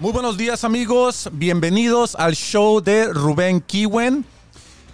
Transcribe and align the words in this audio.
Muy 0.00 0.12
buenos 0.12 0.38
días 0.38 0.64
amigos, 0.64 1.28
bienvenidos 1.30 2.14
al 2.14 2.34
show 2.34 2.80
de 2.80 3.12
Rubén 3.12 3.60
Kiwen. 3.60 4.24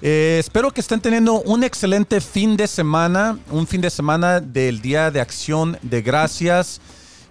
Eh, 0.03 0.39
espero 0.41 0.73
que 0.73 0.81
estén 0.81 1.01
teniendo 1.01 1.43
un 1.43 1.63
excelente 1.63 2.21
fin 2.21 2.57
de 2.57 2.67
semana, 2.67 3.39
un 3.53 3.69
fin 3.69 3.81
de 3.81 3.89
semana 3.89 4.41
del 4.41 4.81
Día 4.81 5.13
de 5.13 5.21
Acción 5.21 5.79
de 5.83 6.03
Gracias. 6.03 6.81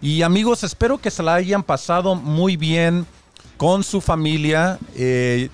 Y 0.01 0.21
amigos, 0.21 0.63
espero 0.63 0.99
que 0.99 1.11
se 1.11 1.21
la 1.21 1.33
hayan 1.33 1.63
pasado 1.63 2.15
muy 2.15 2.55
bien 2.55 3.05
con 3.57 3.83
su 3.83 3.99
familia. 3.99 4.79
Eh, 4.95 5.49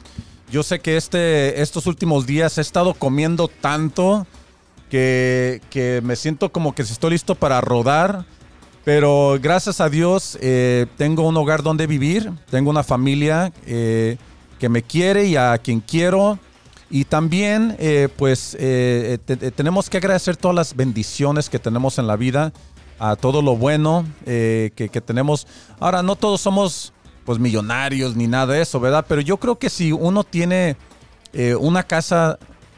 yo 0.52 0.62
sé 0.62 0.80
que 0.80 0.98
este, 0.98 1.60
estos 1.60 1.88
últimos 1.88 2.28
días 2.28 2.56
he 2.60 2.62
estado 2.62 2.94
comiendo 2.94 3.48
tanto 3.48 4.28
que, 4.92 5.60
que 5.72 6.02
me 6.04 6.16
siento 6.16 6.52
como 6.52 6.76
que 6.76 6.84
estoy 6.84 7.10
listo 7.10 7.34
para 7.34 7.62
rodar. 7.62 8.26
Pero 8.84 9.38
gracias 9.40 9.80
a 9.80 9.90
Dios 9.90 10.38
eh, 10.42 10.88
tengo 10.98 11.28
un 11.28 11.38
hogar 11.38 11.62
donde 11.62 11.86
vivir, 11.86 12.32
tengo 12.50 12.72
una 12.72 12.84
familia 12.84 13.54
eh, 13.68 14.18
que 14.60 14.70
me 14.70 14.82
quiere 14.82 15.26
y 15.26 15.36
a 15.36 15.58
quien 15.60 15.82
quiero. 15.82 16.40
Y 16.90 17.06
también, 17.06 17.78
eh, 17.80 18.10
pues, 18.18 18.58
tenemos 19.56 19.90
que 19.90 19.98
agradecer 19.98 20.36
todas 20.36 20.56
las 20.56 20.76
bendiciones 20.76 21.50
que 21.50 21.58
tenemos 21.58 21.98
en 22.00 22.08
la 22.08 22.18
vida, 22.18 22.52
a 23.00 23.16
todo 23.16 23.42
lo 23.42 23.56
bueno 23.56 24.06
que, 24.26 24.72
que, 24.76 25.02
tenemos. 25.02 25.48
Ahora, 25.80 26.04
no 26.04 26.18
todos 26.18 26.42
somos, 26.42 26.92
pues, 27.24 27.40
millonarios 27.40 28.18
ni 28.18 28.28
nada 28.28 28.54
de 28.54 28.62
eso, 28.62 28.82
¿verdad? 28.82 29.06
Pero 29.08 29.22
yo 29.22 29.38
creo 29.38 29.58
que 29.58 29.70
si 29.70 29.94
uno 29.94 30.26
tiene 30.26 30.76
una 31.62 31.84
casa, 31.84 32.38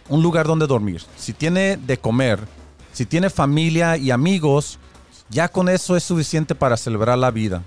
un 0.09 0.21
lugar 0.21 0.45
donde 0.45 0.67
dormir, 0.67 1.01
si 1.17 1.33
tiene 1.33 1.77
de 1.77 1.97
comer, 1.97 2.39
si 2.91 3.07
tiene 3.07 3.31
familia 3.31 3.97
y 3.97 4.11
amigos, 4.11 4.77
ya 5.29 5.47
con 5.47 5.69
eso 5.69 5.95
es 5.95 6.03
suficiente 6.03 6.55
para 6.55 6.77
celebrar 6.77 7.17
la 7.17 7.31
vida. 7.31 7.63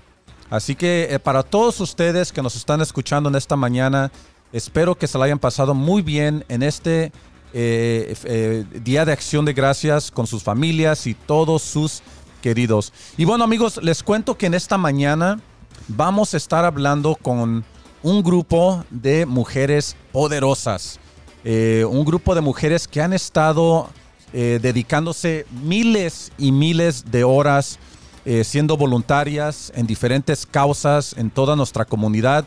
Así 0.49 0.75
que 0.75 1.07
eh, 1.09 1.19
para 1.19 1.43
todos 1.43 1.79
ustedes 1.81 2.31
que 2.31 2.41
nos 2.41 2.55
están 2.55 2.81
escuchando 2.81 3.29
en 3.29 3.35
esta 3.35 3.55
mañana, 3.55 4.11
espero 4.53 4.95
que 4.95 5.07
se 5.07 5.17
la 5.17 5.25
hayan 5.25 5.39
pasado 5.39 5.73
muy 5.73 6.01
bien 6.01 6.45
en 6.47 6.63
este 6.63 7.11
eh, 7.53 8.15
eh, 8.23 8.65
Día 8.83 9.03
de 9.03 9.11
Acción 9.11 9.43
de 9.43 9.53
Gracias 9.53 10.09
con 10.09 10.25
sus 10.25 10.43
familias 10.43 11.05
y 11.05 11.13
todos 11.13 11.61
sus 11.61 12.01
queridos. 12.41 12.93
Y 13.17 13.25
bueno 13.25 13.43
amigos, 13.43 13.81
les 13.83 14.03
cuento 14.03 14.37
que 14.37 14.45
en 14.45 14.53
esta 14.53 14.77
mañana 14.77 15.41
vamos 15.89 16.33
a 16.33 16.37
estar 16.37 16.63
hablando 16.63 17.15
con 17.15 17.65
un 18.03 18.23
grupo 18.23 18.85
de 18.89 19.25
mujeres 19.25 19.97
poderosas. 20.13 20.99
un 21.43 22.05
grupo 22.05 22.35
de 22.35 22.41
mujeres 22.41 22.87
que 22.87 23.01
han 23.01 23.13
estado 23.13 23.89
eh, 24.33 24.59
dedicándose 24.61 25.45
miles 25.63 26.33
y 26.37 26.51
miles 26.51 27.11
de 27.11 27.23
horas 27.23 27.79
eh, 28.25 28.43
siendo 28.43 28.75
voluntarias 28.75 29.71
en 29.73 29.87
diferentes 29.87 30.45
causas 30.45 31.15
en 31.17 31.29
toda 31.29 31.55
nuestra 31.55 31.85
comunidad. 31.85 32.45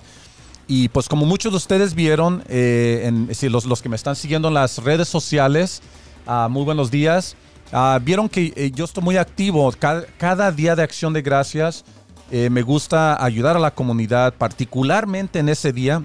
Y 0.69 0.91
pues 0.91 1.09
como 1.09 1.25
muchos 1.25 1.53
de 1.53 1.57
ustedes 1.57 1.95
vieron, 1.95 2.45
eh, 2.49 3.05
en, 3.05 3.29
los, 3.51 3.65
los, 3.65 3.81
que 3.81 3.89
me 3.89 3.97
están 3.97 4.15
siguiendo 4.15 4.49
en 4.49 4.55
las 4.55 4.77
redes 4.77 5.09
sociales, 5.09 5.81
ah, 6.27 6.49
muy 6.51 6.65
buenos 6.65 6.91
días, 6.91 7.35
ah, 7.73 7.99
vieron 8.03 8.29
que 8.29 8.71
yo 8.75 8.85
estoy 8.85 9.03
muy 9.03 9.17
activo 9.17 9.73
cada, 10.19 10.53
día 10.53 10.77
de 10.77 10.83
acción 10.83 11.15
de 11.15 11.23
gracias. 11.23 11.85
me 12.31 12.61
gusta 12.61 13.25
ayudar 13.25 13.57
a 13.57 13.59
la 13.59 13.71
comunidad, 13.71 14.35
particularmente 14.35 15.39
en 15.39 15.49
ese 15.49 15.73
día. 15.73 16.03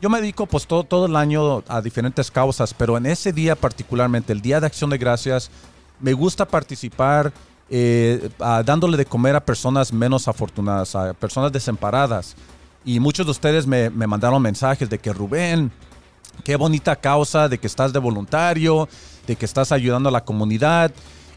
Yo 0.00 0.08
me 0.08 0.20
dedico 0.20 0.46
pues 0.46 0.66
todo, 0.66 0.84
todo 0.84 1.06
el 1.06 1.14
año 1.14 1.62
a 1.68 1.82
diferentes 1.82 2.30
causas, 2.30 2.72
pero 2.72 2.96
en 2.96 3.04
ese 3.04 3.32
día 3.32 3.54
particularmente, 3.54 4.32
el 4.32 4.40
Día 4.40 4.58
de 4.58 4.66
Acción 4.66 4.88
de 4.88 4.96
Gracias, 4.96 5.50
me 6.00 6.14
gusta 6.14 6.46
participar 6.46 7.32
eh, 7.68 8.30
dándole 8.64 8.96
de 8.96 9.04
comer 9.04 9.36
a 9.36 9.44
personas 9.44 9.92
menos 9.92 10.26
afortunadas, 10.26 10.94
a 10.94 11.12
personas 11.12 11.52
desamparadas. 11.52 12.34
Y 12.82 12.98
muchos 12.98 13.26
de 13.26 13.32
ustedes 13.32 13.66
me, 13.66 13.90
me 13.90 14.06
mandaron 14.06 14.40
mensajes 14.40 14.88
de 14.88 14.98
que 14.98 15.12
Rubén, 15.12 15.70
qué 16.44 16.56
bonita 16.56 16.96
causa, 16.96 17.50
de 17.50 17.58
que 17.58 17.66
estás 17.66 17.92
de 17.92 17.98
voluntario, 17.98 18.88
de 19.26 19.36
que 19.36 19.44
estás 19.44 19.70
ayudando 19.70 20.08
a 20.08 20.12
la 20.12 20.24
comunidad. 20.24 20.92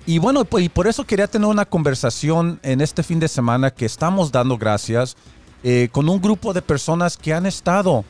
Y 0.05 0.19
bueno, 0.19 0.45
pues, 0.45 0.63
y 0.63 0.69
por 0.69 0.87
eso 0.87 1.03
quería 1.03 1.27
tener 1.27 1.49
una 1.49 1.65
conversación 1.65 2.61
en 2.63 2.79
este 2.79 3.03
fin 3.03 3.19
de 3.19 3.27
semana 3.27 3.71
que 3.71 3.85
estamos 3.85 4.31
dando 4.31 4.57
gracias 4.57 5.17
eh, 5.63 5.89
con 5.91 6.07
un 6.07 6.21
grupo 6.21 6.53
de 6.53 6.61
personas 6.61 7.17
que 7.17 7.33
han 7.33 7.45
estado 7.45 8.05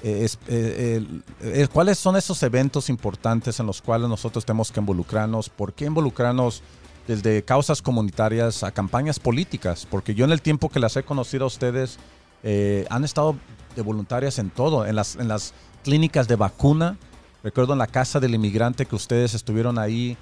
Eh, 0.06 0.28
eh, 0.50 1.68
¿Cuáles 1.72 1.97
son 1.97 2.18
esos 2.18 2.44
eventos 2.44 2.90
importantes 2.90 3.62
en 3.62 3.66
los 3.66 3.81
cuales 3.81 4.09
nosotros 4.09 4.45
tenemos 4.45 4.69
que 4.69 4.81
involucrarnos? 4.81 5.48
¿Por 5.48 5.72
qué 5.72 5.86
involucrarnos 5.86 6.62
desde 7.07 7.42
causas 7.44 7.81
comunitarias 7.81 8.63
a 8.63 8.72
campañas 8.72 9.18
políticas? 9.18 9.88
Porque 9.89 10.13
yo 10.13 10.25
en 10.25 10.31
el 10.31 10.42
tiempo 10.42 10.68
que 10.68 10.81
las 10.81 10.98
he 10.98 11.04
conocido 11.04 11.45
a 11.45 11.48
ustedes, 11.48 12.00
eh, 12.44 12.86
han 12.89 13.06
estado 13.06 13.38
de 13.77 13.81
voluntarias 13.81 14.39
en 14.39 14.50
todo, 14.50 14.86
en 14.86 14.98
las, 14.98 15.16
en 15.16 15.30
las 15.30 15.54
clínicas 15.86 16.27
de 16.27 16.36
vacuna. 16.36 16.98
Recuerdo 17.42 17.72
en 17.72 17.80
la 17.80 17.88
casa 17.88 18.19
del 18.19 18.36
inmigrante 18.36 18.86
que 18.86 18.95
ustedes 18.95 19.33
estuvieron 19.33 19.80
ahí 19.80 20.18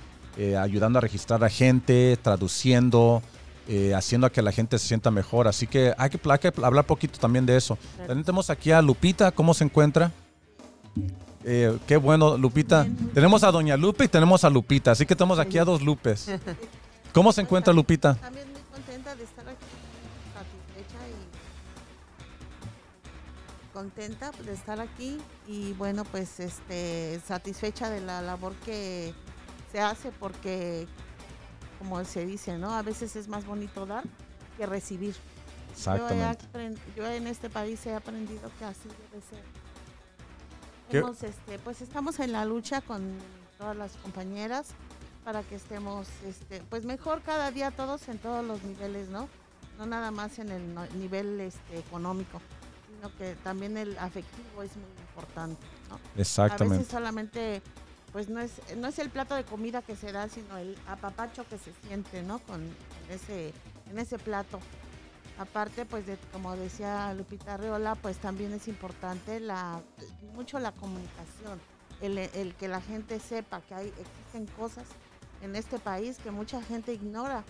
ayudando 0.57 0.97
a 0.97 1.01
registrar 1.01 1.43
a 1.43 1.49
gente, 1.49 2.17
traduciendo, 2.21 3.21
eh, 3.67 3.93
haciendo 3.93 4.27
a 4.27 4.31
que 4.31 4.41
la 4.41 4.51
gente 4.51 4.77
se 4.79 4.87
sienta 4.87 5.11
mejor. 5.11 5.47
Así 5.47 5.67
que 5.67 5.93
hay 5.97 6.09
que, 6.09 6.19
hablar 6.63 6.85
poquito 6.85 7.19
también 7.19 7.45
de 7.45 7.57
eso. 7.57 7.77
También 7.97 8.23
tenemos 8.23 8.49
aquí 8.49 8.71
a 8.71 8.81
Lupita, 8.81 9.31
¿cómo 9.31 9.53
se 9.53 9.63
encuentra? 9.63 10.11
Eh, 11.43 11.77
qué 11.87 11.97
bueno, 11.97 12.37
Lupita. 12.37 12.87
Tenemos 13.13 13.43
a 13.43 13.51
Doña 13.51 13.77
Lupe 13.77 14.05
y 14.05 14.07
tenemos 14.07 14.43
a 14.43 14.49
Lupita, 14.49 14.91
así 14.91 15.05
que 15.05 15.15
tenemos 15.15 15.39
aquí 15.39 15.57
a 15.57 15.65
dos 15.65 15.81
Lupes. 15.81 16.29
¿Cómo 17.13 17.31
se 17.31 17.41
encuentra 17.41 17.73
Lupita? 17.73 18.15
También 18.15 18.51
muy 18.51 18.61
contenta 18.71 19.15
de 19.15 19.23
estar 19.23 19.47
aquí, 19.47 19.65
satisfecha 20.33 20.97
y 21.09 21.13
contenta 23.73 24.31
de 24.45 24.53
estar 24.53 24.79
aquí 24.79 25.17
y 25.47 25.73
bueno, 25.73 26.03
pues 26.05 26.39
este 26.39 27.19
satisfecha 27.27 27.89
de 27.89 28.01
la 28.01 28.21
labor 28.21 28.53
que 28.65 29.13
se 29.71 29.79
hace 29.79 30.11
porque, 30.11 30.87
como 31.81 32.05
se 32.05 32.27
dice, 32.27 32.59
¿no? 32.59 32.75
A 32.75 32.83
veces 32.83 33.15
es 33.15 33.27
más 33.27 33.43
bonito 33.43 33.87
dar 33.87 34.03
que 34.55 34.67
recibir. 34.67 35.15
Exactamente. 35.71 36.79
Yo, 36.95 37.07
en 37.07 37.25
este 37.25 37.49
país 37.49 37.83
he 37.87 37.95
aprendido 37.95 38.51
que 38.59 38.65
así 38.65 38.87
debe 39.09 39.23
ser. 41.17 41.27
este, 41.27 41.57
pues 41.57 41.81
estamos 41.81 42.19
en 42.19 42.33
la 42.33 42.45
lucha 42.45 42.81
con 42.81 43.17
todas 43.57 43.75
las 43.75 43.93
compañeras 43.93 44.67
para 45.23 45.41
que 45.41 45.55
estemos 45.55 46.07
este, 46.23 46.61
pues 46.69 46.85
mejor 46.85 47.23
cada 47.23 47.49
día 47.49 47.71
todos 47.71 48.07
en 48.09 48.19
todos 48.19 48.45
los 48.45 48.61
niveles, 48.61 49.09
¿no? 49.09 49.27
No 49.79 49.87
nada 49.87 50.11
más 50.11 50.37
en 50.37 50.49
el 50.51 50.75
nivel 50.99 51.39
este, 51.39 51.79
económico, 51.79 52.39
sino 52.93 53.15
que 53.17 53.33
también 53.43 53.75
el 53.75 53.97
afectivo 53.97 54.61
es 54.61 54.75
muy 54.75 54.91
importante, 55.09 55.65
¿no? 55.89 55.99
Exactamente. 56.15 56.75
A 56.75 56.77
veces 56.77 56.91
solamente 56.91 57.63
pues 58.11 58.29
no 58.29 58.39
es 58.41 58.53
no 58.77 58.87
es 58.87 58.99
el 58.99 59.09
plato 59.09 59.35
de 59.35 59.43
comida 59.43 59.81
que 59.81 59.95
se 59.95 60.11
da, 60.11 60.27
sino 60.29 60.57
el 60.57 60.77
apapacho 60.87 61.47
que 61.47 61.57
se 61.57 61.71
siente, 61.85 62.23
¿no? 62.23 62.39
Con 62.39 62.61
ese 63.09 63.53
en 63.89 63.99
ese 63.99 64.17
plato. 64.17 64.59
Aparte, 65.37 65.85
pues 65.85 66.05
de, 66.05 66.17
como 66.31 66.55
decía 66.55 67.13
Lupita 67.13 67.57
Reola, 67.57 67.95
pues 67.95 68.17
también 68.17 68.53
es 68.53 68.67
importante 68.67 69.39
la 69.39 69.81
mucho 70.35 70.59
la 70.59 70.71
comunicación, 70.71 71.59
el, 72.01 72.53
que 72.55 72.67
la 72.67 72.81
gente 72.81 73.19
sepa 73.19 73.61
que 73.61 73.73
hay 73.73 73.87
existen 73.87 74.45
cosas 74.57 74.85
en 75.41 75.55
este 75.55 75.79
país 75.79 76.17
que 76.17 76.31
mucha 76.31 76.61
gente 76.61 76.93
ignora. 76.93 77.43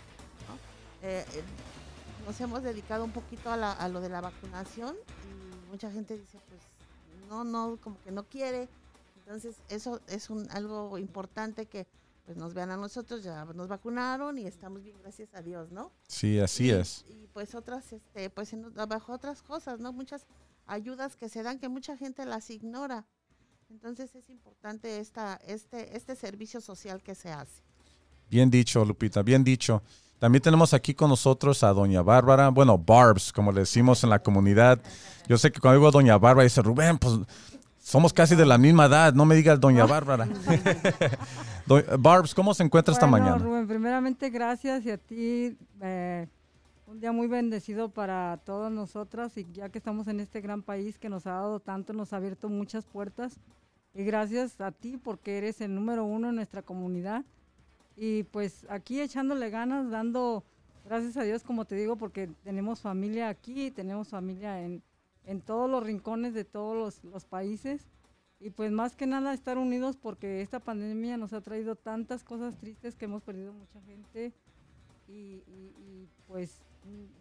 Eh, 1.02 1.26
eh, 1.34 1.44
nos 2.26 2.40
hemos 2.40 2.62
dedicado 2.64 3.04
un 3.04 3.12
poquito 3.12 3.52
a, 3.52 3.88
lo 3.88 4.02
de 4.02 4.10
la 4.10 4.22
vacunación 4.22 4.96
y 4.96 5.70
mucha 5.72 5.92
gente 5.92 6.18
dice, 6.18 6.38
pues 6.48 6.62
no, 7.30 7.44
no, 7.44 7.78
como 7.82 8.00
que 8.04 8.12
no 8.12 8.24
quiere. 8.24 8.70
Entonces 9.32 9.62
eso 9.70 10.02
es 10.10 10.30
un, 10.30 10.46
algo 10.52 10.98
importante 10.98 11.66
que 11.66 11.88
pues 12.26 12.36
nos 12.36 12.54
vean 12.54 12.70
a 12.70 12.76
nosotros, 12.76 13.24
ya 13.24 13.46
nos 13.46 13.70
vacunaron 13.70 14.38
y 14.38 14.46
estamos 14.46 14.84
bien, 14.84 14.98
gracias 15.02 15.34
a 15.34 15.42
Dios, 15.42 15.72
¿no? 15.72 15.94
Sí, 16.06 16.38
así 16.38 16.70
es. 16.70 17.06
Y 17.08 17.28
pues 17.28 17.56
otras, 17.56 17.94
este, 17.94 18.30
pues 18.30 18.54
bajo 18.90 19.14
otras 19.14 19.42
cosas, 19.42 19.80
¿no? 19.80 19.94
Muchas 19.94 20.28
ayudas 20.68 21.16
que 21.16 21.30
se 21.30 21.44
dan 21.44 21.60
que 21.60 21.70
mucha 21.70 21.96
gente 21.96 22.26
las 22.26 22.50
ignora. 22.50 23.06
Entonces 23.70 24.14
es 24.16 24.30
importante 24.30 25.00
esta, 25.00 25.40
este, 25.48 25.96
este 25.96 26.18
servicio 26.18 26.60
social 26.60 27.02
que 27.02 27.16
se 27.16 27.32
hace. 27.32 27.64
Bien 28.30 28.52
dicho, 28.52 28.84
Lupita, 28.84 29.22
bien 29.22 29.46
dicho. 29.46 29.82
También 30.20 30.42
tenemos 30.42 30.74
aquí 30.74 30.94
con 30.94 31.10
nosotros 31.10 31.64
a 31.64 31.70
doña 31.70 32.02
Bárbara, 32.02 32.50
bueno, 32.50 32.78
Barbs, 32.78 33.32
como 33.32 33.54
le 33.54 33.62
decimos 33.62 34.04
en 34.04 34.10
la 34.10 34.20
comunidad. 34.20 34.82
Yo 35.26 35.38
sé 35.38 35.54
que 35.54 35.62
cuando 35.62 35.80
digo 35.80 35.90
doña 35.90 36.18
Bárbara, 36.18 36.44
dice 36.44 36.62
Rubén, 36.62 36.98
pues 37.00 37.16
somos 37.92 38.14
casi 38.14 38.38
de 38.38 38.46
la 38.46 38.58
misma 38.58 38.86
edad, 38.86 39.14
no 39.14 39.26
me 39.26 39.36
digas 39.36 39.60
doña 39.60 39.86
Bárbara. 39.86 40.26
Barbs, 42.00 42.34
¿cómo 42.34 42.54
se 42.54 42.64
encuentra 42.64 42.94
esta 42.94 43.06
mañana? 43.06 43.38
Rubén, 43.38 43.68
primeramente 43.68 44.30
gracias 44.30 44.86
y 44.86 44.92
a 44.92 44.98
ti. 44.98 45.58
Eh, 45.82 46.26
un 46.88 47.02
día 47.02 47.12
muy 47.12 47.28
bendecido 47.28 47.90
para 47.90 48.40
todas 48.46 48.72
nosotras 48.72 49.36
y 49.36 49.46
ya 49.52 49.68
que 49.68 49.78
estamos 49.78 50.08
en 50.08 50.22
este 50.22 50.40
gran 50.40 50.62
país 50.62 50.98
que 50.98 51.10
nos 51.10 51.28
ha 51.28 51.32
dado 51.32 51.60
tanto, 51.60 51.92
nos 51.92 52.14
ha 52.14 52.16
abierto 52.16 52.48
muchas 52.48 52.86
puertas. 52.86 53.42
Y 53.94 54.06
gracias 54.06 54.62
a 54.62 54.72
ti 54.72 54.96
porque 54.96 55.38
eres 55.38 55.60
el 55.60 55.76
número 55.76 56.06
uno 56.06 56.30
en 56.30 56.36
nuestra 56.36 56.62
comunidad 56.62 57.26
y 57.98 58.24
pues 58.24 58.66
aquí 58.70 59.02
echándole 59.02 59.50
ganas, 59.50 59.92
dando 59.92 60.46
gracias 60.86 61.18
a 61.18 61.24
Dios, 61.24 61.44
como 61.44 61.66
te 61.66 61.76
digo, 61.76 61.98
porque 61.98 62.30
tenemos 62.46 62.80
familia 62.80 63.28
aquí, 63.28 63.70
tenemos 63.70 64.08
familia 64.08 64.62
en, 64.62 64.82
en 65.32 65.42
todos 65.42 65.70
los 65.70 65.84
rincones 65.84 66.34
de 66.34 66.46
todos 66.46 66.76
los, 66.78 67.04
los, 67.12 67.26
países. 67.26 67.88
Y 68.40 68.50
pues 68.50 68.72
más 68.72 68.96
que 68.96 69.08
nada 69.08 69.34
estar 69.34 69.58
unidos 69.58 69.98
porque 69.98 70.42
esta 70.42 70.60
pandemia 70.60 71.18
nos 71.18 71.34
ha 71.34 71.42
traído 71.42 71.76
tantas 71.76 72.24
cosas 72.24 72.58
tristes 72.58 72.96
que 72.96 73.06
hemos 73.06 73.22
perdido 73.24 73.54
mucha 73.54 73.82
gente. 73.82 74.34
Y, 75.08 75.44
y, 75.48 76.08
pues 76.28 76.62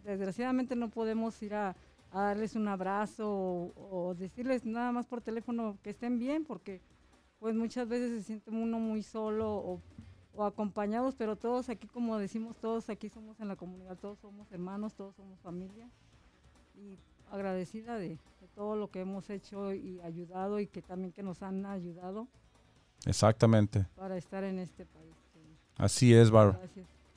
desgraciadamente 0.03 0.75
no 0.75 0.89
podemos 0.89 1.41
ir 1.43 1.53
a, 1.53 1.75
a 2.11 2.21
darles 2.21 2.55
un 2.55 2.67
abrazo 2.67 3.29
o, 3.29 3.73
o, 3.75 4.15
decirles 4.15 4.65
nada 4.65 4.91
más 4.93 5.05
por 5.05 5.21
teléfono 5.21 5.77
que 5.83 5.89
estén 5.89 6.17
bien 6.17 6.45
porque 6.45 6.81
pues 7.39 7.53
muchas 7.53 7.89
veces 7.89 8.11
se 8.11 8.23
siente 8.23 8.49
uno 8.49 8.79
muy 8.79 9.03
solo 9.03 9.51
o 9.51 9.81
o 10.33 10.45
acompañados, 10.45 11.15
pero 11.15 11.35
todos 11.35 11.69
aquí, 11.69 11.87
como 11.87 12.17
decimos, 12.17 12.57
todos 12.57 12.89
aquí 12.89 13.09
somos 13.09 13.39
en 13.39 13.47
la 13.47 13.55
comunidad, 13.55 13.97
todos 13.97 14.19
somos 14.19 14.51
hermanos, 14.51 14.93
todos 14.93 15.15
somos 15.15 15.39
familia. 15.41 15.89
Y 16.75 16.97
agradecida 17.31 17.97
de, 17.97 18.19
todo 18.53 18.75
lo 18.75 18.91
que 18.91 18.99
hemos 18.99 19.29
hecho 19.29 19.73
y 19.73 20.01
ayudado 20.01 20.59
y 20.59 20.67
que 20.67 20.81
también 20.81 21.13
que 21.13 21.23
nos 21.23 21.41
han 21.41 21.65
ayudado. 21.65 22.27
Exactamente. 23.05 23.87
Para 23.95 24.17
estar 24.17 24.43
en 24.43 24.59
este 24.59 24.85
país. 24.85 25.15
Así 25.77 26.13
es, 26.13 26.29
Bárbara. 26.29 26.59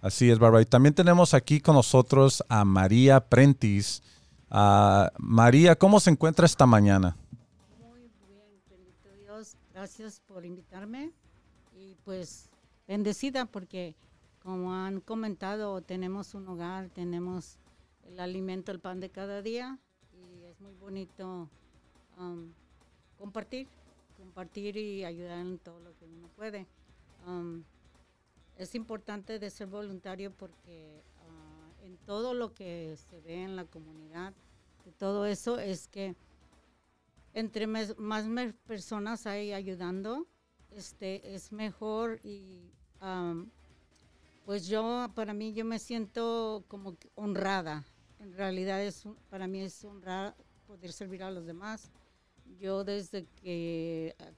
Así 0.01 0.31
es, 0.31 0.39
Bárbara. 0.39 0.63
Y 0.63 0.67
también 0.67 0.95
tenemos 0.95 1.35
aquí 1.35 1.61
con 1.61 1.75
nosotros 1.75 2.43
a 2.49 2.65
María 2.65 3.21
Prentis. 3.21 4.03
Uh, 4.51 5.09
María, 5.19 5.77
¿cómo 5.77 5.99
se 5.99 6.11
encuentra 6.11 6.47
esta 6.47 6.67
mañana? 6.67 7.17
Muy 7.81 8.01
bien, 8.29 8.63
bendito 8.71 9.09
Dios. 9.21 9.57
Gracias 9.73 10.21
por 10.21 10.47
invitarme. 10.47 11.11
Y 11.77 11.97
pues 12.05 12.49
bendecida 12.87 13.45
porque 13.47 13.97
como 14.39 14.73
han 14.73 15.01
comentado, 15.01 15.83
tenemos 15.83 16.35
un 16.35 16.47
hogar, 16.47 16.91
tenemos 16.91 17.59
el 18.05 18.21
alimento, 18.21 18.71
el 18.71 18.79
pan 18.79 19.01
de 19.01 19.11
cada 19.11 19.43
día 19.43 19.81
muy 20.65 20.75
bonito 20.81 21.51
um, 22.17 22.51
compartir, 23.19 23.69
compartir 24.17 24.79
y 24.79 25.05
ayudar 25.05 25.39
en 25.41 25.59
todo 25.59 25.79
lo 25.81 25.95
que 25.99 26.07
uno 26.07 26.29
puede. 26.29 26.67
Um, 27.27 27.63
es 28.57 28.75
importante 28.75 29.39
de 29.39 29.51
ser 29.51 29.67
voluntario 29.67 30.33
porque 30.33 31.03
uh, 31.21 31.85
en 31.85 31.99
todo 31.99 32.33
lo 32.33 32.55
que 32.55 32.97
se 32.97 33.21
ve 33.21 33.43
en 33.43 33.57
la 33.57 33.67
comunidad, 33.67 34.33
de 34.87 34.93
todo 34.93 35.27
eso 35.27 35.59
es 35.59 35.87
que 35.87 36.17
entre 37.35 37.67
más, 37.67 37.95
personas 38.67 39.27
hay 39.27 39.53
ayudando, 39.53 40.27
este, 40.71 41.35
es 41.35 41.53
mejor 41.53 42.21
y 42.23 42.71
pues 44.47 44.67
yo, 44.67 45.11
para 45.15 45.35
mí, 45.35 45.53
yo 45.53 45.65
me 45.67 45.79
siento 45.79 46.65
como 46.69 46.97
honrada. 47.17 47.85
En 48.19 48.33
realidad, 48.33 48.83
es, 48.83 49.05
para 49.29 49.47
mí 49.47 49.61
es 49.61 49.85
honrar 49.85 50.35
poder 50.67 50.93
servir 50.93 51.23
a 51.23 51.31
los 51.31 51.47
demás. 51.47 51.91
Yo 52.59 52.85
desde 52.85 53.25
que 53.43 54.15
ah, 54.19 54.31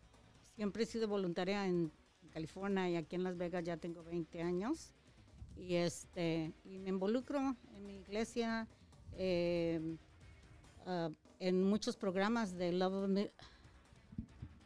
siempre 0.54 0.84
he 0.84 0.86
sido 0.86 1.08
voluntaria 1.08 1.66
en, 1.66 1.92
California 2.32 2.90
y 2.90 2.96
aquí 2.96 3.16
en 3.16 3.24
Las 3.24 3.38
Vegas 3.38 3.64
ya 3.64 3.78
tengo 3.78 4.04
20 4.04 4.42
años. 4.42 4.92
Y, 5.56 5.76
este, 5.76 6.52
y 6.64 6.78
me 6.78 6.90
involucro 6.90 7.56
en 7.74 7.86
mi 7.86 7.96
iglesia, 8.00 8.68
ah, 10.86 11.08
en 11.38 11.62
muchos 11.62 11.96
programas 11.96 12.54
de 12.58 12.72
Love 12.72 12.92
of 12.92 13.10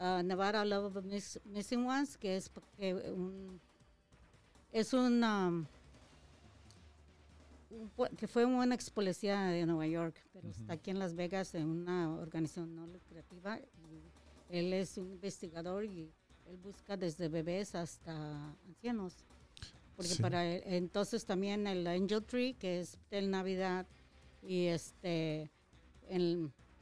uh, 0.00 0.22
Nevada 0.24 0.64
Love 0.64 0.96
of 0.96 1.04
Missing 1.44 1.86
Ones, 1.86 2.16
que 2.16 2.36
es 2.36 2.50
un 2.78 3.60
es 4.72 4.92
una 4.92 5.66
que 8.16 8.26
fue 8.26 8.44
una 8.44 8.74
ex 8.74 8.90
policía 8.90 9.42
de 9.44 9.64
Nueva 9.66 9.86
York, 9.86 10.16
pero 10.32 10.48
está 10.48 10.74
aquí 10.74 10.90
en 10.90 10.98
Las 10.98 11.14
Vegas 11.14 11.54
en 11.54 11.66
una 11.66 12.12
organización 12.14 12.74
no 12.74 12.86
lucrativa. 12.86 13.60
él 14.48 14.72
es 14.72 14.98
un 14.98 15.12
investigador 15.12 15.84
y 15.84 16.12
él 16.46 16.56
busca 16.56 16.96
desde 16.96 17.28
bebés 17.28 17.74
hasta 17.74 18.56
ancianos. 18.66 19.24
Porque 19.96 20.16
para 20.20 20.46
él, 20.46 20.62
entonces 20.64 21.24
también 21.24 21.66
el 21.66 21.86
Angel 21.86 22.24
Tree, 22.24 22.54
que 22.54 22.80
es 22.80 22.98
del 23.10 23.30
Navidad, 23.30 23.86
y 24.42 24.66
este, 24.66 25.50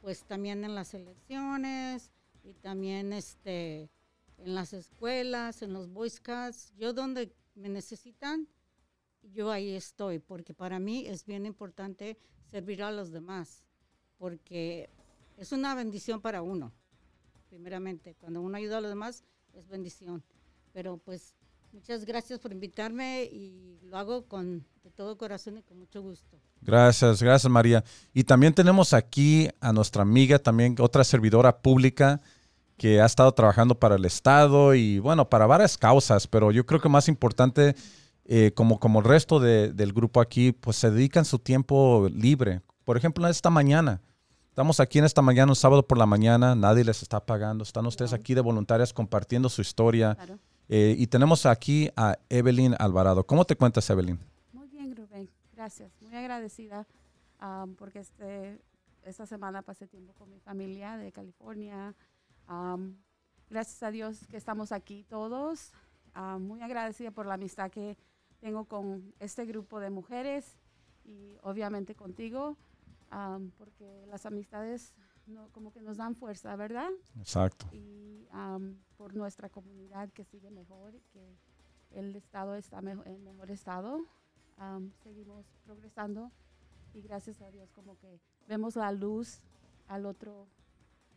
pues 0.01 0.23
también 0.23 0.63
en 0.63 0.75
las 0.75 0.93
elecciones 0.93 2.11
y 2.43 2.53
también 2.53 3.13
este, 3.13 3.89
en 4.37 4.55
las 4.55 4.73
escuelas, 4.73 5.61
en 5.61 5.73
los 5.73 5.91
Boy 5.91 6.09
Scouts. 6.09 6.73
Yo 6.77 6.93
donde 6.93 7.31
me 7.55 7.69
necesitan, 7.69 8.47
yo 9.23 9.51
ahí 9.51 9.75
estoy, 9.75 10.19
porque 10.19 10.53
para 10.53 10.79
mí 10.79 11.05
es 11.07 11.25
bien 11.25 11.45
importante 11.45 12.17
servir 12.49 12.83
a 12.83 12.91
los 12.91 13.11
demás, 13.11 13.63
porque 14.17 14.89
es 15.37 15.51
una 15.51 15.75
bendición 15.75 16.21
para 16.21 16.41
uno, 16.41 16.71
primeramente. 17.49 18.15
Cuando 18.15 18.41
uno 18.41 18.57
ayuda 18.57 18.77
a 18.77 18.81
los 18.81 18.89
demás, 18.89 19.23
es 19.53 19.67
bendición. 19.67 20.23
Pero 20.73 20.97
pues 20.97 21.35
muchas 21.71 22.05
gracias 22.05 22.39
por 22.39 22.51
invitarme 22.51 23.23
y 23.23 23.79
lo 23.83 23.97
hago 23.97 24.25
con 24.25 24.65
de 24.83 24.91
todo 24.91 25.17
corazón 25.17 25.57
y 25.57 25.63
con 25.63 25.79
mucho 25.79 26.01
gusto. 26.01 26.39
Gracias, 26.61 27.21
gracias 27.21 27.51
María. 27.51 27.83
Y 28.13 28.23
también 28.23 28.53
tenemos 28.53 28.93
aquí 28.93 29.49
a 29.59 29.71
nuestra 29.73 30.01
amiga, 30.01 30.39
también 30.39 30.75
otra 30.79 31.03
servidora 31.03 31.61
pública, 31.61 32.21
que 32.79 33.01
ha 33.01 33.05
estado 33.05 33.31
trabajando 33.33 33.75
para 33.77 33.95
el 33.95 34.05
Estado 34.05 34.73
y 34.73 34.99
bueno, 34.99 35.29
para 35.29 35.45
varias 35.45 35.77
causas, 35.77 36.27
pero 36.27 36.51
yo 36.51 36.65
creo 36.65 36.79
que 36.79 36.87
más 36.87 37.09
importante, 37.09 37.75
eh, 38.31 38.51
como, 38.53 38.79
como 38.79 38.99
el 38.99 39.05
resto 39.05 39.39
del 39.39 39.91
grupo 39.91 40.21
aquí, 40.21 40.51
pues 40.51 40.77
se 40.77 40.91
dedican 40.91 41.25
su 41.25 41.39
tiempo 41.39 42.07
libre. 42.13 42.61
Por 42.85 42.95
ejemplo, 42.95 43.27
esta 43.27 43.49
mañana, 43.49 44.01
estamos 44.49 44.79
aquí 44.79 44.99
en 44.99 45.05
esta 45.05 45.23
mañana, 45.23 45.51
un 45.51 45.55
sábado 45.55 45.87
por 45.87 45.97
la 45.97 46.05
mañana, 46.05 46.53
nadie 46.53 46.83
les 46.83 47.01
está 47.01 47.25
pagando, 47.25 47.63
están 47.63 47.87
ustedes 47.87 48.13
aquí 48.13 48.35
de 48.35 48.41
voluntarias 48.41 48.93
compartiendo 48.93 49.49
su 49.49 49.61
historia. 49.61 50.15
Eh, 50.67 50.93
y 50.95 51.07
tenemos 51.07 51.47
aquí 51.47 51.89
a 51.95 52.19
Evelyn 52.29 52.75
Alvarado. 52.77 53.25
¿Cómo 53.25 53.45
te 53.45 53.55
cuentas, 53.55 53.89
Evelyn? 53.89 54.19
Muy 54.53 54.67
bien, 54.67 54.95
Rubén. 54.95 55.27
Gracias. 55.53 55.91
Muy 55.99 56.15
agradecida 56.15 56.85
um, 57.41 57.73
porque 57.73 57.97
este, 57.97 58.61
esta 59.05 59.25
semana 59.25 59.63
pasé 59.63 59.87
tiempo 59.87 60.13
con 60.13 60.29
mi 60.29 60.39
familia 60.39 60.97
de 60.97 61.11
California. 61.11 61.95
Um, 62.47 62.93
gracias 63.49 63.81
a 63.81 63.89
Dios 63.89 64.27
que 64.29 64.37
estamos 64.37 64.71
aquí 64.71 65.03
todos. 65.09 65.71
Um, 66.15 66.43
muy 66.43 66.61
agradecida 66.61 67.09
por 67.09 67.25
la 67.25 67.33
amistad 67.33 67.71
que 67.71 67.97
tengo 68.39 68.65
con 68.65 69.13
este 69.19 69.45
grupo 69.45 69.79
de 69.79 69.89
mujeres 69.89 70.57
y 71.05 71.37
obviamente 71.43 71.95
contigo, 71.95 72.57
um, 73.11 73.51
porque 73.57 74.05
las 74.07 74.25
amistades 74.25 74.93
no, 75.27 75.47
como 75.49 75.71
que 75.71 75.81
nos 75.81 75.97
dan 75.97 76.15
fuerza, 76.15 76.55
¿verdad? 76.55 76.89
Exacto. 77.19 77.67
Y 77.71 78.27
um, 78.33 78.75
por 78.97 79.15
nuestra 79.15 79.49
comunidad 79.49 80.09
que 80.11 80.23
sigue 80.25 80.49
mejor, 80.51 80.93
que 81.13 81.35
el 81.91 82.15
estado 82.15 82.55
está 82.55 82.81
mejo- 82.81 83.05
en 83.05 83.23
mejor 83.23 83.51
estado, 83.51 83.97
um, 84.59 84.91
seguimos 85.03 85.45
progresando 85.65 86.31
y 86.93 87.01
gracias 87.01 87.41
a 87.41 87.51
Dios 87.51 87.71
como 87.73 87.97
que 87.97 88.19
vemos 88.47 88.75
la 88.75 88.91
luz 88.91 89.41
al 89.87 90.05
otro, 90.05 90.47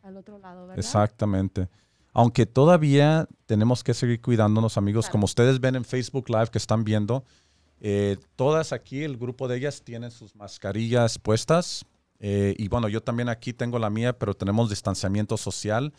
al 0.03 0.17
otro 0.17 0.37
lado, 0.39 0.61
¿verdad? 0.67 0.77
Exactamente. 0.79 1.67
Aunque 2.13 2.45
todavía 2.45 3.27
tenemos 3.45 3.83
que 3.83 3.93
seguir 3.93 4.21
cuidándonos, 4.21 4.77
amigos, 4.77 5.09
como 5.09 5.25
ustedes 5.25 5.59
ven 5.59 5.75
en 5.75 5.83
Facebook 5.83 6.29
Live 6.29 6.47
que 6.47 6.59
están 6.59 6.83
viendo, 6.83 7.23
eh, 7.79 8.17
todas 8.35 8.71
aquí, 8.71 9.03
el 9.03 9.17
grupo 9.17 9.47
de 9.47 9.57
ellas 9.57 9.81
tienen 9.83 10.11
sus 10.11 10.35
mascarillas 10.35 11.19
puestas. 11.19 11.85
eh, 12.19 12.55
y 12.57 12.69
bueno, 12.69 12.87
yo 12.87 13.01
también 13.01 13.27
aquí 13.27 13.51
tengo 13.51 13.77
la 13.79 13.89
mía, 13.89 14.17
pero 14.17 14.33
tenemos 14.33 14.69
distanciamiento 14.69 15.35
social. 15.35 15.91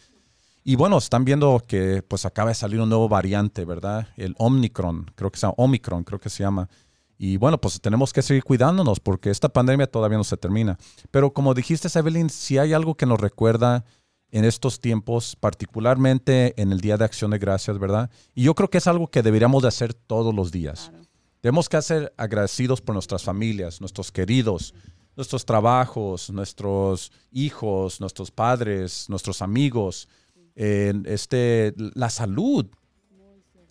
Y 0.63 0.77
bueno, 0.77 0.97
están 0.97 1.27
viendo 1.27 1.63
que 1.67 2.03
pues 2.03 2.25
acaba 2.25 2.49
de 2.49 2.55
salir 2.55 2.81
un 2.81 2.89
nuevo 2.89 3.07
variante, 3.07 3.67
¿verdad? 3.67 4.09
El 4.17 4.35
Omicron, 4.39 5.11
creo 5.15 5.31
que 5.31 5.39
se 5.39 5.47
llama 5.47 5.55
Omicron, 5.59 6.05
creo 6.05 6.19
que 6.19 6.31
se 6.31 6.43
llama. 6.43 6.71
Y 7.19 7.37
bueno, 7.37 7.61
pues 7.61 7.79
tenemos 7.81 8.15
que 8.15 8.23
seguir 8.23 8.43
cuidándonos 8.43 8.99
porque 8.99 9.29
esta 9.29 9.51
pandemia 9.51 9.87
todavía 9.87 10.17
no 10.17 10.25
se 10.25 10.39
termina. 10.39 10.79
Pero 11.11 11.35
como 11.35 11.53
dijiste, 11.53 11.89
Evelyn, 11.99 12.31
si 12.31 12.57
hay 12.57 12.73
algo 12.73 12.95
que 12.95 13.05
nos 13.05 13.21
recuerda 13.21 13.85
en 14.35 14.45
estos 14.45 14.81
tiempos, 14.81 15.37
particularmente 15.37 16.61
en 16.61 16.73
el 16.73 16.81
Día 16.81 16.97
de 16.97 17.05
Acción 17.05 17.31
de 17.31 17.39
Gracias, 17.39 17.79
¿verdad? 17.79 18.11
Y 18.35 18.43
yo 18.43 18.57
creo 18.57 18.69
que 18.69 18.79
es 18.79 18.89
algo 18.89 19.07
que 19.07 19.23
deberíamos 19.23 19.63
de 19.63 19.69
hacer 19.69 19.95
todos 19.95 20.35
los 20.35 20.51
días. 20.51 20.89
Claro. 20.91 21.05
Tenemos 21.41 21.69
que 21.69 21.81
ser 21.83 22.13
agradecidos 22.17 22.81
por 22.81 22.95
nuestras 22.95 23.23
familias, 23.23 23.81
nuestros 23.81 24.11
queridos, 24.11 24.75
nuestros 25.15 25.47
trabajos, 25.47 26.31
nuestros 26.31 27.13
hijos, 27.31 28.01
nuestros 28.01 28.33
padres, 28.33 29.09
nuestros 29.09 29.41
amigos, 29.41 30.09
eh, 30.57 30.93
este, 31.05 31.73
la 31.77 32.11
salud. 32.11 32.67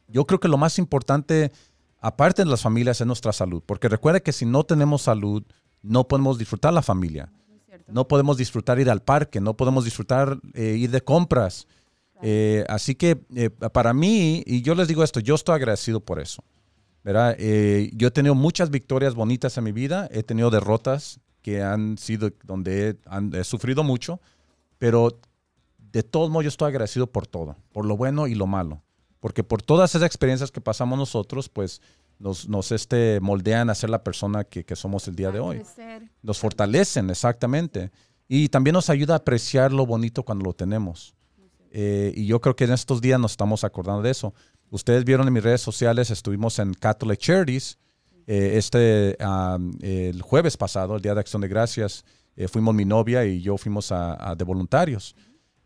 Yo 0.08 0.26
creo 0.26 0.40
que 0.40 0.48
lo 0.48 0.58
más 0.58 0.80
importante, 0.80 1.52
aparte 2.00 2.46
de 2.46 2.50
las 2.50 2.62
familias, 2.62 3.02
es 3.02 3.08
nuestra 3.08 3.34
salud. 3.34 3.62
Porque 3.66 3.90
recuerda 3.90 4.22
que 4.22 4.32
si 4.32 4.46
no 4.46 4.64
tenemos 4.64 5.02
salud, 5.02 5.44
no 5.82 6.08
podemos 6.08 6.38
disfrutar 6.38 6.72
la 6.72 6.82
familia. 6.82 7.34
Cierto. 7.86 7.94
No 7.94 8.08
podemos 8.08 8.38
disfrutar 8.38 8.80
ir 8.80 8.90
al 8.90 9.02
parque, 9.02 9.40
no 9.42 9.56
podemos 9.56 9.84
disfrutar 9.86 10.40
eh, 10.54 10.76
ir 10.78 10.92
de 10.92 11.02
compras. 11.02 11.68
Eh, 12.22 12.64
así 12.70 12.96
que 12.96 13.22
eh, 13.36 13.50
para 13.50 13.94
mí, 13.94 14.44
y 14.46 14.62
yo 14.62 14.76
les 14.76 14.88
digo 14.88 15.04
esto, 15.04 15.20
yo 15.20 15.36
estoy 15.36 15.56
agradecido 15.56 16.00
por 16.00 16.20
eso. 16.20 16.44
¿verdad? 17.04 17.36
Yo 17.38 18.08
he 18.08 18.12
tenido 18.12 18.34
muchas 18.34 18.70
victorias 18.70 19.14
bonitas 19.14 19.58
en 19.58 19.66
mi 19.66 19.74
vida, 19.74 20.08
he 20.10 20.24
tenido 20.24 20.50
derrotas 20.50 21.20
que 21.42 21.62
han 21.62 21.98
sido 21.98 22.32
donde 22.46 22.88
he, 22.92 22.96
han- 23.08 23.36
he 23.36 23.44
sufrido 23.44 23.84
mucho, 23.84 24.22
pero 24.80 25.20
de 25.92 26.04
todos 26.04 26.30
modos 26.30 26.46
yo 26.46 26.48
estoy 26.48 26.70
agradecido 26.70 27.08
por 27.08 27.28
todo, 27.28 27.58
por 27.74 27.86
lo 27.86 27.98
bueno 27.98 28.28
y 28.28 28.36
lo 28.36 28.48
malo. 28.48 28.82
Porque 29.20 29.44
por 29.44 29.62
todas 29.62 29.92
esas 29.94 30.06
experiencias 30.06 30.50
que 30.50 30.62
pasamos 30.62 30.98
nosotros, 30.98 31.50
pues 31.50 31.82
nos, 32.24 32.48
nos 32.48 32.72
este, 32.72 33.20
moldean 33.20 33.70
a 33.70 33.76
ser 33.76 33.90
la 33.90 34.02
persona 34.02 34.46
que, 34.46 34.64
que 34.64 34.78
somos 34.78 35.10
el 35.10 35.16
día 35.16 35.30
de 35.30 35.40
hoy. 35.40 35.62
Nos 36.22 36.40
fortalecen, 36.40 37.10
exactamente. 37.10 37.92
Y 38.30 38.48
también 38.48 38.76
nos 38.76 38.90
ayuda 38.90 39.16
a 39.16 39.18
apreciar 39.18 39.74
lo 39.74 39.86
bonito 39.86 40.24
cuando 40.24 40.46
lo 40.46 40.54
tenemos. 40.54 41.16
Eh, 41.70 42.14
y 42.16 42.26
yo 42.26 42.40
creo 42.40 42.56
que 42.56 42.64
en 42.64 42.72
estos 42.72 43.02
días 43.02 43.20
nos 43.20 43.32
estamos 43.32 43.66
acordando 43.66 44.02
de 44.02 44.12
eso. 44.12 44.34
Ustedes 44.70 45.04
vieron 45.04 45.28
en 45.28 45.34
mis 45.34 45.44
redes 45.44 45.60
sociales, 45.60 46.12
estuvimos 46.12 46.60
en 46.60 46.74
Catholic 46.74 47.20
Charities 47.20 47.78
eh, 48.26 48.54
este, 48.56 49.18
um, 49.20 49.74
el 49.82 50.22
jueves 50.22 50.56
pasado, 50.56 50.96
el 50.96 51.02
Día 51.02 51.14
de 51.14 51.20
Acción 51.20 51.42
de 51.42 51.50
Gracias. 51.50 52.06
eh, 52.38 52.48
fuimos 52.48 52.74
mi 52.74 52.86
novia 52.86 53.26
y 53.26 53.42
yo 53.42 53.58
fuimos 53.58 53.92
a, 53.92 54.30
a 54.30 54.36
de 54.36 54.46
voluntarios. 54.46 55.14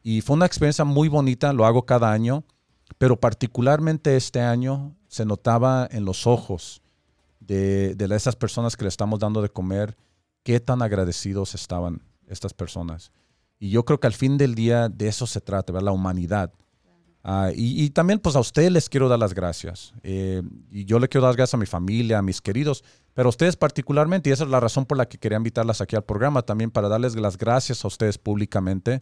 Y 0.02 0.22
fue 0.22 0.36
una 0.36 0.48
experiencia 0.48 0.86
muy 0.86 1.08
bonita, 1.08 1.54
lo 1.54 1.66
hago 1.66 1.86
cada 1.86 2.12
año, 2.12 2.44
pero 2.98 3.20
particularmente 3.20 4.16
este 4.16 4.42
año 4.42 4.96
se 5.08 5.26
notaba 5.26 5.88
en 5.92 6.06
los 6.06 6.28
ojos 6.28 6.82
de, 7.40 7.96
de 7.96 8.16
esas 8.16 8.36
personas 8.36 8.76
que 8.76 8.84
le 8.84 8.90
estamos 8.90 9.20
dando 9.20 9.42
de 9.42 9.50
comer, 9.50 9.96
qué 10.44 10.60
tan 10.60 10.82
agradecidos 10.82 11.56
estaban 11.56 12.02
estas 12.28 12.54
personas. 12.54 13.12
Y 13.60 13.70
yo 13.70 13.86
creo 13.86 14.00
que 14.00 14.08
al 14.08 14.14
fin 14.14 14.38
del 14.38 14.56
día 14.56 14.90
de 14.90 15.08
eso 15.08 15.26
se 15.28 15.42
trata, 15.42 15.74
¿verdad? 15.74 15.86
la 15.86 15.92
humanidad. 15.92 16.52
Ah, 17.24 17.52
y, 17.54 17.84
y 17.84 17.90
también 17.90 18.20
pues 18.20 18.36
a 18.36 18.40
ustedes 18.40 18.72
les 18.72 18.88
quiero 18.88 19.10
dar 19.10 19.20
las 19.20 19.34
gracias. 19.34 19.94
Eh, 20.04 20.42
y 20.72 20.86
yo 20.86 21.00
le 21.00 21.10
quiero 21.10 21.24
dar 21.24 21.32
las 21.32 21.38
gracias 21.38 21.56
a 21.56 21.58
mi 21.58 21.66
familia, 21.66 22.20
a 22.20 22.22
mis 22.22 22.42
queridos, 22.42 22.84
pero 23.14 23.28
a 23.28 23.32
ustedes 23.32 23.58
particularmente, 23.58 24.30
y 24.30 24.34
esa 24.34 24.46
es 24.46 24.50
la 24.50 24.60
razón 24.60 24.86
por 24.86 24.98
la 24.98 25.10
que 25.10 25.18
quería 25.18 25.38
invitarlas 25.38 25.82
aquí 25.82 25.96
al 25.96 26.06
programa, 26.06 26.44
también 26.44 26.72
para 26.72 26.88
darles 26.88 27.16
las 27.16 27.38
gracias 27.38 27.84
a 27.84 27.88
ustedes 27.88 28.18
públicamente, 28.18 29.02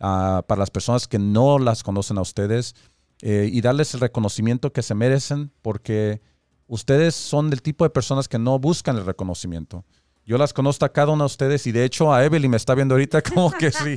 ah, 0.00 0.42
para 0.46 0.58
las 0.58 0.70
personas 0.70 1.08
que 1.08 1.18
no 1.18 1.58
las 1.58 1.82
conocen 1.82 2.18
a 2.18 2.22
ustedes, 2.22 2.74
eh, 3.22 3.48
y 3.52 3.60
darles 3.60 3.94
el 3.94 4.00
reconocimiento 4.00 4.72
que 4.72 4.82
se 4.82 4.96
merecen, 4.96 5.52
porque 5.62 6.20
ustedes 6.66 7.14
son 7.14 7.50
del 7.50 7.62
tipo 7.62 7.84
de 7.84 7.90
personas 7.90 8.26
que 8.28 8.38
no 8.38 8.58
buscan 8.58 8.96
el 8.96 9.06
reconocimiento. 9.06 9.84
Yo 10.26 10.38
las 10.38 10.52
conozco 10.52 10.84
a 10.84 10.92
cada 10.92 11.12
uno 11.12 11.22
de 11.22 11.26
ustedes 11.26 11.66
y 11.68 11.72
de 11.72 11.84
hecho 11.84 12.12
a 12.12 12.24
Evelyn 12.24 12.50
me 12.50 12.56
está 12.56 12.74
viendo 12.74 12.94
ahorita 12.94 13.22
como 13.34 13.52
que 13.52 13.70
sí. 13.70 13.96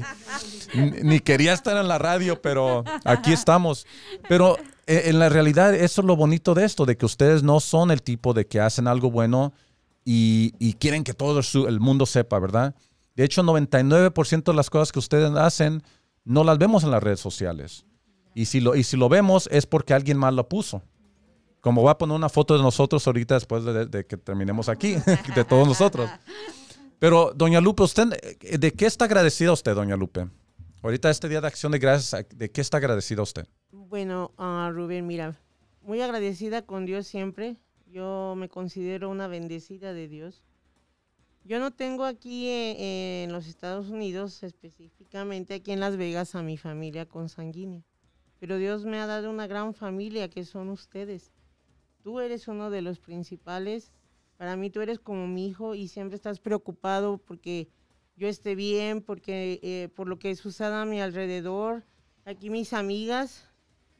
Ni 0.75 1.19
quería 1.21 1.53
estar 1.53 1.75
en 1.77 1.87
la 1.87 1.97
radio, 1.97 2.39
pero 2.39 2.83
aquí 3.03 3.33
estamos. 3.33 3.87
Pero 4.29 4.57
eh, 4.85 5.03
en 5.05 5.17
la 5.17 5.29
realidad 5.29 5.73
eso 5.73 6.01
es 6.01 6.07
lo 6.07 6.15
bonito 6.15 6.53
de 6.53 6.65
esto, 6.65 6.85
de 6.85 6.95
que 6.95 7.05
ustedes 7.07 7.41
no 7.41 7.59
son 7.59 7.89
el 7.89 8.03
tipo 8.03 8.33
de 8.33 8.45
que 8.45 8.59
hacen 8.59 8.87
algo 8.87 9.09
bueno 9.09 9.53
y, 10.03 10.53
y 10.59 10.73
quieren 10.73 11.03
que 11.03 11.15
todo 11.15 11.41
el 11.67 11.79
mundo 11.79 12.05
sepa, 12.05 12.37
¿verdad? 12.37 12.75
De 13.15 13.23
hecho, 13.23 13.41
99% 13.41 14.43
de 14.43 14.53
las 14.53 14.69
cosas 14.69 14.91
que 14.91 14.99
ustedes 14.99 15.31
hacen 15.31 15.81
no 16.25 16.43
las 16.43 16.59
vemos 16.59 16.83
en 16.83 16.91
las 16.91 17.01
redes 17.01 17.19
sociales. 17.19 17.85
Y 18.35 18.45
si 18.45 18.59
lo, 18.59 18.75
y 18.75 18.83
si 18.83 18.97
lo 18.97 19.07
vemos 19.07 19.47
es 19.49 19.65
porque 19.65 19.93
alguien 19.93 20.17
más 20.17 20.33
lo 20.33 20.47
puso. 20.47 20.83
Como 21.61 21.81
voy 21.81 21.89
a 21.89 21.97
poner 21.97 22.15
una 22.15 22.29
foto 22.29 22.55
de 22.55 22.61
nosotros 22.61 23.07
ahorita 23.07 23.35
después 23.35 23.63
de, 23.63 24.05
que 24.05 24.17
terminemos 24.17 24.67
aquí, 24.69 24.97
de 25.35 25.45
todos 25.45 25.65
nosotros. 25.65 26.09
Pero, 26.99 27.31
doña 27.33 27.61
Lupe, 27.61 27.83
¿usted 27.83 28.13
eh, 28.41 28.57
de 28.57 28.73
qué 28.73 28.85
está 28.85 29.05
agradecida 29.05 29.53
usted, 29.53 29.73
doña 29.73 29.95
Lupe? 29.95 30.27
Ahorita 30.83 31.09
este 31.09 31.29
Día 31.29 31.41
de 31.41 31.47
Acción 31.47 31.71
de 31.71 31.79
Gracias, 31.79 32.27
¿de 32.29 32.51
qué 32.51 32.61
está 32.61 32.77
agradecida 32.77 33.21
usted? 33.21 33.47
Bueno, 33.71 34.31
ah, 34.37 34.69
Rubén, 34.71 35.07
mira, 35.07 35.39
muy 35.81 36.01
agradecida 36.01 36.61
con 36.61 36.85
Dios 36.85 37.07
siempre. 37.07 37.55
Yo 37.87 38.35
me 38.35 38.49
considero 38.49 39.09
una 39.09 39.27
bendecida 39.27 39.93
de 39.93 40.09
Dios. 40.09 40.43
Yo 41.45 41.59
no 41.59 41.71
tengo 41.71 42.03
aquí 42.03 42.47
eh, 42.49 43.23
en 43.23 43.31
los 43.31 43.47
Estados 43.47 43.87
Unidos, 43.87 44.43
específicamente 44.43 45.53
aquí 45.53 45.71
en 45.71 45.79
Las 45.79 45.95
Vegas, 45.95 46.35
a 46.35 46.43
mi 46.43 46.57
familia 46.57 47.05
consanguínea. 47.05 47.81
Pero 48.39 48.57
Dios 48.57 48.85
me 48.85 48.99
ha 48.99 49.07
dado 49.07 49.29
una 49.29 49.47
gran 49.47 49.73
familia 49.73 50.29
que 50.29 50.43
son 50.43 50.69
ustedes. 50.69 51.31
Tú 52.01 52.19
eres 52.19 52.47
uno 52.47 52.69
de 52.69 52.81
los 52.81 52.99
principales. 52.99 53.91
Para 54.37 54.55
mí 54.55 54.69
tú 54.69 54.81
eres 54.81 54.99
como 54.99 55.27
mi 55.27 55.47
hijo 55.47 55.75
y 55.75 55.87
siempre 55.87 56.15
estás 56.15 56.39
preocupado 56.39 57.17
porque 57.17 57.69
yo 58.17 58.27
esté 58.27 58.55
bien, 58.55 59.01
porque 59.01 59.59
eh, 59.63 59.89
por 59.95 60.07
lo 60.07 60.19
que 60.19 60.35
suceda 60.35 60.81
a 60.81 60.85
mi 60.85 61.01
alrededor. 61.01 61.85
Aquí 62.25 62.49
mis 62.49 62.73
amigas, 62.73 63.49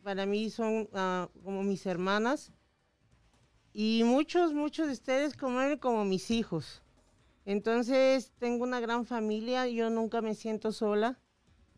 para 0.03 0.25
mí 0.25 0.49
son 0.49 0.89
ah, 0.93 1.29
como 1.43 1.63
mis 1.63 1.85
hermanas. 1.85 2.51
Y 3.73 4.03
muchos, 4.05 4.53
muchos 4.53 4.87
de 4.87 4.93
ustedes 4.93 5.35
como, 5.35 5.59
como 5.79 6.05
mis 6.05 6.31
hijos. 6.31 6.81
Entonces 7.45 8.33
tengo 8.39 8.63
una 8.63 8.79
gran 8.79 9.05
familia, 9.05 9.67
yo 9.67 9.89
nunca 9.89 10.21
me 10.21 10.33
siento 10.33 10.71
sola 10.71 11.19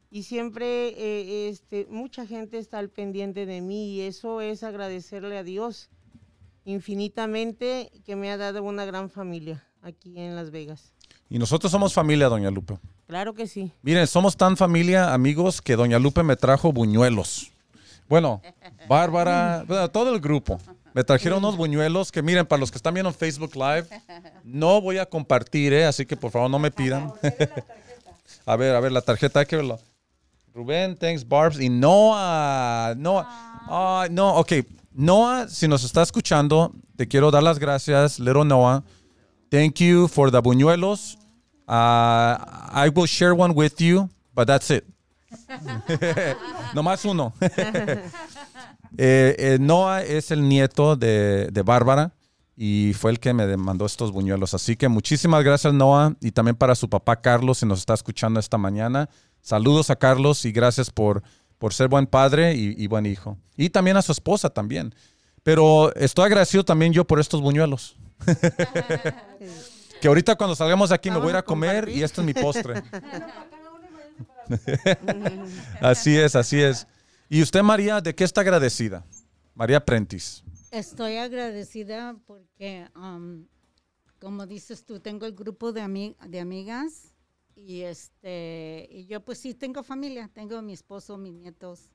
y 0.09 0.23
siempre 0.23 0.89
eh, 0.89 1.49
este, 1.49 1.85
mucha 1.89 2.25
gente 2.25 2.57
está 2.57 2.79
al 2.79 2.89
pendiente 2.89 3.45
de 3.45 3.61
mí 3.61 3.95
y 3.95 4.01
eso 4.01 4.41
es 4.41 4.63
agradecerle 4.63 5.37
a 5.37 5.43
Dios 5.43 5.89
infinitamente 6.65 7.91
que 8.05 8.15
me 8.15 8.31
ha 8.31 8.37
dado 8.37 8.63
una 8.63 8.85
gran 8.85 9.09
familia 9.09 9.63
aquí 9.81 10.19
en 10.19 10.35
Las 10.35 10.51
Vegas. 10.51 10.93
Y 11.29 11.39
nosotros 11.39 11.71
somos 11.71 11.93
familia, 11.93 12.27
doña 12.27 12.51
Lupe. 12.51 12.77
Claro 13.07 13.33
que 13.33 13.47
sí. 13.47 13.71
Miren, 13.81 14.07
somos 14.07 14.37
tan 14.37 14.57
familia, 14.57 15.13
amigos, 15.13 15.61
que 15.61 15.75
doña 15.75 15.99
Lupe 15.99 16.23
me 16.23 16.35
trajo 16.35 16.71
buñuelos. 16.71 17.51
Bueno, 18.07 18.41
Bárbara, 18.87 19.65
todo 19.91 20.13
el 20.13 20.21
grupo. 20.21 20.59
Me 20.93 21.03
trajeron 21.03 21.39
unos 21.39 21.57
buñuelos 21.57 22.11
que 22.11 22.21
miren, 22.21 22.45
para 22.45 22.59
los 22.59 22.71
que 22.71 22.77
están 22.77 22.93
viendo 22.93 23.09
en 23.09 23.15
Facebook 23.15 23.55
Live, 23.55 23.87
no 24.43 24.81
voy 24.81 24.97
a 24.97 25.05
compartir, 25.05 25.71
¿eh? 25.73 25.85
así 25.85 26.05
que 26.05 26.17
por 26.17 26.31
favor 26.31 26.49
no 26.49 26.59
me 26.59 26.71
pidan. 26.71 27.13
a 28.45 28.55
ver, 28.55 28.75
a 28.75 28.79
ver, 28.79 28.91
la 28.91 29.01
tarjeta 29.01 29.41
hay 29.41 29.45
que 29.45 29.57
verlo. 29.57 29.79
Rubén, 30.57 30.97
thanks, 30.97 31.23
Barbs. 31.23 31.59
Y 31.59 31.69
Noah, 31.69 32.95
Noah. 32.97 33.27
Ay, 33.69 34.09
no, 34.09 34.37
ok. 34.37 34.53
Noah, 34.91 35.47
si 35.47 35.67
nos 35.67 35.83
está 35.83 36.01
escuchando, 36.01 36.73
te 36.95 37.07
quiero 37.07 37.29
dar 37.29 37.43
las 37.43 37.59
gracias, 37.59 38.17
little 38.17 38.43
Noah. 38.43 38.83
Thank 39.51 39.75
you 39.75 40.07
for 40.07 40.31
the 40.31 40.41
buñuelos. 40.41 41.15
Uh, 41.67 42.41
I 42.73 42.89
will 42.91 43.05
share 43.05 43.35
one 43.35 43.53
with 43.53 43.79
you, 43.79 44.09
but 44.33 44.47
that's 44.47 44.71
it. 44.71 44.83
Nomás 46.73 47.05
uno. 47.05 47.33
Eh, 48.97 49.35
eh, 49.37 49.57
Noah 49.59 50.01
es 50.01 50.31
el 50.31 50.47
nieto 50.47 50.95
de, 50.95 51.49
de 51.51 51.61
Bárbara 51.61 52.13
y 52.55 52.93
fue 52.93 53.11
el 53.11 53.19
que 53.19 53.33
me 53.33 53.55
mandó 53.57 53.85
estos 53.85 54.11
buñuelos. 54.11 54.55
Así 54.55 54.75
que 54.75 54.87
muchísimas 54.87 55.43
gracias, 55.43 55.73
Noah, 55.73 56.15
y 56.21 56.31
también 56.31 56.55
para 56.55 56.73
su 56.73 56.89
papá 56.89 57.17
Carlos, 57.17 57.59
si 57.59 57.65
nos 57.67 57.79
está 57.79 57.93
escuchando 57.93 58.39
esta 58.39 58.57
mañana. 58.57 59.07
Saludos 59.47 59.89
a 59.89 59.95
Carlos 59.95 60.43
y 60.43 60.51
gracias 60.51 60.89
por, 60.89 61.23
por 61.57 61.73
ser 61.73 61.87
buen 61.87 62.05
padre 62.05 62.53
y, 62.53 62.75
y 62.77 62.87
buen 62.87 63.05
hijo. 63.05 63.37
Y 63.55 63.69
también 63.69 63.95
a 63.95 64.01
su 64.01 64.11
esposa 64.11 64.49
también. 64.49 64.93
Pero 65.41 65.95
estoy 65.95 66.25
agradecido 66.25 66.65
también 66.65 66.91
yo 66.91 67.07
por 67.07 67.17
estos 67.17 67.39
buñuelos. 67.39 67.95
que 70.01 70.07
ahorita 70.09 70.35
cuando 70.35 70.53
salgamos 70.53 70.89
de 70.89 70.95
aquí 70.95 71.09
me 71.09 71.15
voy 71.19 71.27
a 71.27 71.29
ir 71.29 71.35
a 71.37 71.43
comer 71.43 71.87
y 71.87 72.03
esto 72.03 72.19
es 72.19 72.25
mi 72.27 72.33
postre. 72.33 72.83
así 75.79 76.17
es, 76.17 76.35
así 76.35 76.59
es. 76.61 76.85
¿Y 77.29 77.41
usted, 77.41 77.63
María, 77.63 78.01
de 78.01 78.13
qué 78.13 78.25
está 78.25 78.41
agradecida? 78.41 79.05
María 79.55 79.79
Prentice. 79.79 80.43
Estoy 80.71 81.15
agradecida 81.15 82.17
porque, 82.25 82.85
um, 82.97 83.45
como 84.19 84.45
dices 84.45 84.83
tú, 84.85 84.99
tengo 84.99 85.25
el 85.25 85.31
grupo 85.31 85.71
de, 85.71 85.83
ami- 85.83 86.17
de 86.27 86.41
amigas 86.41 87.13
y 87.57 87.81
este 87.81 88.87
y 88.91 89.07
yo 89.07 89.25
pues 89.25 89.39
sí 89.39 89.53
tengo 89.55 89.83
familia, 89.83 90.29
tengo 90.33 90.61
mi 90.61 90.73
esposo, 90.73 91.17
mis 91.17 91.33
nietos, 91.33 91.91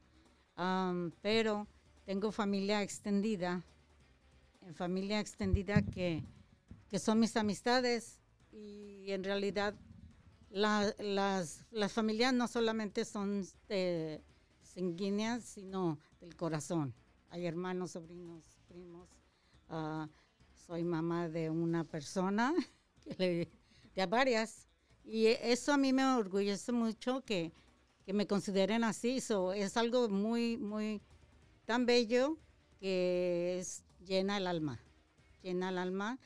pero 1.20 1.66
tengo 2.04 2.32
familia 2.32 2.82
extendida, 2.82 3.62
en 4.62 4.74
familia 4.74 5.20
extendida 5.20 5.82
que, 5.82 6.22
que 6.88 6.98
son 6.98 7.20
mis 7.20 7.36
amistades 7.36 8.20
y 8.52 9.10
en 9.12 9.24
realidad 9.24 9.74
la- 10.50 10.94
las, 10.98 11.66
las 11.70 11.92
familias 11.92 12.34
no 12.34 12.48
solamente 12.48 13.04
son 13.04 13.46
de 13.68 14.22
sanguíneas, 14.62 15.44
sino 15.44 15.98
del 16.20 16.36
corazón. 16.36 16.94
Hay 17.30 17.46
hermanos, 17.46 17.92
sobrinos, 17.92 18.44
primos. 18.68 19.08
ah, 19.68 20.08
soy 20.66 20.84
mamá 20.84 21.28
de 21.28 21.50
una 21.50 21.84
persona, 21.84 22.54
de 23.18 23.48
varias. 24.08 24.68
Y 25.04 25.26
eso 25.26 25.72
a 25.72 25.76
mí 25.76 25.92
me 25.92 26.04
orgullece 26.06 26.72
mucho 26.72 27.22
que, 27.22 27.52
que 28.04 28.12
me 28.12 28.26
consideren 28.26 28.84
así. 28.84 29.20
So, 29.20 29.52
es 29.52 29.76
algo 29.76 30.08
muy, 30.08 30.56
muy 30.56 31.00
tan 31.64 31.86
bello 31.86 32.38
que 32.78 33.58
es, 33.58 33.84
llena 34.04 34.36
el 34.36 34.46
alma. 34.46 34.80
Llena 35.42 35.70
el 35.70 35.78
alma. 35.78 36.18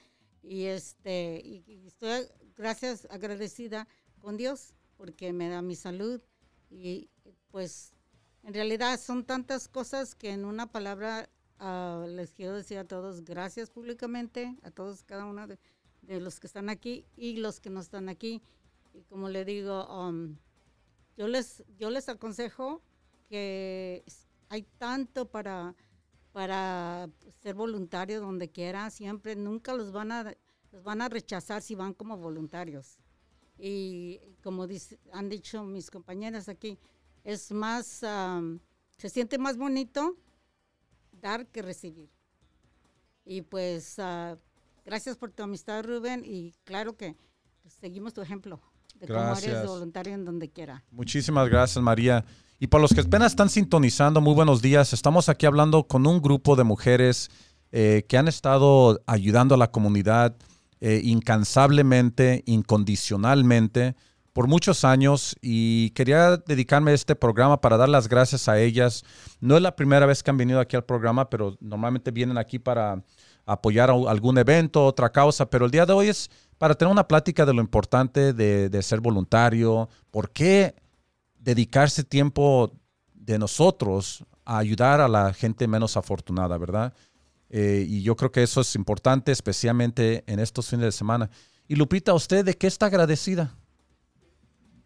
Y, 0.43 0.65
este, 0.65 1.41
y, 1.45 1.87
estoy, 1.87 2.27
gracias, 2.57 3.07
agradecida 3.11 3.89
con 4.21 4.37
Dios 4.37 4.75
porque 4.97 5.33
me 5.33 5.49
da 5.49 5.63
mi 5.63 5.75
salud. 5.75 6.21
Y 6.71 7.09
pues 7.51 7.93
en 8.43 8.55
realidad 8.55 8.99
son 9.01 9.25
tantas 9.25 9.69
cosas 9.69 10.15
que 10.15 10.31
en 10.31 10.45
una 10.45 10.71
palabra 10.71 11.29
ah, 11.59 12.07
les 12.09 12.33
quiero 12.33 12.55
decir 12.55 12.79
a 12.79 12.85
todos 12.85 13.25
gracias 13.25 13.71
públicamente, 13.71 14.57
a 14.63 14.71
todos, 14.71 15.03
cada 15.03 15.25
uno 15.25 15.47
de 15.47 16.21
los 16.21 16.39
que 16.39 16.47
están 16.47 16.69
aquí 16.69 17.05
y 17.17 17.37
los 17.39 17.61
que 17.61 17.71
no 17.71 17.81
están 17.81 18.09
aquí. 18.09 18.43
Y 18.97 19.03
como 19.03 19.29
le 19.29 19.45
digo, 19.45 19.87
um, 19.89 20.39
yo, 21.19 21.29
les, 21.29 21.63
yo 21.79 21.91
les 21.91 22.09
aconsejo 22.09 22.83
que 23.29 24.03
hay 24.49 24.63
tanto 24.79 25.31
para, 25.31 25.75
para 26.33 27.11
ser 27.43 27.55
voluntario 27.55 28.23
donde 28.23 28.51
quiera, 28.51 28.89
siempre, 28.89 29.37
nunca 29.37 29.75
los 29.75 29.93
van 29.93 30.13
a, 30.13 30.35
los 30.73 30.83
van 30.83 31.03
a 31.03 31.11
rechazar 31.11 31.61
si 31.61 31.75
van 31.75 31.93
como 31.93 32.17
voluntarios. 32.17 32.99
Y 33.59 34.19
como 34.43 34.67
han 35.13 35.29
dicho 35.29 35.63
mis 35.63 35.91
compañeras 35.91 36.49
aquí, 36.49 36.79
es 37.23 37.53
más, 37.53 38.03
am, 38.03 38.61
se 38.97 39.11
siente 39.11 39.37
más 39.37 39.59
bonito 39.59 40.17
dar 41.13 41.47
que 41.49 41.61
recibir. 41.61 42.09
Y 43.27 43.43
pues, 43.43 43.99
ah, 43.99 44.39
gracias 44.87 45.19
por 45.19 45.33
tu 45.33 45.43
amistad, 45.43 45.85
Rubén, 45.85 46.23
y 46.25 46.53
claro 46.65 46.97
que 46.97 47.15
pues, 47.63 47.75
seguimos 47.75 48.15
tu 48.15 48.23
ejemplo 48.23 48.59
de 49.01 49.07
cómo 49.07 49.21
Gracias. 49.21 49.55
eres 49.55 49.67
voluntario 49.67 50.15
en 50.15 50.25
donde 50.25 50.51
quiera. 50.51 50.83
Muchísimas 50.91 51.49
gracias, 51.49 51.83
María. 51.83 52.25
Y 52.59 52.69
para 52.69 52.83
los 52.83 52.95
que 52.95 53.01
apenas 53.01 53.33
están 53.33 53.51
sintonizando, 53.51 54.21
muy 54.21 54.35
buenos 54.35 54.63
días. 54.63 54.93
Estamos 54.93 55.29
aquí 55.29 55.45
hablando 55.45 55.87
con 55.87 56.07
un 56.07 56.23
grupo 56.23 56.57
de 56.57 56.65
mujeres 56.65 57.31
eh, 57.73 58.05
que 58.09 58.17
han 58.17 58.29
estado 58.29 59.01
ayudando 59.07 59.55
a 59.55 59.59
la 59.59 59.71
comunidad 59.71 60.37
eh, 60.81 61.01
incansablemente, 61.05 62.43
incondicionalmente, 62.47 63.95
por 64.33 64.49
muchos 64.49 64.85
años. 64.85 65.37
Y 65.43 65.91
quería 65.91 66.39
dedicarme 66.39 66.93
a 66.93 66.95
este 66.95 67.15
programa 67.15 67.61
para 67.61 67.77
dar 67.77 67.91
las 67.91 68.09
gracias 68.09 68.49
a 68.49 68.59
ellas. 68.59 69.05
No 69.41 69.57
es 69.57 69.63
la 69.63 69.77
primera 69.77 70.07
vez 70.07 70.23
que 70.23 70.31
han 70.31 70.39
venido 70.39 70.61
aquí 70.61 70.77
al 70.77 70.85
programa, 70.85 71.29
pero 71.29 71.59
normalmente 71.61 72.11
vienen 72.11 72.39
aquí 72.39 72.59
para 72.59 73.03
apoyar 73.47 73.91
algún 73.91 74.37
evento, 74.37 74.85
otra 74.85 75.11
causa. 75.11 75.49
Pero 75.49 75.65
el 75.65 75.71
día 75.71 75.87
de 75.87 75.95
hoy 75.95 76.09
es 76.09 76.31
para 76.59 76.75
tener 76.75 76.93
una 76.93 77.09
plática 77.09 77.47
de 77.47 77.55
lo 77.55 77.63
importante 77.63 78.35
de, 78.35 78.69
de 78.69 78.83
ser 78.83 79.01
voluntario. 79.01 79.89
¿Por 80.11 80.31
qué? 80.31 80.75
dedicarse 81.47 82.03
tiempo 82.03 82.73
de 83.15 83.39
nosotros 83.39 84.25
a 84.45 84.59
ayudar 84.59 85.01
a 85.01 85.07
la 85.07 85.33
gente 85.33 85.69
menos 85.69 85.97
afortunada, 85.97 86.59
¿verdad? 86.59 86.93
Eh, 87.49 87.85
y 87.87 88.03
yo 88.03 88.17
creo 88.17 88.33
que 88.33 88.43
eso 88.43 88.61
es 88.61 88.75
importante, 88.75 89.31
especialmente 89.31 90.25
en 90.27 90.41
estos 90.41 90.69
fines 90.69 90.87
de 90.87 90.93
semana. 90.93 91.31
Y 91.69 91.77
Lupita, 91.77 92.15
¿usted 92.15 92.45
de 92.45 92.55
qué 92.55 92.67
está 92.67 92.87
agradecida? 92.87 93.55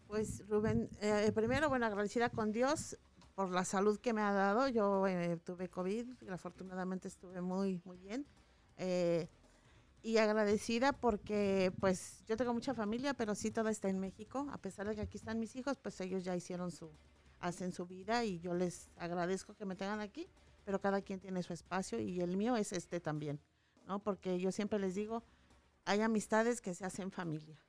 Pues 0.05 0.47
Rubén, 0.47 0.87
eh, 1.01 1.31
primero, 1.33 1.67
bueno, 1.67 1.87
agradecida 1.87 2.29
con 2.29 2.51
Dios 2.51 2.95
por 3.33 3.49
la 3.49 3.65
salud 3.65 3.99
que 3.99 4.13
me 4.13 4.21
ha 4.21 4.31
dado. 4.31 4.67
Yo 4.67 5.07
eh, 5.07 5.37
tuve 5.43 5.67
COVID, 5.67 6.05
afortunadamente 6.29 7.07
estuve 7.07 7.41
muy, 7.41 7.81
muy 7.85 7.97
bien. 7.97 8.27
Eh, 8.77 9.27
y 10.03 10.17
agradecida 10.17 10.93
porque 10.93 11.71
pues 11.79 12.23
yo 12.25 12.35
tengo 12.35 12.53
mucha 12.53 12.73
familia, 12.73 13.13
pero 13.13 13.35
sí 13.35 13.51
toda 13.51 13.69
está 13.69 13.87
en 13.89 13.99
México. 13.99 14.47
A 14.51 14.57
pesar 14.57 14.87
de 14.87 14.95
que 14.95 15.01
aquí 15.01 15.17
están 15.17 15.39
mis 15.39 15.55
hijos, 15.55 15.77
pues 15.77 15.99
ellos 16.01 16.23
ya 16.23 16.35
hicieron 16.35 16.71
su, 16.71 16.91
hacen 17.39 17.71
su 17.71 17.85
vida 17.85 18.25
y 18.25 18.39
yo 18.39 18.53
les 18.53 18.89
agradezco 18.97 19.53
que 19.53 19.65
me 19.65 19.75
tengan 19.75 19.99
aquí, 19.99 20.27
pero 20.63 20.81
cada 20.81 21.01
quien 21.01 21.19
tiene 21.19 21.43
su 21.43 21.53
espacio 21.53 21.99
y 21.99 22.21
el 22.21 22.35
mío 22.35 22.55
es 22.55 22.71
este 22.71 22.99
también, 22.99 23.39
¿no? 23.85 23.99
Porque 23.99 24.39
yo 24.39 24.51
siempre 24.51 24.79
les 24.79 24.95
digo, 24.95 25.23
hay 25.85 26.01
amistades 26.01 26.61
que 26.61 26.73
se 26.73 26.85
hacen 26.85 27.11
familia. 27.11 27.63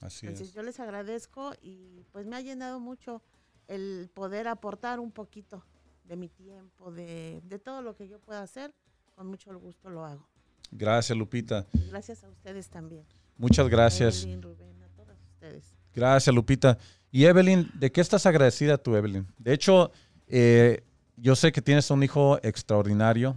Así 0.00 0.26
Entonces 0.26 0.52
yo 0.52 0.62
les 0.62 0.80
agradezco 0.80 1.52
y 1.60 2.04
pues 2.10 2.26
me 2.26 2.34
ha 2.34 2.40
llenado 2.40 2.80
mucho 2.80 3.22
el 3.68 4.10
poder 4.12 4.48
aportar 4.48 4.98
un 4.98 5.12
poquito 5.12 5.64
de 6.04 6.16
mi 6.16 6.28
tiempo, 6.28 6.90
de, 6.90 7.40
de 7.44 7.58
todo 7.60 7.82
lo 7.82 7.94
que 7.94 8.08
yo 8.08 8.18
pueda 8.18 8.42
hacer, 8.42 8.74
con 9.14 9.28
mucho 9.28 9.58
gusto 9.58 9.90
lo 9.90 10.04
hago. 10.04 10.26
Gracias, 10.70 11.16
Lupita. 11.16 11.66
Y 11.72 11.88
gracias 11.90 12.24
a 12.24 12.28
ustedes 12.28 12.68
también. 12.68 13.04
Muchas 13.36 13.68
gracias. 13.68 14.22
Evelyn, 14.22 14.42
Rubén, 14.42 14.82
a 14.82 14.88
todos 14.88 15.16
ustedes. 15.32 15.64
Gracias, 15.94 16.34
Lupita. 16.34 16.78
Y 17.10 17.24
Evelyn, 17.24 17.70
¿de 17.74 17.92
qué 17.92 18.00
estás 18.00 18.24
agradecida 18.24 18.78
tú, 18.78 18.96
Evelyn? 18.96 19.26
De 19.38 19.52
hecho, 19.52 19.92
eh, 20.26 20.82
yo 21.16 21.36
sé 21.36 21.52
que 21.52 21.60
tienes 21.60 21.90
un 21.90 22.02
hijo 22.02 22.38
extraordinario. 22.42 23.36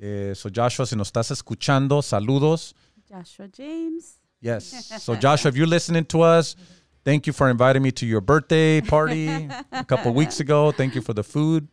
Eh, 0.00 0.32
so 0.34 0.48
Joshua, 0.52 0.84
si 0.84 0.96
nos 0.96 1.08
estás 1.08 1.30
escuchando, 1.30 2.02
saludos. 2.02 2.74
Joshua 3.08 3.48
James. 3.56 4.20
Yes. 4.40 4.88
So 5.00 5.14
Joshua, 5.14 5.50
if 5.50 5.56
you're 5.56 5.68
listening 5.68 6.04
to 6.06 6.22
us, 6.22 6.56
thank 7.04 7.26
you 7.26 7.32
for 7.32 7.48
inviting 7.48 7.82
me 7.82 7.92
to 7.92 8.04
your 8.04 8.20
birthday 8.20 8.80
party 8.80 9.28
a 9.70 9.84
couple 9.84 10.12
weeks 10.12 10.40
ago. 10.40 10.72
Thank 10.72 10.94
you 10.94 11.02
for 11.02 11.14
the 11.14 11.22
food. 11.22 11.68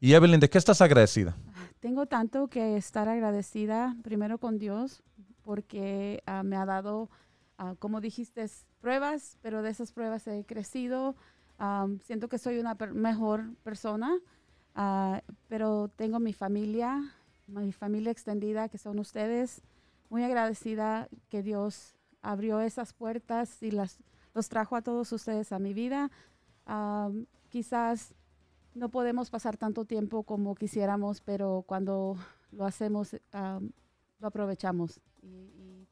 Y 0.00 0.14
Evelyn, 0.14 0.40
¿de 0.40 0.48
qué 0.48 0.58
estás 0.58 0.80
agradecida? 0.80 1.34
Tengo 1.80 2.06
tanto 2.06 2.48
que 2.48 2.76
estar 2.76 3.08
agradecida 3.08 3.96
primero 4.02 4.38
con 4.38 4.58
Dios 4.58 5.02
porque 5.42 6.22
ah, 6.26 6.42
me 6.42 6.56
ha 6.56 6.64
dado, 6.66 7.10
ah, 7.58 7.74
como 7.78 8.00
dijiste, 8.00 8.44
pruebas, 8.80 9.38
pero 9.42 9.62
de 9.62 9.70
esas 9.70 9.92
pruebas 9.92 10.26
he 10.26 10.44
crecido. 10.44 11.14
Am, 11.58 12.00
siento 12.00 12.28
que 12.28 12.38
soy 12.38 12.58
una 12.58 12.74
per- 12.74 12.94
mejor 12.94 13.54
persona, 13.62 14.18
ah, 14.74 15.22
pero 15.48 15.88
tengo 15.96 16.18
mi 16.18 16.32
familia, 16.32 17.02
mi 17.46 17.72
familia 17.72 18.10
extendida, 18.10 18.68
que 18.68 18.78
son 18.78 18.98
ustedes. 18.98 19.62
Muy 20.10 20.24
agradecida 20.24 21.08
que 21.28 21.42
Dios 21.42 21.94
abrió 22.22 22.60
esas 22.60 22.92
puertas 22.92 23.62
y 23.62 23.70
las, 23.70 23.98
los 24.34 24.48
trajo 24.48 24.76
a 24.76 24.82
todos 24.82 25.12
ustedes 25.12 25.52
a 25.52 25.58
mi 25.58 25.72
vida. 25.74 26.10
Am, 26.64 27.26
quizás 27.48 28.14
no 28.76 28.88
podemos 28.90 29.30
pasar 29.30 29.56
tanto 29.56 29.84
tiempo 29.84 30.22
como 30.22 30.54
quisiéramos, 30.54 31.20
pero 31.20 31.64
cuando 31.66 32.16
lo 32.52 32.64
hacemos, 32.66 33.16
am, 33.32 33.70
lo 34.20 34.28
aprovechamos. 34.28 35.00
Y, 35.22 35.26
y 35.26 35.88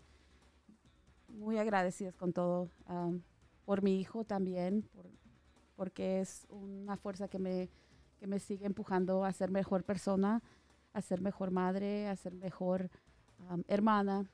muy 1.29 1.59
agradecidas 1.59 2.17
con 2.17 2.33
todo, 2.33 2.69
por 3.65 3.83
mi 3.83 4.01
hijo 4.01 4.25
también, 4.25 4.83
por- 4.95 5.11
porque 5.77 6.21
es 6.21 6.47
una 6.51 6.97
fuerza 6.97 7.27
que 7.29 7.39
me, 7.39 7.69
que 8.21 8.27
me 8.29 8.39
sigue 8.39 8.67
empujando 8.67 9.25
a 9.25 9.33
ser 9.33 9.51
mejor 9.51 9.83
persona. 9.85 10.41
a 10.93 11.03
ser 11.03 11.21
mejor 11.21 11.51
madre, 11.51 12.07
a 12.07 12.15
ser 12.15 12.35
mejor 12.35 12.89
um, 13.51 13.65
hermana, 13.67 14.25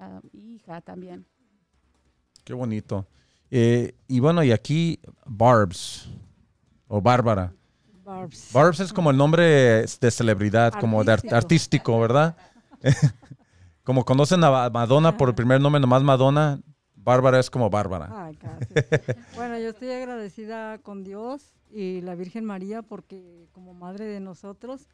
um, 0.00 0.20
hija 0.32 0.80
también. 0.80 1.24
Qué 2.44 2.54
bonito. 2.54 3.06
Eh, 3.52 3.94
y 4.08 4.18
bueno, 4.18 4.42
y 4.42 4.50
aquí 4.50 4.98
Barbs 5.26 6.08
o 6.88 7.00
Bárbara. 7.00 7.52
Barbs. 8.08 8.50
Barbs 8.52 8.80
es 8.80 8.92
como 8.92 9.10
el 9.10 9.16
nombre 9.16 9.44
de 10.00 10.10
celebridad, 10.10 10.72
como 10.80 11.04
de 11.04 11.12
art- 11.12 11.18
Artístico. 11.32 11.36
artístico, 11.36 12.00
¿verdad? 12.00 12.36
como 13.84 14.04
conocen 14.04 14.42
a 14.44 14.70
Madonna 14.70 15.16
por 15.16 15.28
el 15.28 15.34
primer 15.34 15.60
nombre, 15.60 15.80
nomás 15.80 16.02
Madonna, 16.02 16.60
Bárbara 16.94 17.38
es 17.38 17.50
como 17.50 17.70
Bárbara. 17.70 18.08
Ay, 18.26 18.36
gracias. 18.40 19.26
bueno, 19.36 19.58
yo 19.58 19.68
estoy 19.70 19.90
agradecida 19.90 20.78
con 20.78 21.04
Dios 21.04 21.54
y 21.70 22.00
la 22.00 22.14
Virgen 22.14 22.44
María 22.44 22.82
porque 22.82 23.48
como 23.52 23.74
madre 23.74 24.06
de 24.06 24.20
nosotros, 24.20 24.88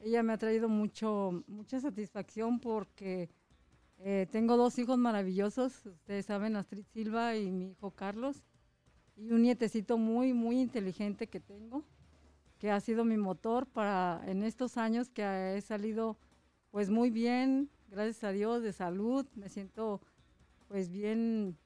ella 0.00 0.22
me 0.22 0.32
ha 0.32 0.38
traído 0.38 0.68
mucho, 0.68 1.42
mucha 1.46 1.80
satisfacción 1.80 2.60
porque 2.60 3.30
eh, 3.98 4.26
tengo 4.30 4.56
dos 4.56 4.78
hijos 4.78 4.98
maravillosos, 4.98 5.86
ustedes 5.86 6.26
saben, 6.26 6.56
Astrid 6.56 6.84
Silva 6.92 7.36
y 7.36 7.50
mi 7.50 7.70
hijo 7.70 7.90
Carlos, 7.92 8.42
y 9.16 9.30
un 9.32 9.42
nietecito 9.42 9.96
muy, 9.96 10.32
muy 10.34 10.60
inteligente 10.60 11.28
que 11.28 11.40
tengo, 11.40 11.84
que 12.64 12.70
ha 12.70 12.80
sido 12.80 13.04
mi 13.04 13.18
motor 13.18 13.66
para 13.66 14.22
en 14.24 14.42
estos 14.42 14.78
años 14.78 15.10
que 15.10 15.22
he 15.54 15.60
salido 15.60 16.16
pues 16.70 16.88
muy 16.88 17.10
bien, 17.10 17.68
gracias 17.88 18.24
a 18.24 18.32
Dios, 18.32 18.62
de 18.62 18.72
salud, 18.72 19.26
me 19.34 19.50
siento 19.50 20.00
pues 20.68 20.88
bien 20.88 21.58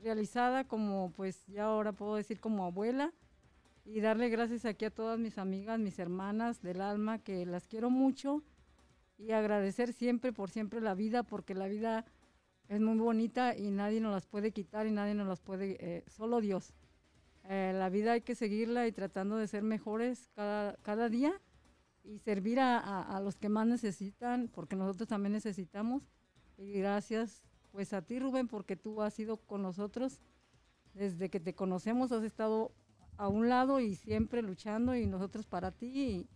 realizada 0.00 0.62
como 0.62 1.10
pues 1.10 1.44
ya 1.48 1.64
ahora 1.64 1.90
puedo 1.90 2.14
decir 2.14 2.38
como 2.38 2.64
abuela 2.64 3.12
y 3.84 3.98
darle 3.98 4.28
gracias 4.28 4.64
aquí 4.64 4.84
a 4.84 4.90
todas 4.90 5.18
mis 5.18 5.38
amigas, 5.38 5.80
mis 5.80 5.98
hermanas 5.98 6.62
del 6.62 6.82
alma 6.82 7.18
que 7.18 7.44
las 7.46 7.66
quiero 7.66 7.90
mucho 7.90 8.44
y 9.18 9.32
agradecer 9.32 9.92
siempre 9.92 10.32
por 10.32 10.50
siempre 10.50 10.80
la 10.80 10.94
vida 10.94 11.24
porque 11.24 11.56
la 11.56 11.66
vida 11.66 12.04
es 12.68 12.80
muy 12.80 12.96
bonita 12.96 13.56
y 13.58 13.72
nadie 13.72 14.00
nos 14.00 14.12
las 14.12 14.26
puede 14.28 14.52
quitar 14.52 14.86
y 14.86 14.92
nadie 14.92 15.14
nos 15.14 15.26
las 15.26 15.40
puede, 15.40 15.78
eh, 15.80 16.04
solo 16.06 16.40
Dios. 16.40 16.72
Eh, 17.44 17.72
la 17.74 17.88
vida 17.90 18.12
hay 18.12 18.22
que 18.22 18.34
seguirla 18.34 18.86
y 18.86 18.92
tratando 18.92 19.36
de 19.36 19.46
ser 19.46 19.62
mejores 19.62 20.30
cada, 20.34 20.76
cada 20.82 21.08
día 21.08 21.32
y 22.02 22.18
servir 22.18 22.58
a, 22.60 22.78
a- 22.78 23.16
a 23.16 23.20
los 23.20 23.38
que 23.38 23.48
más 23.48 23.66
necesitan 23.66 24.48
porque 24.48 24.76
nosotros 24.76 25.08
también 25.08 25.32
necesitamos. 25.32 26.02
Y 26.56 26.72
gracias 26.72 27.42
pues 27.72 27.92
a 27.92 28.02
ti 28.02 28.18
Rubén 28.20 28.46
porque 28.48 28.76
tú 28.76 29.02
has 29.02 29.14
sido 29.14 29.36
con 29.38 29.60
nosotros 29.62 30.20
desde 30.94 31.28
que 31.28 31.40
te 31.40 31.54
conocemos, 31.54 32.12
has 32.12 32.22
estado 32.22 32.70
a 33.16 33.26
un 33.28 33.48
lado 33.48 33.80
y 33.80 33.96
siempre 33.96 34.42
luchando 34.42 34.94
y 34.94 35.06
nosotros 35.06 35.44
para 35.46 35.72
ti 35.72 35.86
y 35.86 36.28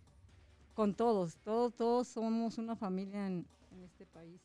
con 0.74 0.94
todos, 0.94 1.36
todos, 1.38 1.74
todos 1.74 2.08
somos 2.08 2.58
una 2.58 2.74
familia 2.76 3.26
en, 3.26 3.46
en 3.72 3.82
este 3.84 4.04
país. 4.06 4.40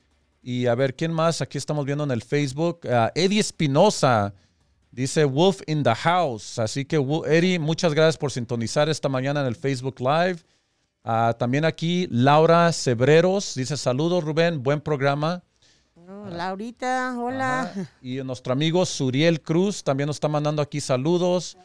Y 0.42 0.66
a 0.66 0.74
ver, 0.74 0.96
¿quién 0.96 1.12
más? 1.12 1.40
Aquí 1.40 1.58
estamos 1.58 1.86
viendo 1.86 2.02
en 2.04 2.10
el 2.10 2.22
Facebook. 2.22 2.80
Eddie 3.14 3.40
Espinosa 3.40 4.34
dice 4.92 5.24
Wolf 5.24 5.62
in 5.66 5.82
the 5.82 5.94
House. 5.94 6.58
Así 6.58 6.84
que, 6.84 6.96
Eddie, 7.26 7.58
muchas 7.58 7.94
gracias 7.94 8.16
por 8.16 8.30
sintonizar 8.30 8.88
esta 8.88 9.08
mañana 9.08 9.40
en 9.40 9.46
el 9.46 9.56
Facebook 9.56 9.98
Live. 9.98 10.36
Ah, 11.02 11.34
también 11.36 11.64
aquí 11.64 12.06
Laura 12.10 12.72
Cebreros 12.72 13.54
dice 13.56 13.76
saludos 13.76 14.22
Rubén, 14.22 14.62
buen 14.62 14.80
programa. 14.80 15.42
Oh, 15.96 16.26
Laurita, 16.30 17.16
hola. 17.18 17.62
Ajá. 17.62 17.90
Y 18.00 18.18
nuestro 18.18 18.52
amigo 18.52 18.86
Suriel 18.86 19.40
Cruz 19.40 19.82
también 19.82 20.06
nos 20.06 20.16
está 20.16 20.28
mandando 20.28 20.62
aquí 20.62 20.80
saludos. 20.80 21.56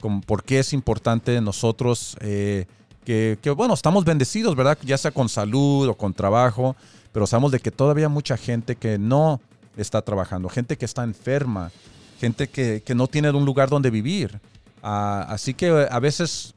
como 0.01 0.21
por 0.23 0.45
qué 0.45 0.61
es 0.61 0.73
importante 0.73 1.39
nosotros 1.41 2.17
eh, 2.21 2.65
que, 3.05 3.37
bueno, 3.57 3.75
estamos 3.75 4.05
bendecidos, 4.05 4.55
¿verdad? 4.55 4.79
Ya 4.85 4.97
sea 4.97 5.11
con 5.11 5.29
salud 5.29 5.89
o 5.89 5.95
con 5.95 6.15
trabajo, 6.15 6.77
pero 7.13 7.27
sabemos 7.27 7.51
de 7.51 7.59
que 7.59 7.73
todavía 7.73 8.09
mucha 8.09 8.37
gente 8.37 8.77
que 8.77 8.99
no 8.99 9.41
está 9.77 10.01
trabajando, 10.01 10.49
gente 10.49 10.79
que 10.79 10.85
está 10.85 11.03
enferma, 11.03 11.73
gente 12.21 12.49
que, 12.49 12.83
que 12.87 12.95
no 12.95 13.09
tiene 13.09 13.31
un 13.31 13.45
lugar 13.45 13.69
donde 13.69 13.91
vivir. 13.91 14.41
Ah, 14.81 15.27
así 15.29 15.55
que 15.55 15.67
eh, 15.67 15.89
a 15.91 15.99
veces 15.99 16.55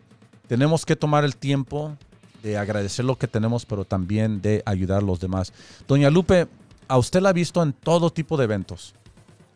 tenemos 0.48 0.86
que 0.86 0.96
tomar 0.96 1.26
el 1.26 1.36
tiempo 1.36 1.98
de 2.44 2.56
agradecer 2.60 3.04
lo 3.04 3.18
que 3.18 3.28
tenemos, 3.28 3.66
pero 3.66 3.84
también 3.84 4.44
de 4.44 4.62
ayudar 4.68 5.00
a 5.00 5.06
los 5.06 5.20
demás. 5.20 5.52
Doña 5.88 6.12
Lupe, 6.12 6.48
a 6.88 7.00
usted 7.00 7.20
la 7.20 7.30
ha 7.30 7.34
visto 7.34 7.64
en 7.64 7.74
todo 7.74 8.12
tipo 8.12 8.38
de 8.38 8.44
eventos. 8.44 8.94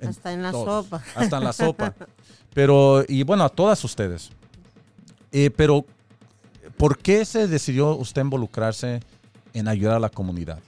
Hasta 0.01 0.33
en 0.33 0.43
la 0.43 0.51
sopa. 0.51 1.03
Hasta 1.15 1.37
en 1.37 1.43
la 1.43 1.53
sopa. 1.53 1.93
Pero, 2.53 3.03
y 3.07 3.23
bueno, 3.23 3.43
a 3.43 3.49
todas 3.49 3.83
ustedes. 3.83 4.31
Eh, 5.31 5.51
pero, 5.51 5.85
¿por 6.77 6.97
qué 6.97 7.23
se 7.25 7.47
decidió 7.47 7.95
usted 7.95 8.23
involucrarse 8.23 9.01
en 9.53 9.67
ayudar 9.67 9.95
a 9.95 9.99
la 9.99 10.09
comunidad? 10.09 10.59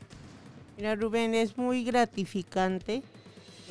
Mira, 0.78 0.96
Rubén, 0.96 1.34
es 1.34 1.58
muy 1.58 1.84
gratificante 1.84 3.02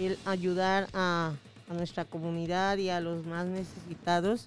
el 0.00 0.18
ayudar 0.24 0.88
a, 0.94 1.32
a 1.70 1.74
nuestra 1.74 2.04
comunidad 2.04 2.78
y 2.78 2.90
a 2.90 3.00
los 3.00 3.24
más 3.24 3.46
necesitados. 3.46 4.46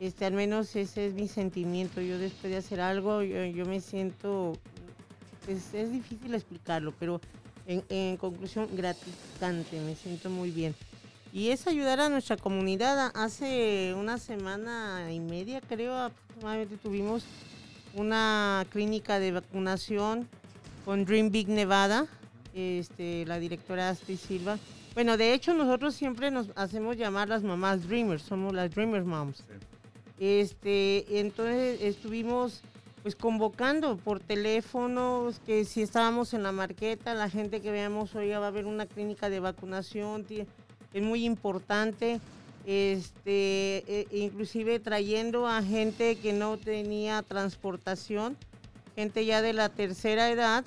Este, 0.00 0.24
al 0.24 0.32
menos 0.32 0.74
ese 0.76 1.06
es 1.06 1.14
mi 1.14 1.28
sentimiento. 1.28 2.00
Yo 2.00 2.18
después 2.18 2.52
de 2.52 2.58
hacer 2.58 2.80
algo, 2.80 3.22
yo, 3.22 3.44
yo 3.44 3.66
me 3.66 3.80
siento, 3.80 4.56
pues 5.44 5.74
es 5.74 5.90
difícil 5.90 6.34
explicarlo, 6.34 6.94
pero 6.98 7.20
en, 7.68 7.84
en 7.90 8.16
conclusión, 8.16 8.68
gratificante, 8.74 9.78
me 9.80 9.94
siento 9.94 10.30
muy 10.30 10.50
bien. 10.50 10.74
Y 11.32 11.50
es 11.50 11.66
ayudar 11.66 12.00
a 12.00 12.08
nuestra 12.08 12.36
comunidad. 12.36 13.12
Hace 13.14 13.94
una 13.94 14.18
semana 14.18 15.12
y 15.12 15.20
media, 15.20 15.60
creo, 15.60 15.94
aproximadamente 15.96 16.78
tuvimos 16.78 17.24
una 17.94 18.66
clínica 18.70 19.18
de 19.18 19.32
vacunación 19.32 20.26
con 20.84 21.04
Dream 21.04 21.30
Big 21.30 21.48
Nevada, 21.48 22.06
este, 22.54 23.26
la 23.26 23.38
directora 23.38 23.90
Astrid 23.90 24.16
Silva. 24.16 24.58
Bueno, 24.94 25.18
de 25.18 25.34
hecho 25.34 25.52
nosotros 25.52 25.94
siempre 25.94 26.30
nos 26.30 26.48
hacemos 26.56 26.96
llamar 26.96 27.28
las 27.28 27.42
mamás 27.42 27.86
Dreamers, 27.86 28.22
somos 28.22 28.54
las 28.54 28.74
Dreamers 28.74 29.04
Moms. 29.04 29.44
Este, 30.18 31.20
entonces 31.20 31.80
estuvimos 31.82 32.62
pues 33.02 33.14
convocando 33.14 33.96
por 33.96 34.20
teléfono 34.20 35.30
que 35.46 35.64
si 35.64 35.82
estábamos 35.82 36.34
en 36.34 36.42
la 36.42 36.52
marqueta, 36.52 37.14
la 37.14 37.30
gente 37.30 37.60
que 37.60 37.70
veamos 37.70 38.14
hoy 38.14 38.30
va 38.30 38.44
a 38.44 38.48
haber 38.48 38.66
una 38.66 38.86
clínica 38.86 39.30
de 39.30 39.40
vacunación, 39.40 40.26
es 40.92 41.02
muy 41.02 41.24
importante. 41.24 42.20
Este, 42.66 43.82
e, 43.86 44.06
inclusive 44.10 44.78
trayendo 44.78 45.46
a 45.46 45.62
gente 45.62 46.16
que 46.16 46.34
no 46.34 46.58
tenía 46.58 47.22
transportación, 47.22 48.36
gente 48.94 49.24
ya 49.24 49.40
de 49.40 49.54
la 49.54 49.70
tercera 49.70 50.30
edad, 50.30 50.64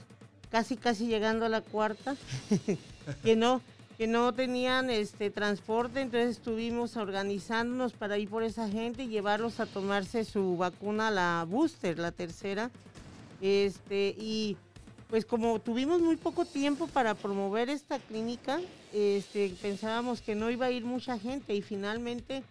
casi 0.50 0.78
casi 0.78 1.06
llegando 1.06 1.46
a 1.46 1.50
la 1.50 1.62
cuarta, 1.62 2.16
que 3.24 3.36
no, 3.36 3.62
que 4.02 4.08
no 4.08 4.34
tenían 4.34 4.90
este 4.90 5.30
transporte, 5.30 6.02
entonces 6.02 6.38
estuvimos 6.38 6.98
organizándonos 6.98 7.94
para 7.94 8.18
ir 8.18 8.30
por 8.30 8.42
esa 8.42 8.68
gente 8.68 9.04
y 9.04 9.10
llevarlos 9.10 9.60
a 9.60 9.68
tomarse 9.68 10.26
su 10.26 10.58
vacuna, 10.58 11.12
la 11.12 11.46
booster, 11.48 12.00
la 12.00 12.12
tercera. 12.12 12.72
Este, 13.42 14.16
y 14.18 14.58
pues 15.08 15.24
como 15.24 15.60
tuvimos 15.60 16.02
muy 16.02 16.16
poco 16.16 16.46
tiempo 16.46 16.88
para 16.88 17.14
promover 17.14 17.70
esta 17.70 18.00
clínica, 18.00 18.60
este, 18.92 19.54
pensábamos 19.62 20.22
que 20.22 20.34
no 20.34 20.50
iba 20.50 20.66
a 20.66 20.72
ir 20.72 20.84
mucha 20.84 21.20
gente 21.20 21.54
y 21.54 21.62
finalmente, 21.62 22.42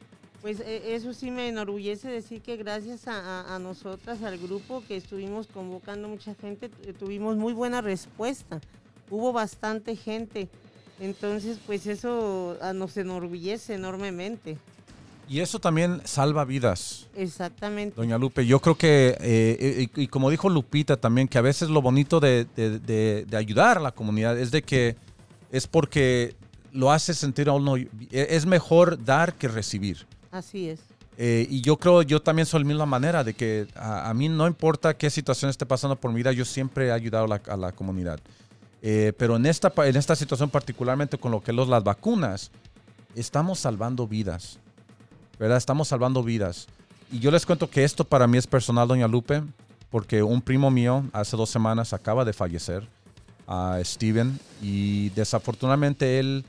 pues 0.43 0.61
e, 0.61 0.95
eso 0.95 1.13
sí 1.13 1.33
me 1.33 1.49
enorgullece 1.49 2.11
decir 2.11 2.43
que 2.43 2.59
gracias 2.59 3.09
a, 3.09 3.53
a 3.53 3.59
nosotras, 3.59 4.23
al 4.23 4.39
grupo 4.39 4.85
que 4.87 4.97
estuvimos 4.97 5.49
convocando 5.49 6.07
mucha 6.07 6.33
gente, 6.37 6.69
tuvimos 6.69 7.37
muy 7.37 7.55
buena 7.55 7.81
respuesta. 7.81 8.61
Hubo 9.11 9.33
bastante 9.33 9.97
gente. 9.97 10.49
Entonces, 11.01 11.59
pues 11.67 11.87
eso 11.87 12.57
ah, 12.61 12.73
nos 12.73 12.97
enorgullece 12.97 13.75
enormemente. 13.75 14.59
Y 15.29 15.41
eso 15.41 15.61
también 15.61 16.03
salva 16.05 16.45
vidas. 16.45 17.07
Exactamente. 17.15 17.95
Doña 17.97 18.19
Lupe, 18.19 18.45
yo 18.45 18.61
creo 18.61 18.77
que, 18.77 19.17
eh, 19.21 19.89
y, 19.95 20.03
y, 20.03 20.07
como 20.09 20.29
dijo 20.29 20.49
Lupita 20.49 20.97
también, 20.97 21.29
que 21.29 21.39
a 21.39 21.41
veces 21.41 21.71
lo 21.71 21.81
bonito 21.81 22.19
de, 22.19 22.47
de, 22.57 22.81
de, 22.81 23.25
de, 23.29 23.37
ayudar 23.37 23.79
a 23.79 23.81
la 23.81 23.93
comunidad 23.93 24.37
es 24.39 24.51
de 24.51 24.63
que 24.63 24.97
es 25.53 25.69
porque 25.69 26.35
lo 26.73 26.91
hace 26.91 27.15
sentir 27.15 27.49
a 27.49 27.53
uno, 27.53 27.77
es 28.11 28.45
mejor 28.45 29.03
dar 29.05 29.35
que 29.35 29.47
recibir. 29.47 30.05
Así 30.33 30.69
es. 30.69 30.81
Eh, 31.17 31.47
y 31.49 31.61
yo 31.61 31.77
creo, 31.77 32.03
yo 32.03 32.21
también 32.21 32.47
soy 32.47 32.61
de 32.61 32.65
la 32.65 32.69
misma 32.69 32.87
manera, 32.87 33.23
de 33.23 33.35
que 33.35 33.67
a, 33.75 34.11
a, 34.11 34.15
mí 34.15 34.29
no 34.29 34.47
importa 34.47 34.97
qué 34.97 35.11
situación 35.11 35.51
esté 35.51 35.65
pasando 35.65 35.95
por 35.95 36.11
mi 36.11 36.17
vida, 36.17 36.33
yo 36.33 36.45
siempre 36.45 36.89
he 36.89 36.93
ayudado 36.93 37.27
a 37.27 37.29
la, 37.29 37.43
a 37.47 37.57
la 37.57 37.73
comunidad. 37.73 38.19
Eh, 38.83 39.13
pero 39.19 39.37
en 39.37 39.47
esta, 39.47 39.73
en 39.85 39.97
esta 39.97 40.17
situación, 40.17 40.51
particularmente 40.51 41.19
con 41.19 41.31
lo 41.33 41.43
que 41.43 41.53
los, 41.53 41.69
las 41.69 41.85
vacunas, 41.85 42.51
estamos 43.15 43.59
salvando 43.59 44.07
vidas. 44.07 44.59
¿verdad? 45.41 45.57
Estamos 45.57 45.89
salvando 45.89 46.23
vidas. 46.23 46.69
Y 47.11 47.19
yo 47.19 47.31
les 47.31 47.47
cuento 47.47 47.69
que 47.69 47.83
esto 47.83 48.05
para 48.05 48.27
mí 48.27 48.37
es 48.37 48.47
personal, 48.47 48.87
doña 48.87 49.09
Lupe, 49.09 49.43
porque 49.89 50.23
un 50.23 50.43
primo 50.43 50.71
mío 50.71 51.03
hace 51.15 51.35
dos 51.35 51.49
semanas 51.49 51.95
acaba 51.95 52.27
de 52.27 52.35
fallecer, 52.35 52.87
a 53.47 53.79
Steven, 53.83 54.39
y 54.63 55.09
desafortunadamente 55.11 56.21
él, 56.21 56.45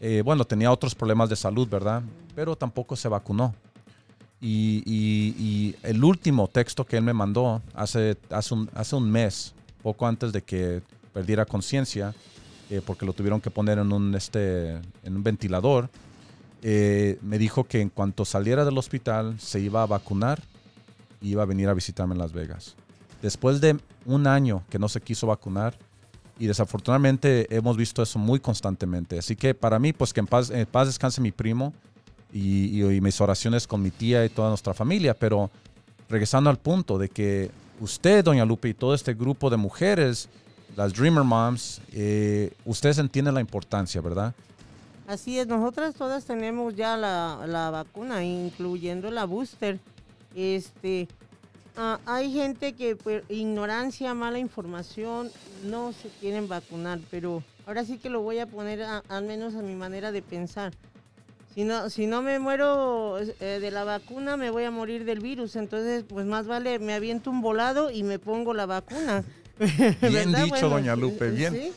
eh, 0.00 0.22
bueno, 0.24 0.44
tenía 0.44 0.70
otros 0.70 0.94
problemas 0.94 1.28
de 1.28 1.34
salud, 1.34 1.68
¿verdad? 1.68 2.02
Pero 2.36 2.54
tampoco 2.54 2.94
se 2.94 3.08
vacunó. 3.08 3.52
Y, 4.40 4.82
y, 4.86 5.34
y, 5.38 5.76
el 5.82 6.04
último 6.04 6.46
texto 6.46 6.84
que 6.84 6.98
él 6.98 7.02
me 7.02 7.12
mandó 7.12 7.60
hace, 7.74 8.16
hace, 8.30 8.54
un, 8.54 8.70
hace 8.74 8.94
un 8.94 9.10
mes, 9.10 9.54
poco 9.82 10.06
antes 10.06 10.32
de 10.32 10.42
que 10.42 10.82
perdiera 11.16 11.46
conciencia, 11.46 12.14
eh, 12.68 12.82
porque 12.84 13.06
lo 13.06 13.14
tuvieron 13.14 13.40
que 13.40 13.50
poner 13.50 13.78
en 13.78 13.90
un, 13.90 14.14
este, 14.14 14.72
en 15.02 15.16
un 15.16 15.22
ventilador, 15.22 15.88
eh, 16.60 17.18
me 17.22 17.38
dijo 17.38 17.64
que 17.64 17.80
en 17.80 17.88
cuanto 17.88 18.26
saliera 18.26 18.66
del 18.66 18.76
hospital 18.76 19.40
se 19.40 19.58
iba 19.60 19.82
a 19.82 19.86
vacunar 19.86 20.42
y 21.22 21.30
iba 21.30 21.42
a 21.42 21.46
venir 21.46 21.70
a 21.70 21.72
visitarme 21.72 22.12
en 22.12 22.18
Las 22.18 22.34
Vegas. 22.34 22.74
Después 23.22 23.62
de 23.62 23.78
un 24.04 24.26
año 24.26 24.62
que 24.68 24.78
no 24.78 24.90
se 24.90 25.00
quiso 25.00 25.26
vacunar 25.26 25.78
y 26.38 26.48
desafortunadamente 26.48 27.46
hemos 27.48 27.78
visto 27.78 28.02
eso 28.02 28.18
muy 28.18 28.38
constantemente. 28.38 29.18
Así 29.18 29.36
que 29.36 29.54
para 29.54 29.78
mí, 29.78 29.94
pues 29.94 30.12
que 30.12 30.20
en 30.20 30.26
paz, 30.26 30.50
en 30.50 30.66
paz 30.66 30.86
descanse 30.88 31.22
mi 31.22 31.32
primo 31.32 31.72
y, 32.30 32.78
y, 32.78 32.94
y 32.94 33.00
mis 33.00 33.18
oraciones 33.22 33.66
con 33.66 33.80
mi 33.80 33.90
tía 33.90 34.22
y 34.26 34.28
toda 34.28 34.50
nuestra 34.50 34.74
familia. 34.74 35.14
Pero 35.14 35.50
regresando 36.10 36.50
al 36.50 36.58
punto 36.58 36.98
de 36.98 37.08
que 37.08 37.50
usted, 37.80 38.22
doña 38.22 38.44
Lupe, 38.44 38.68
y 38.68 38.74
todo 38.74 38.92
este 38.92 39.14
grupo 39.14 39.48
de 39.48 39.56
mujeres, 39.56 40.28
las 40.76 40.92
Dreamer 40.92 41.24
Moms, 41.24 41.80
eh, 41.92 42.52
ustedes 42.66 42.98
entienden 42.98 43.34
la 43.34 43.40
importancia, 43.40 44.00
¿verdad? 44.00 44.34
Así 45.08 45.38
es, 45.38 45.46
nosotras 45.46 45.94
todas 45.94 46.24
tenemos 46.24 46.76
ya 46.76 46.96
la, 46.96 47.44
la 47.46 47.70
vacuna, 47.70 48.22
incluyendo 48.24 49.10
la 49.10 49.24
booster. 49.24 49.80
Este, 50.34 51.08
uh, 51.78 51.96
hay 52.04 52.30
gente 52.32 52.74
que 52.74 52.94
por 52.94 53.24
ignorancia, 53.30 54.12
mala 54.14 54.38
información, 54.38 55.30
no 55.64 55.92
se 55.92 56.08
quieren 56.20 56.46
vacunar, 56.46 56.98
pero 57.10 57.42
ahora 57.66 57.84
sí 57.84 57.98
que 57.98 58.10
lo 58.10 58.20
voy 58.20 58.38
a 58.38 58.46
poner 58.46 58.82
al 58.82 59.24
menos 59.24 59.54
a 59.54 59.62
mi 59.62 59.74
manera 59.74 60.12
de 60.12 60.20
pensar. 60.20 60.74
Si 61.54 61.64
no, 61.64 61.88
si 61.88 62.06
no 62.06 62.20
me 62.20 62.38
muero 62.38 63.18
eh, 63.18 63.60
de 63.60 63.70
la 63.70 63.84
vacuna, 63.84 64.36
me 64.36 64.50
voy 64.50 64.64
a 64.64 64.70
morir 64.70 65.06
del 65.06 65.20
virus. 65.20 65.56
Entonces, 65.56 66.04
pues 66.06 66.26
más 66.26 66.46
vale, 66.46 66.78
me 66.78 66.92
aviento 66.92 67.30
un 67.30 67.40
volado 67.40 67.90
y 67.90 68.02
me 68.02 68.18
pongo 68.18 68.52
la 68.52 68.66
vacuna. 68.66 69.24
Bien 69.58 70.32
dicho, 70.32 70.48
bueno, 70.48 70.68
doña 70.70 70.96
Lupe, 70.96 71.30
bien. 71.30 71.54
¿sí? 71.54 71.72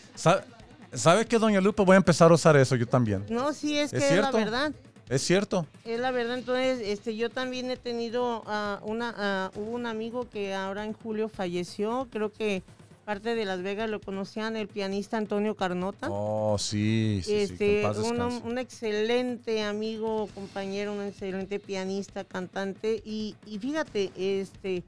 ¿Sabe 0.94 1.26
qué, 1.26 1.38
doña 1.38 1.62
Lupe? 1.62 1.84
Voy 1.84 1.94
a 1.94 1.98
empezar 1.98 2.32
a 2.32 2.34
usar 2.34 2.58
eso 2.58 2.76
yo 2.76 2.88
también. 2.88 3.26
No, 3.30 3.54
sí, 3.54 3.78
es, 3.78 3.94
¿Es 3.94 4.04
que 4.04 4.10
cierto? 4.10 4.28
es 4.28 4.34
la 4.34 4.40
verdad. 4.40 4.74
Es 5.10 5.24
cierto. 5.24 5.66
Es 5.86 6.00
la 6.00 6.12
verdad, 6.12 6.38
entonces, 6.38 6.82
este, 6.84 7.16
yo 7.16 7.30
también 7.32 7.72
he 7.72 7.78
tenido 7.78 8.44
uh, 8.44 8.86
una, 8.86 9.52
uh, 9.56 9.60
hubo 9.60 9.72
un 9.72 9.88
amigo 9.88 10.30
que 10.30 10.54
ahora 10.54 10.86
en 10.86 10.94
julio 10.94 11.30
falleció, 11.30 12.08
creo 12.12 12.32
que 12.32 12.62
parte 13.06 13.34
de 13.34 13.44
Las 13.44 13.64
Vegas 13.64 13.90
lo 13.90 14.00
conocían, 14.00 14.56
el 14.56 14.68
pianista 14.68 15.18
Antonio 15.18 15.56
Carnota. 15.56 16.10
Oh, 16.12 16.58
sí, 16.60 17.22
sí, 17.24 17.34
este, 17.34 17.92
sí 17.92 18.02
un, 18.44 18.60
excelente 18.60 19.64
amigo, 19.64 20.30
compañero, 20.36 20.94
un 20.94 21.02
excelente 21.02 21.60
pianista, 21.60 22.24
cantante, 22.24 23.02
y, 23.04 23.36
y 23.48 23.58
fíjate, 23.58 24.12
este, 24.16 24.84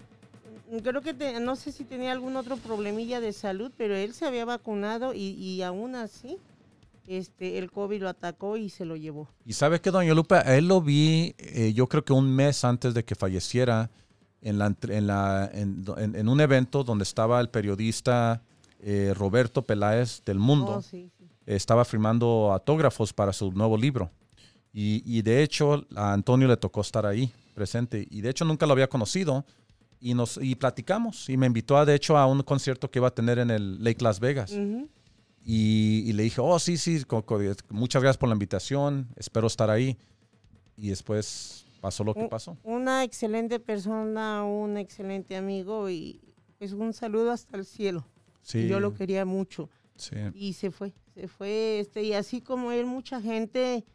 creo 0.79 1.01
que 1.01 1.13
te, 1.13 1.39
no 1.39 1.55
sé 1.55 1.71
si 1.71 1.84
tenía 1.84 2.12
algún 2.13 2.38
otro 2.38 2.55
problemilla 2.55 3.19
de 3.19 3.34
salud, 3.34 3.71
pero 3.77 3.95
él 3.95 4.13
se 4.13 4.25
había 4.25 4.45
vacunado 4.45 5.13
y, 5.13 5.31
y 5.31 5.62
aún 5.63 5.95
así 5.95 6.38
este, 7.07 7.57
el 7.57 7.69
COVID 7.69 8.03
lo 8.03 8.10
atacó 8.10 8.55
y 8.55 8.69
se 8.69 8.86
lo 8.86 8.95
llevó. 8.95 9.27
Y 9.45 9.53
sabe 9.53 9.81
que, 9.81 9.91
doña 9.91 10.13
Lupe, 10.13 10.36
a 10.36 10.55
él 10.55 10.67
lo 10.67 10.81
vi, 10.81 11.36
eh, 11.38 11.73
yo 11.73 11.88
creo 11.88 12.05
que 12.05 12.13
un 12.13 12.34
mes 12.34 12.63
antes 12.63 12.93
de 12.93 13.03
que 13.03 13.15
falleciera, 13.15 13.89
en, 14.41 14.57
la, 14.57 14.75
en, 14.88 15.07
la, 15.07 15.49
en, 15.53 15.84
en 16.15 16.29
un 16.29 16.41
evento 16.41 16.84
donde 16.84 17.03
estaba 17.03 17.39
el 17.39 17.49
periodista 17.49 18.41
eh, 18.79 19.13
Roberto 19.15 19.62
Peláez 19.62 20.23
del 20.25 20.39
Mundo. 20.39 20.77
Oh, 20.77 20.81
sí, 20.81 21.12
sí. 21.17 21.27
Estaba 21.45 21.86
firmando 21.86 22.51
autógrafos 22.51 23.13
para 23.13 23.34
su 23.34 23.51
nuevo 23.51 23.77
libro. 23.77 24.10
Y, 24.73 25.03
y 25.05 25.21
de 25.21 25.43
hecho, 25.43 25.86
a 25.95 26.13
Antonio 26.13 26.47
le 26.47 26.57
tocó 26.57 26.81
estar 26.81 27.05
ahí 27.05 27.31
presente. 27.53 28.07
Y 28.10 28.21
de 28.21 28.29
hecho, 28.29 28.45
nunca 28.45 28.65
lo 28.65 28.73
había 28.73 28.88
conocido 28.88 29.45
y 30.01 30.15
nos 30.15 30.37
y 30.41 30.55
platicamos 30.55 31.29
y 31.29 31.37
me 31.37 31.45
invitó 31.45 31.77
a, 31.77 31.85
de 31.85 31.93
hecho 31.93 32.17
a 32.17 32.25
un 32.25 32.41
concierto 32.41 32.89
que 32.89 32.99
iba 32.99 33.07
a 33.07 33.13
tener 33.13 33.37
en 33.37 33.51
el 33.51 33.81
Lake 33.83 34.03
Las 34.03 34.19
Vegas. 34.19 34.51
Uh 34.51 34.55
-huh. 34.55 34.89
y, 35.45 36.03
y, 36.07 36.13
le 36.13 36.23
dije, 36.23 36.41
oh, 36.41 36.57
sí, 36.57 36.75
sí, 36.77 37.01
muchas 37.69 38.01
gracias 38.01 38.17
por 38.17 38.27
la 38.27 38.33
invitación, 38.33 39.07
espero 39.15 39.47
estar 39.47 39.69
ahí. 39.69 39.97
Y 40.75 40.89
después 40.89 41.65
pasó 41.79 42.03
lo 42.03 42.15
que 42.15 42.27
pasó. 42.27 42.57
Una 42.63 43.03
excelente 43.03 43.59
persona, 43.59 44.43
un 44.43 44.77
excelente 44.77 45.35
amigo 45.35 45.89
y 45.89 46.19
es 46.59 46.73
un 46.73 46.93
saludo 46.93 47.31
hasta 47.31 47.57
el 47.57 47.65
cielo. 47.65 48.07
Sí. 48.41 48.67
Yo 48.67 48.79
lo 48.79 48.95
quería 48.95 49.23
mucho. 49.25 49.69
Sí. 49.95 50.15
Y 50.33 50.53
se 50.53 50.71
fue, 50.71 50.93
se 51.13 51.27
fue, 51.27 51.79
este, 51.79 52.01
y 52.01 52.13
así 52.13 52.41
como 52.41 52.71
él, 52.71 52.87
mucha 52.87 53.21
gente, 53.21 53.85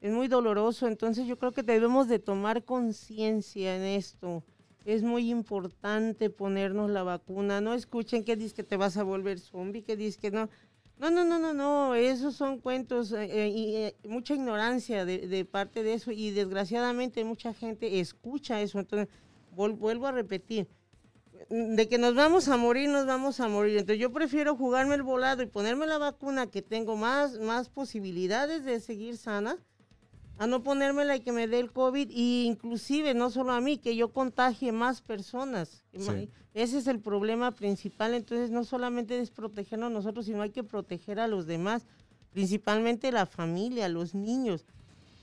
es 0.00 0.12
muy 0.12 0.28
doloroso, 0.28 0.86
entonces 0.86 1.26
yo 1.26 1.36
creo 1.36 1.50
que 1.50 1.64
debemos 1.64 2.06
de 2.06 2.20
tomar 2.20 2.64
conciencia 2.64 3.74
en 3.74 3.82
esto 3.82 4.44
es 4.88 5.02
muy 5.02 5.30
importante 5.30 6.30
ponernos 6.30 6.90
la 6.90 7.02
vacuna. 7.02 7.60
No 7.60 7.74
escuchen 7.74 8.24
que 8.24 8.36
dice 8.36 8.54
que 8.54 8.62
te 8.62 8.78
vas 8.78 8.96
a 8.96 9.02
volver 9.02 9.38
zombie, 9.38 9.82
que 9.82 9.96
dice 9.96 10.18
que 10.18 10.30
no. 10.30 10.48
No, 10.96 11.10
no, 11.10 11.24
no, 11.24 11.38
no, 11.38 11.52
no, 11.52 11.94
esos 11.94 12.34
son 12.34 12.58
cuentos 12.58 13.12
eh, 13.12 13.28
eh, 13.30 13.48
y 13.48 13.76
eh, 13.76 13.96
mucha 14.08 14.34
ignorancia 14.34 15.04
de, 15.04 15.28
de, 15.28 15.44
parte 15.44 15.82
de 15.82 15.92
eso 15.92 16.10
y 16.10 16.30
desgraciadamente 16.30 17.22
mucha 17.22 17.52
gente 17.52 18.00
escucha 18.00 18.62
eso. 18.62 18.80
Entonces, 18.80 19.08
vuelvo 19.54 20.06
a 20.06 20.12
repetir, 20.12 20.66
de 21.50 21.86
que 21.86 21.98
nos 21.98 22.14
vamos 22.14 22.48
a 22.48 22.56
morir, 22.56 22.88
nos 22.88 23.06
vamos 23.06 23.40
a 23.40 23.48
morir. 23.48 23.76
Entonces 23.76 24.00
yo 24.00 24.10
prefiero 24.10 24.56
jugarme 24.56 24.94
el 24.94 25.02
volado 25.02 25.42
y 25.42 25.46
ponerme 25.46 25.86
la 25.86 25.98
vacuna 25.98 26.48
que 26.48 26.62
tengo 26.62 26.96
más, 26.96 27.38
más 27.38 27.68
posibilidades 27.68 28.64
de 28.64 28.80
seguir 28.80 29.18
sana 29.18 29.58
a 30.38 30.46
no 30.46 30.62
ponérmela 30.62 31.16
y 31.16 31.20
que 31.20 31.32
me 31.32 31.48
dé 31.48 31.58
el 31.58 31.72
COVID 31.72 32.08
y 32.10 32.46
inclusive 32.46 33.12
no 33.12 33.28
solo 33.28 33.52
a 33.52 33.60
mí, 33.60 33.78
que 33.78 33.96
yo 33.96 34.12
contagie 34.12 34.70
más 34.70 35.02
personas. 35.02 35.82
Ese 36.54 36.78
es 36.78 36.86
el 36.86 37.00
problema 37.00 37.52
principal, 37.52 38.14
entonces 38.14 38.50
no 38.50 38.64
solamente 38.64 39.20
es 39.20 39.30
protegernos 39.30 39.90
nosotros, 39.90 40.26
sino 40.26 40.42
hay 40.42 40.50
que 40.50 40.62
proteger 40.62 41.18
a 41.18 41.26
los 41.26 41.46
demás, 41.46 41.86
principalmente 42.32 43.10
la 43.10 43.26
familia, 43.26 43.88
los 43.88 44.14
niños. 44.14 44.64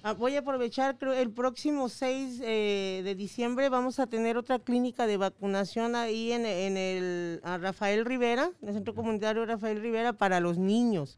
Ah, 0.04 0.13
voy 0.13 0.36
a 0.36 0.39
aprovechar, 0.39 0.97
creo, 0.99 1.13
el 1.13 1.32
próximo 1.32 1.89
6 1.89 2.41
eh, 2.43 3.01
de 3.04 3.15
diciembre 3.15 3.69
vamos 3.69 3.99
a 3.99 4.06
tener 4.06 4.38
otra 4.38 4.60
clínica 4.60 5.08
de 5.08 5.17
vacunación 5.17 5.95
ahí 5.95 6.32
en, 6.32 6.45
en 6.45 6.78
el 6.78 7.41
Rafael 7.41 8.06
Rivera, 8.06 8.51
en 8.62 8.67
el 8.67 8.75
Centro 8.75 8.93
Comunitario 8.93 9.45
Rafael 9.45 9.82
Rivera, 9.82 10.13
para 10.13 10.39
los 10.39 10.60
niños. 10.60 11.17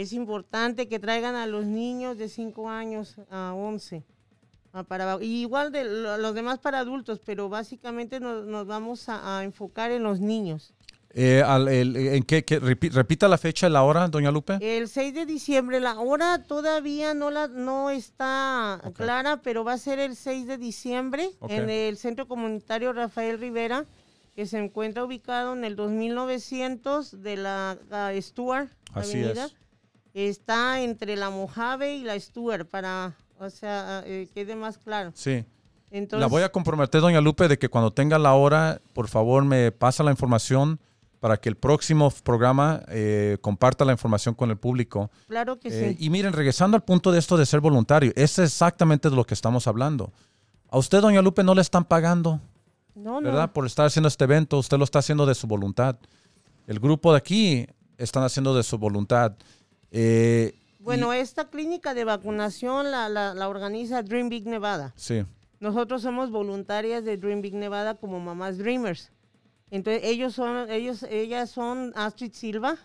Es 0.00 0.14
importante 0.14 0.88
que 0.88 0.98
traigan 0.98 1.34
a 1.34 1.46
los 1.46 1.66
niños 1.66 2.16
de 2.16 2.30
5 2.30 2.70
años 2.70 3.16
a 3.30 3.52
11. 3.52 4.02
Ah, 4.72 4.82
para, 4.82 5.22
igual 5.22 5.72
de 5.72 5.84
los 5.84 6.34
demás 6.34 6.58
para 6.58 6.78
adultos, 6.78 7.20
pero 7.22 7.50
básicamente 7.50 8.18
nos, 8.18 8.66
vamos 8.66 9.08
a, 9.08 9.44
enfocar 9.44 9.90
en 9.90 10.02
los 10.02 10.20
niños. 10.20 10.72
Eh, 11.12 11.42
¿En 11.44 12.22
qué, 12.22 12.44
repita 12.92 13.28
la 13.28 13.36
fecha 13.36 13.66
y 13.66 13.70
la 13.70 13.82
hora, 13.82 14.08
doña 14.08 14.30
Lupe? 14.30 14.56
El 14.62 14.88
6 14.88 15.12
de 15.12 15.26
diciembre. 15.26 15.80
La 15.80 15.98
hora 16.00 16.44
todavía 16.44 17.12
no, 17.12 17.30
la, 17.30 17.48
no 17.48 17.90
está 17.90 18.80
clara, 18.94 19.42
pero 19.42 19.64
va 19.64 19.74
a 19.74 19.78
ser 19.78 19.98
el 19.98 20.16
6 20.16 20.46
de 20.46 20.56
diciembre 20.56 21.28
en 21.48 21.68
el 21.68 21.98
Centro 21.98 22.26
Comunitario 22.26 22.94
Rafael 22.94 23.38
Rivera, 23.38 23.84
que 24.34 24.46
se 24.46 24.58
encuentra 24.58 25.04
ubicado 25.04 25.52
en 25.52 25.64
el 25.64 25.76
2900 25.76 27.22
de 27.22 27.36
la, 27.36 27.76
Stuart 28.18 28.70
Así 28.94 29.18
Es 29.18 29.54
está 30.14 30.80
entre 30.80 31.16
la 31.16 31.30
Mojave 31.30 31.96
y 31.96 32.02
la 32.02 32.18
Stuart 32.18 32.66
para, 32.66 33.14
o 33.38 33.50
sea, 33.50 34.02
eh, 34.06 34.28
quede 34.34 34.56
más 34.56 34.78
claro. 34.78 35.12
Sí. 35.14 35.44
Entonces, 35.90 36.20
la 36.20 36.28
voy 36.28 36.42
a 36.42 36.52
comprometer, 36.52 37.00
doña 37.00 37.20
Lupe, 37.20 37.48
de 37.48 37.58
que 37.58 37.68
cuando 37.68 37.92
tenga 37.92 38.18
la 38.18 38.34
hora, 38.34 38.80
por 38.92 39.08
favor, 39.08 39.44
me 39.44 39.72
pasa 39.72 40.04
la 40.04 40.12
información 40.12 40.78
para 41.18 41.36
que 41.36 41.48
el 41.48 41.56
próximo 41.56 42.10
programa 42.24 42.82
eh, 42.88 43.38
comparta 43.40 43.84
la 43.84 43.92
información 43.92 44.34
con 44.34 44.50
el 44.50 44.56
público. 44.56 45.10
Claro 45.28 45.58
que 45.58 45.68
eh, 45.68 45.96
sí. 45.98 46.04
Y 46.04 46.10
miren, 46.10 46.32
regresando 46.32 46.76
al 46.76 46.82
punto 46.82 47.12
de 47.12 47.18
esto 47.18 47.36
de 47.36 47.44
ser 47.44 47.60
voluntario, 47.60 48.12
es 48.16 48.38
exactamente 48.38 49.10
de 49.10 49.16
lo 49.16 49.24
que 49.24 49.34
estamos 49.34 49.66
hablando. 49.66 50.12
A 50.70 50.78
usted, 50.78 51.00
doña 51.00 51.20
Lupe, 51.20 51.42
no 51.42 51.54
le 51.54 51.60
están 51.60 51.84
pagando. 51.84 52.40
No, 52.94 53.20
¿Verdad? 53.20 53.52
Por 53.52 53.66
estar 53.66 53.86
haciendo 53.86 54.08
este 54.08 54.24
evento, 54.24 54.58
usted 54.58 54.78
lo 54.78 54.84
está 54.84 55.00
haciendo 55.00 55.26
de 55.26 55.34
su 55.34 55.46
voluntad. 55.46 55.96
El 56.66 56.80
grupo 56.80 57.12
de 57.12 57.18
aquí 57.18 57.66
están 57.98 58.22
haciendo 58.22 58.54
de 58.54 58.62
su 58.62 58.78
voluntad. 58.78 59.34
Eh, 59.90 60.54
bueno, 60.78 61.12
esta 61.12 61.48
clínica 61.50 61.94
de 61.94 62.04
vacunación 62.04 62.90
la, 62.90 63.08
la, 63.08 63.48
organiza 63.48 64.02
Dream 64.02 64.28
Big 64.28 64.46
Nevada. 64.46 64.92
Sí. 64.96 65.24
Nosotros 65.58 66.02
somos 66.02 66.30
voluntarias 66.30 67.04
de 67.04 67.16
Dream 67.16 67.42
Big 67.42 67.54
Nevada 67.54 67.94
como 67.94 68.18
mamás 68.18 68.56
Dreamers. 68.56 69.12
Entonces 69.70 70.02
ellos 70.04 70.34
son, 70.34 70.68
ellos, 70.70 71.04
ellas 71.08 71.50
son 71.50 71.92
Astrid 71.94 72.32
Silva, 72.32 72.76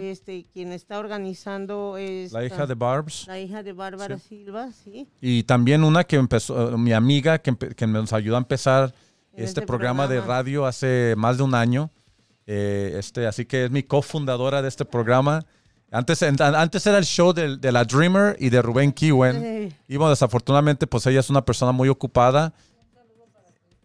este, 0.00 0.44
quien 0.52 0.72
está 0.72 0.98
organizando 0.98 1.96
la 1.96 2.44
hija 2.44 2.66
de 2.66 2.74
Barbs, 2.74 3.26
la 3.26 3.40
hija 3.40 3.62
de 3.62 3.72
Bárbara 3.72 4.18
Silva, 4.18 4.70
sí. 4.72 5.08
Y 5.22 5.44
también 5.44 5.82
una 5.82 6.04
que 6.04 6.16
empezó, 6.16 6.76
mi 6.76 6.92
amiga 6.92 7.38
que, 7.38 7.56
que 7.56 7.86
nos 7.86 8.12
ayudó 8.12 8.36
a 8.36 8.40
empezar 8.40 8.94
este, 9.32 9.44
este 9.44 9.62
programa, 9.62 10.06
de 10.06 10.20
radio 10.20 10.66
hace 10.66 11.14
más 11.16 11.38
de 11.38 11.42
un 11.42 11.54
año. 11.54 11.90
Eh, 12.46 12.96
este, 12.98 13.26
así 13.26 13.46
que 13.46 13.64
es 13.64 13.70
mi 13.70 13.82
cofundadora 13.82 14.62
de 14.62 14.68
este 14.68 14.84
programa. 14.84 15.46
Antes, 15.94 16.24
antes 16.24 16.86
era 16.88 16.98
el 16.98 17.04
show 17.04 17.32
de, 17.32 17.56
de, 17.56 17.70
la 17.70 17.84
Dreamer 17.84 18.36
y 18.40 18.50
de 18.50 18.60
Rubén 18.60 18.90
Kiwen. 18.90 19.72
Y 19.86 19.96
bueno, 19.96 20.10
desafortunadamente, 20.10 20.88
pues 20.88 21.06
ella 21.06 21.20
es 21.20 21.30
una 21.30 21.44
persona 21.44 21.70
muy 21.70 21.88
ocupada. 21.88 22.52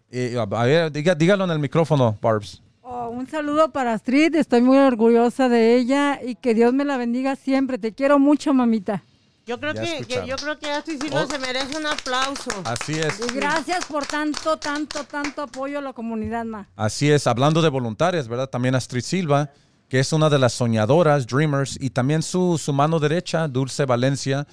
Y, 0.09 0.35
a 0.35 0.45
ver, 0.45 0.91
dígalo 0.91 1.43
en 1.43 1.51
el 1.51 1.59
micrófono, 1.59 2.17
Barbs. 2.19 2.63
Oh, 2.81 3.09
un 3.09 3.27
saludo 3.27 3.71
para 3.71 3.93
Astrid, 3.93 4.33
estoy 4.33 4.61
muy 4.61 4.79
orgullosa 4.79 5.49
de 5.49 5.75
ella 5.75 6.19
y 6.23 6.33
que 6.33 6.55
Dios 6.55 6.73
me 6.73 6.83
la 6.83 6.97
bendiga 6.97 7.35
siempre. 7.35 7.77
Te 7.77 7.91
quiero 7.91 8.17
mucho, 8.17 8.55
mamita. 8.55 9.03
Yo 9.45 9.59
creo 9.59 9.75
que, 9.75 10.25
yo 10.25 10.35
creo 10.35 10.57
que 10.57 10.71
Astrid 10.71 10.99
Silva 10.99 11.25
oh. 11.25 11.27
se 11.27 11.37
merece 11.37 11.77
un 11.77 11.85
aplauso. 11.85 12.49
Así 12.63 12.93
es. 12.93 13.19
Y 13.19 13.35
gracias 13.35 13.85
por 13.85 14.07
tanto, 14.07 14.57
tanto, 14.57 15.03
tanto 15.03 15.43
apoyo 15.43 15.77
a 15.77 15.81
la 15.83 15.93
comunidad, 15.93 16.43
ma. 16.43 16.67
Así 16.75 17.11
es, 17.11 17.27
hablando 17.27 17.61
de 17.61 17.69
voluntarias, 17.69 18.27
¿verdad? 18.27 18.49
También 18.49 18.73
Astrid 18.73 19.03
Silva 19.03 19.51
que 19.89 19.99
es 19.99 20.13
una 20.13 20.30
de 20.30 20.38
las 20.38 20.54
soñadoras, 20.54 21.25
Dreamers, 21.25 21.75
y 21.82 21.89
también 21.89 22.21
su, 22.21 22.60
su 22.60 22.71
mano 22.71 22.99
derecha, 22.99 23.47
Dulce 23.47 23.86
Valencia, 23.86 24.47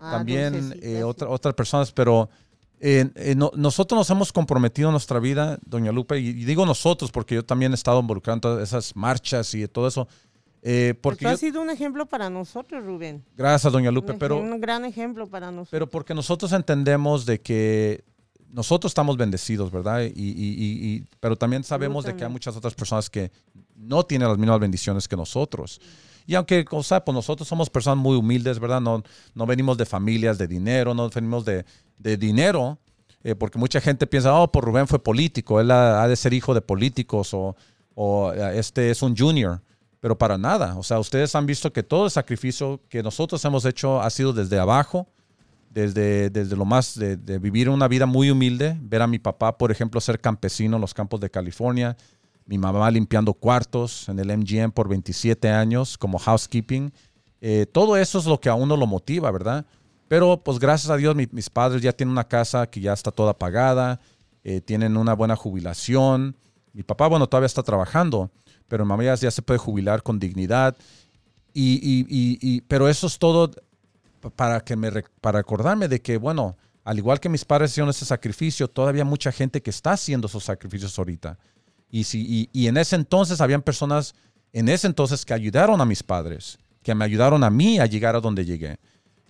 también 0.00 0.72
ah, 0.74 0.78
eh, 0.82 1.02
otra, 1.04 1.28
otras 1.28 1.54
personas, 1.54 1.92
pero 1.92 2.28
eh, 2.80 3.08
eh, 3.14 3.36
nosotros 3.36 3.96
nos 3.96 4.10
hemos 4.10 4.32
comprometido 4.32 4.88
en 4.88 4.92
nuestra 4.92 5.20
vida, 5.20 5.60
doña 5.64 5.92
Lupe, 5.92 6.18
y, 6.18 6.32
digo 6.32 6.66
nosotros 6.66 7.12
porque 7.12 7.36
yo 7.36 7.44
también 7.44 7.70
he 7.70 7.76
estado 7.76 8.00
involucrado 8.00 8.34
en 8.34 8.40
todas 8.40 8.68
esas 8.68 8.96
marchas 8.96 9.54
y 9.54 9.66
todo 9.68 9.86
eso. 9.86 10.08
porque 11.00 11.28
ha 11.28 11.36
sido 11.36 11.62
un 11.62 11.70
ejemplo 11.70 12.06
para 12.06 12.28
nosotros, 12.28 12.84
Rubén. 12.84 13.24
Gracias, 13.36 13.72
doña 13.72 13.92
Lupe. 13.92 14.12
Un, 14.12 14.18
pero, 14.18 14.38
un 14.38 14.60
gran 14.60 14.84
ejemplo 14.84 15.28
para 15.28 15.52
nosotros. 15.52 15.70
Pero 15.70 15.88
porque 15.88 16.14
nosotros 16.14 16.50
entendemos 16.50 17.26
de 17.26 17.40
que 17.40 18.02
nosotros 18.52 18.90
estamos 18.90 19.16
bendecidos, 19.16 19.70
¿verdad? 19.70 20.02
Y, 20.02 20.10
y, 20.14 21.04
pero 21.20 21.36
también 21.36 21.64
sabemos 21.64 22.04
de 22.04 22.16
que 22.16 22.24
hay 22.24 22.30
muchas 22.30 22.56
otras 22.56 22.74
personas 22.74 23.08
que 23.08 23.30
no 23.76 24.04
tienen 24.04 24.28
las 24.28 24.38
mismas 24.38 24.60
bendiciones 24.60 25.06
que 25.08 25.16
nosotros. 25.16 25.80
Y 26.26 26.34
aunque, 26.34 26.64
o 26.70 26.82
sea, 26.82 27.04
pues 27.04 27.14
nosotros 27.14 27.48
somos 27.48 27.70
personas 27.70 27.98
muy 27.98 28.16
humildes, 28.16 28.58
¿verdad? 28.58 28.80
No, 28.80 29.02
no 29.34 29.46
venimos 29.46 29.76
de 29.78 29.86
familias 29.86 30.38
de 30.38 30.46
dinero, 30.46 30.94
no 30.94 31.08
venimos 31.08 31.44
de, 31.44 31.64
de 31.98 32.16
dinero, 32.16 32.78
eh, 33.22 33.34
porque 33.34 33.58
mucha 33.58 33.80
gente 33.80 34.06
piensa, 34.06 34.34
oh, 34.34 34.50
por 34.50 34.64
pues 34.64 34.72
Rubén 34.72 34.88
fue 34.88 35.02
político, 35.02 35.60
él 35.60 35.70
ha, 35.70 36.06
de 36.06 36.16
ser 36.16 36.32
hijo 36.32 36.54
de 36.54 36.60
políticos 36.60 37.34
o, 37.34 37.56
o 37.94 38.32
eh, 38.32 38.58
este 38.58 38.90
es 38.90 39.02
un 39.02 39.16
junior. 39.16 39.60
Pero 40.00 40.16
para 40.16 40.38
nada, 40.38 40.78
o 40.78 40.82
sea, 40.82 40.98
ustedes 40.98 41.34
han 41.34 41.44
visto 41.44 41.72
que 41.72 41.82
todo 41.82 42.06
el 42.06 42.10
sacrificio 42.10 42.80
que 42.88 43.02
nosotros 43.02 43.44
hemos 43.44 43.66
hecho 43.66 44.00
ha 44.00 44.08
sido 44.08 44.32
desde 44.32 44.58
abajo, 44.58 45.08
desde, 45.70 46.30
desde 46.30 46.56
lo 46.56 46.64
más 46.64 46.98
de, 46.98 47.16
vivir 47.38 47.68
una 47.68 47.88
vida 47.88 48.04
muy 48.04 48.30
humilde, 48.30 48.76
ver 48.82 49.02
a 49.02 49.06
mi 49.06 49.18
papá, 49.18 49.56
por 49.56 49.70
ejemplo, 49.70 50.00
ser 50.00 50.20
campesino 50.20 50.76
en 50.76 50.80
los 50.80 50.92
campos 50.92 51.20
de 51.20 51.30
California, 51.30 51.96
mi 52.44 52.58
mamá 52.58 52.90
limpiando 52.90 53.32
cuartos 53.32 54.08
en 54.08 54.18
el 54.18 54.36
MGM 54.36 54.72
por 54.72 54.88
27 54.88 55.48
años 55.48 55.96
como 55.96 56.18
housekeeping. 56.18 56.92
Eh, 57.40 57.66
todo 57.70 57.96
eso 57.96 58.18
es 58.18 58.26
lo 58.26 58.40
que 58.40 58.48
a 58.48 58.54
uno 58.54 58.76
lo 58.76 58.88
motiva, 58.88 59.30
¿verdad? 59.30 59.64
Pero 60.08 60.42
pues 60.42 60.58
gracias 60.58 60.90
a 60.90 60.96
Dios 60.96 61.14
mis 61.14 61.48
padres 61.48 61.80
ya 61.80 61.92
tienen 61.92 62.10
una 62.10 62.26
casa 62.26 62.66
que 62.66 62.80
ya 62.80 62.92
está 62.92 63.12
toda 63.12 63.38
pagada, 63.38 64.00
eh, 64.42 64.60
tienen 64.60 64.96
una 64.96 65.14
buena 65.14 65.36
jubilación. 65.36 66.34
Mi 66.72 66.82
papá, 66.82 67.06
bueno, 67.06 67.28
todavía 67.28 67.46
está 67.46 67.62
trabajando, 67.62 68.32
pero 68.66 68.84
mi 68.84 68.88
mamá 68.88 69.04
ya, 69.04 69.30
se 69.30 69.42
puede 69.42 69.58
jubilar 69.58 70.02
con 70.02 70.18
dignidad. 70.18 70.76
Y, 71.54 71.74
y, 71.74 72.06
y, 72.40 72.60
pero 72.62 72.88
eso 72.88 73.06
es 73.06 73.18
todo 73.18 73.52
para, 74.34 74.60
que 74.60 74.76
me, 74.76 74.90
para 75.20 75.38
acordarme 75.38 75.88
de 75.88 76.00
que, 76.00 76.18
bueno, 76.18 76.56
al 76.84 76.98
igual 76.98 77.20
que 77.20 77.28
mis 77.28 77.44
padres 77.44 77.70
hicieron 77.70 77.90
ese 77.90 78.04
sacrificio, 78.04 78.68
todavía 78.68 79.04
mucha 79.04 79.32
gente 79.32 79.62
que 79.62 79.70
está 79.70 79.92
haciendo 79.92 80.26
esos 80.26 80.44
sacrificios 80.44 80.98
ahorita. 80.98 81.38
Y, 81.90 82.04
si, 82.04 82.48
y, 82.52 82.66
en 82.66 82.76
ese 82.76 82.96
entonces 82.96 83.40
habían 83.40 83.62
personas, 83.62 84.14
en 84.52 84.68
ese 84.68 84.86
entonces 84.86 85.24
que 85.24 85.34
ayudaron 85.34 85.80
a 85.80 85.84
mis 85.84 86.02
padres, 86.02 86.58
que 86.82 86.94
me 86.94 87.04
ayudaron 87.04 87.42
a 87.44 87.50
mí 87.50 87.78
a 87.78 87.86
llegar 87.86 88.16
a 88.16 88.20
donde 88.20 88.44
llegué. 88.44 88.78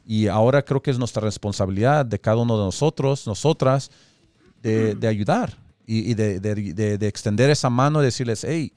Y 0.05 0.27
ahora 0.27 0.62
creo 0.62 0.83
que 0.83 0.91
es 0.91 0.99
nuestra 0.99 1.23
responsabilidad 1.23 2.05
de 2.05 2.19
cada 2.19 2.39
uno 2.39 2.59
de 2.59 2.64
nosotros, 2.64 3.27
nosotras, 3.27 3.91
de, 4.62 4.95
de 4.95 5.09
ayudar 5.09 5.57
y, 5.87 6.14
de, 6.14 6.39
de, 6.39 6.99
de, 6.99 7.09
extender 7.09 7.51
esa 7.51 7.69
mano 7.69 8.01
y 8.01 8.05
decirles, 8.05 8.45
hey, 8.45 8.73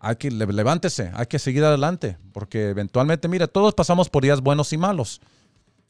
hay 0.00 0.16
que 0.16 0.30
levántese, 0.30 1.10
hay 1.14 1.26
que 1.26 1.38
seguir 1.38 1.62
adelante, 1.62 2.16
porque 2.32 2.70
eventualmente, 2.70 3.28
mira, 3.28 3.46
todos 3.46 3.74
pasamos 3.74 4.08
por 4.08 4.22
días 4.22 4.40
buenos 4.40 4.72
y 4.72 4.78
malos. 4.78 5.20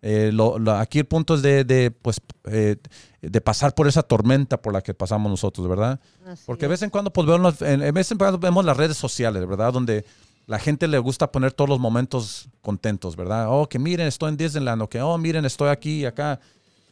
Eh, 0.01 0.33
aquí 0.77 1.01
el 1.01 1.07
punto 1.07 1.35
es 1.35 1.43
de, 1.43 1.91
pues, 2.03 2.21
eh, 2.45 2.77
de 3.21 3.41
pasar 3.41 3.75
por 3.75 3.89
esa 3.89 4.03
tormenta 4.03 4.61
por 4.61 4.73
la 4.73 4.81
que 4.81 4.95
pasamos 4.95 5.31
nosotros, 5.31 5.69
¿verdad? 5.69 6.01
Porque 6.47 6.67
de 6.67 6.69
vez 6.69 6.83
en 6.83 6.91
cuando, 6.91 7.13
pues, 7.13 7.27
vemos, 7.27 7.61
en, 7.63 7.93
vez 7.93 8.11
en 8.13 8.19
cuando 8.19 8.39
vemos 8.39 8.65
las 8.65 8.77
redes 8.77 8.97
sociales, 8.97 9.47
¿verdad? 9.47 9.73
Donde 9.73 10.05
la 10.47 10.59
gente 10.59 10.87
le 10.87 10.99
gusta 10.99 11.33
poner 11.33 11.53
todos 11.53 11.69
los 11.69 11.81
momentos 11.81 12.49
contentos, 12.63 13.17
¿verdad? 13.17 13.47
Oh, 13.51 13.69
que 13.69 13.79
miren, 13.79 14.07
estoy 14.07 14.31
en 14.31 14.37
Disneyland, 14.37 14.83
o 14.83 14.89
que, 14.89 15.01
oh, 15.01 15.19
miren, 15.19 15.45
estoy 15.45 15.69
aquí 15.69 16.01
y 16.01 16.05
acá. 16.05 16.39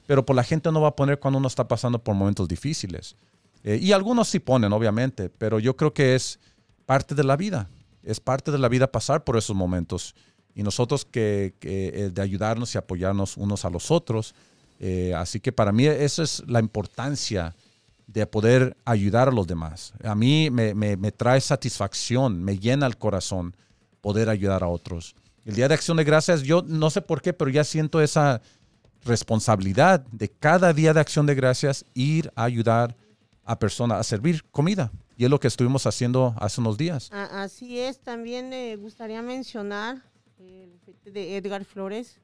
Pero 0.06 0.26
pues, 0.26 0.36
la 0.36 0.44
gente 0.44 0.70
no 0.72 0.80
va 0.80 0.88
a 0.88 0.96
poner 0.96 1.18
cuando 1.18 1.38
uno 1.38 1.48
está 1.48 1.66
pasando 1.66 2.02
por 2.02 2.14
momentos 2.14 2.48
difíciles. 2.48 3.16
Eh, 3.62 3.78
y 3.80 3.92
algunos 3.92 4.28
sí 4.28 4.40
ponen, 4.40 4.72
obviamente, 4.72 5.28
pero 5.28 5.58
yo 5.58 5.76
creo 5.76 5.92
que 5.94 6.14
es 6.14 6.38
parte 6.86 7.14
de 7.14 7.24
la 7.24 7.36
vida. 7.36 7.68
Es 8.02 8.20
parte 8.20 8.52
de 8.52 8.58
la 8.58 8.68
vida 8.68 8.90
pasar 8.90 9.24
por 9.24 9.36
esos 9.36 9.56
momentos. 9.56 10.14
Y 10.56 10.64
nosotros 10.64 11.04
que, 11.04 11.54
que 11.60 11.92
eh, 11.94 12.10
de 12.10 12.22
ayudarnos 12.22 12.74
y 12.74 12.78
apoyarnos 12.78 13.36
unos 13.36 13.64
a 13.64 13.70
los 13.70 13.92
otros. 13.92 14.34
Eh, 14.80 15.14
así 15.14 15.38
que 15.38 15.52
para 15.52 15.70
mí 15.70 15.86
esa 15.86 16.24
es 16.24 16.42
la 16.48 16.58
importancia 16.58 17.54
de 18.08 18.26
poder 18.26 18.76
ayudar 18.84 19.28
a 19.28 19.32
los 19.32 19.46
demás. 19.46 19.92
A 20.02 20.14
mí 20.14 20.50
me, 20.50 20.74
me, 20.74 20.96
me 20.96 21.12
trae 21.12 21.40
satisfacción, 21.40 22.42
me 22.42 22.58
llena 22.58 22.86
el 22.86 22.96
corazón 22.96 23.54
poder 24.00 24.28
ayudar 24.28 24.64
a 24.64 24.68
otros. 24.68 25.14
El 25.44 25.54
Día 25.54 25.68
de 25.68 25.74
Acción 25.74 25.96
de 25.96 26.04
Gracias, 26.04 26.42
yo 26.42 26.62
no 26.66 26.90
sé 26.90 27.02
por 27.02 27.22
qué, 27.22 27.32
pero 27.32 27.50
ya 27.50 27.62
siento 27.62 28.00
esa 28.00 28.40
responsabilidad 29.04 30.00
de 30.10 30.28
cada 30.28 30.72
Día 30.72 30.92
de 30.92 31.00
Acción 31.00 31.26
de 31.26 31.34
Gracias 31.34 31.84
ir 31.94 32.32
a 32.34 32.44
ayudar 32.44 32.96
a 33.44 33.58
personas, 33.58 34.00
a 34.00 34.02
servir 34.02 34.44
comida. 34.50 34.90
Y 35.16 35.24
es 35.24 35.30
lo 35.30 35.40
que 35.40 35.48
estuvimos 35.48 35.86
haciendo 35.86 36.34
hace 36.38 36.60
unos 36.60 36.76
días. 36.76 37.10
Así 37.12 37.78
es, 37.78 38.00
también 38.00 38.48
me 38.50 38.76
gustaría 38.76 39.22
mencionar 39.22 40.02
el 40.38 40.78
fete 40.84 41.10
de 41.10 41.36
Edgar 41.36 41.64
Flores. 41.64 42.18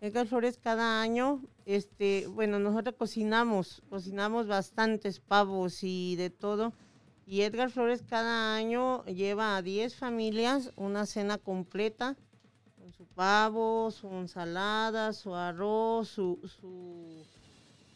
Edgar 0.00 0.26
Flores 0.26 0.58
cada 0.58 1.00
año, 1.00 1.42
este, 1.66 2.26
bueno, 2.26 2.58
nosotros 2.58 2.96
cocinamos, 2.98 3.82
cocinamos 3.88 4.46
bastantes 4.46 5.20
pavos 5.20 5.82
y 5.82 6.16
de 6.16 6.30
todo. 6.30 6.72
Y 7.26 7.40
Edgar 7.42 7.70
Flores 7.70 8.02
cada 8.02 8.54
año 8.54 9.04
lleva 9.06 9.56
a 9.56 9.62
10 9.62 9.96
familias 9.96 10.72
una 10.76 11.06
cena 11.06 11.38
completa 11.38 12.16
con 12.76 12.92
su 12.92 13.06
pavo, 13.06 13.90
su 13.90 14.08
ensalada, 14.08 15.12
su 15.12 15.34
arroz, 15.34 16.08
su, 16.08 16.38
su, 16.44 17.24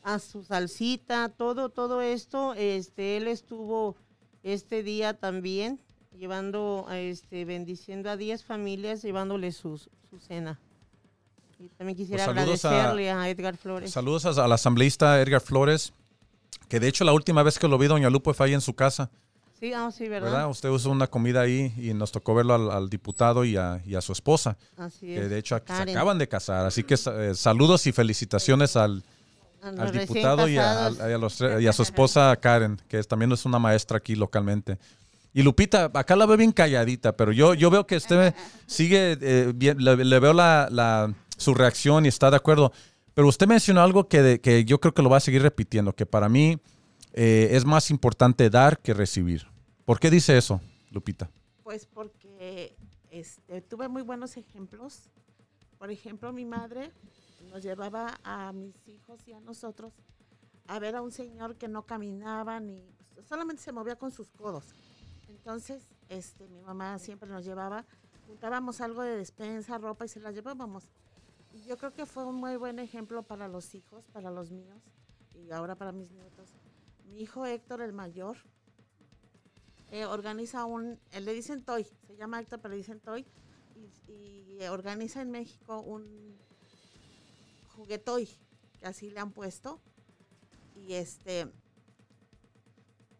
a 0.03 0.19
su 0.19 0.43
salsita, 0.45 1.29
todo, 1.29 1.69
todo 1.69 2.01
esto. 2.01 2.55
Este, 2.55 3.19
él 3.19 3.29
estuvo 3.29 3.97
este 4.43 4.83
día 4.83 5.13
también 5.13 5.79
llevando, 6.19 6.87
a 6.89 6.99
este, 6.99 7.45
bendiciendo 7.45 8.11
a 8.11 8.17
10 8.17 8.45
familias, 8.45 9.03
llevándoles 9.03 9.57
sus, 9.57 9.89
su 10.11 10.19
cena. 10.21 10.59
Y 11.61 11.69
también 11.77 11.97
quisiera 11.97 12.25
Pues 12.25 12.37
saludos 12.37 12.65
a- 12.65 12.69
agradecerle 12.69 13.11
a, 13.11 13.29
Edgar 13.29 13.57
Flores. 13.57 13.91
Saludos 13.91 14.27
a- 14.27 14.45
al 14.45 14.53
asambleísta 14.53 15.21
Edgar 15.21 15.41
Flores, 15.41 15.93
que 16.69 16.81
de 16.81 16.89
hecho 16.89 17.05
la 17.05 17.13
última 17.13 17.43
vez 17.43 17.59
que 17.59 17.69
lo 17.69 17.79
vi, 17.79 17.87
Doña 17.87 18.11
Lupe, 18.11 18.33
fue 18.35 18.47
ahí 18.47 18.55
en 18.55 18.61
su 18.61 18.75
casa, 18.75 19.11
Sí, 19.61 19.73
ah, 19.73 19.91
sí, 19.91 20.07
¿verdad? 20.09 20.31
¿verdad? 20.31 20.51
Usted 20.51 20.69
usó 20.69 20.89
una 20.89 21.09
comida 21.09 21.41
ahí 21.41 21.75
y 21.77 21.93
nos 21.93 22.13
tocó 22.13 22.33
verlo 22.33 22.55
al, 22.55 22.71
al 22.71 22.89
diputado 22.89 23.45
y 23.45 23.57
a, 23.57 23.83
y 23.85 23.97
a 23.97 24.01
su 24.01 24.13
esposa, 24.13 24.57
Así 24.77 25.07
que 25.07 25.25
es. 25.25 25.31
de 25.31 25.37
hecho 25.39 25.57
se 25.57 25.63
Karen. 25.65 25.97
acaban 25.97 26.17
de 26.17 26.29
casar. 26.29 26.65
Así 26.65 26.85
que 26.85 26.95
eh, 26.95 27.33
saludos 27.35 27.85
y 27.89 27.91
felicitaciones 27.93 28.77
al, 28.77 29.03
A 29.61 29.71
al 29.71 29.91
diputado 29.91 30.47
y 30.49 30.59
a, 30.59 30.93
y 30.97 31.13
a 31.13 31.19
los 31.19 31.41
y 31.41 31.67
a 31.67 31.73
su 31.73 31.83
esposa 31.83 32.37
Karen, 32.37 32.81
que 32.89 33.03
también 33.03 33.33
es 33.33 33.45
una 33.47 33.59
maestra 33.59 33.97
aquí 33.99 34.15
localmente. 34.15 34.79
Y 35.35 35.43
Lupita, 35.43 35.91
acá 35.95 36.17
la 36.17 36.27
veo 36.27 36.37
bien 36.37 36.53
calladita, 36.53 37.17
pero 37.17 37.33
yo, 37.33 37.55
yo 37.55 37.71
veo 37.71 37.87
que 37.87 37.97
usted 37.97 38.35
sigue, 38.67 39.17
eh, 39.21 39.53
bien, 39.55 39.83
le, 39.83 39.97
le 40.05 40.19
veo 40.21 40.33
la, 40.33 40.69
la- 40.71 41.15
su 41.37 41.55
reacción 41.55 42.05
y 42.05 42.09
está 42.09 42.31
de 42.31 42.37
acuerdo. 42.37 42.73
Pero 43.15 43.29
usted 43.29 43.47
mencionó 43.47 43.83
algo 43.83 44.09
que, 44.09 44.23
de- 44.23 44.41
que 44.41 44.65
yo 44.65 44.81
creo 44.81 44.95
que 44.95 45.03
lo 45.03 45.11
va 45.11 45.19
a 45.19 45.21
seguir 45.21 45.43
repitiendo, 45.43 45.93
que 45.95 46.07
para 46.07 46.29
mí 46.29 46.59
eh, 47.13 47.49
es 47.53 47.65
más 47.65 47.91
importante 47.91 48.51
dar 48.51 48.79
que 48.81 48.95
recibir. 48.95 49.47
¿Por 49.85 50.01
qué 50.01 50.11
dice 50.11 50.37
eso, 50.37 50.61
Lupita? 50.91 51.31
Pues 51.63 51.87
porque 51.87 52.75
este, 53.11 53.61
tuve 53.63 53.89
muy 53.89 54.03
buenos 54.03 54.37
ejemplos. 54.37 55.09
Por 55.79 55.91
ejemplo, 55.91 56.33
mi 56.33 56.45
madre 56.45 56.91
nos 57.53 57.63
llevaba 57.63 58.19
a 58.25 58.53
mis 58.53 58.75
hijos 58.89 59.21
y 59.27 59.33
a 59.33 59.41
nosotros 59.41 59.93
a 60.67 60.79
ver 60.79 60.97
a 60.97 61.03
un 61.03 61.13
señor 61.13 61.57
que 61.57 61.69
no 61.69 61.83
caminaba 61.87 62.59
ni 62.61 62.83
solamente 63.29 63.63
se 63.63 63.73
movía 63.73 63.97
con 63.97 64.11
sus 64.11 64.29
codos. 64.31 64.65
Entonces, 65.29 65.83
este, 66.09 66.49
mi 66.49 66.61
mamá 66.61 66.99
siempre 66.99 67.29
nos 67.29 67.45
llevaba, 67.45 67.85
juntábamos 68.27 68.81
algo 68.81 69.03
de 69.03 69.17
despensa, 69.17 69.79
ropa 69.79 70.05
y 70.05 70.09
se 70.09 70.21
la 70.21 70.31
llevábamos. 70.33 70.91
Y 71.53 71.63
yo 71.63 71.77
creo 71.77 71.93
que 71.93 72.07
fue 72.07 72.25
un 72.25 72.37
muy 72.37 72.57
buen 72.57 72.79
ejemplo 72.79 73.23
para 73.23 73.49
los 73.49 73.75
hijos, 73.75 74.07
para 74.09 74.31
los 74.31 74.51
míos 74.51 74.83
y 75.35 75.51
ahora 75.51 75.75
para 75.75 75.93
mis 75.93 76.11
nietos. 76.11 76.51
Mi 77.07 77.21
hijo 77.21 77.47
Héctor, 77.47 77.81
el 77.81 77.93
mayor, 77.93 78.37
eh, 79.91 80.05
organiza 80.05 80.65
un, 80.67 80.99
eh, 81.13 81.21
le 81.21 81.33
dicen 81.33 81.65
Toy, 81.65 81.87
se 82.07 82.17
llama 82.17 82.41
Héctor, 82.41 82.61
pero 82.61 82.73
le 82.73 82.79
dicen 82.79 83.01
Toy, 83.01 83.25
y, 84.07 84.59
eh, 84.61 84.69
organiza 84.69 85.23
en 85.23 85.31
México 85.31 85.81
un 85.81 86.37
juguetoy, 87.75 88.29
que 88.81 88.87
así 88.87 89.11
le 89.11 89.21
han 89.21 89.33
puesto, 89.33 89.81
y 90.75 90.95
este, 90.95 91.51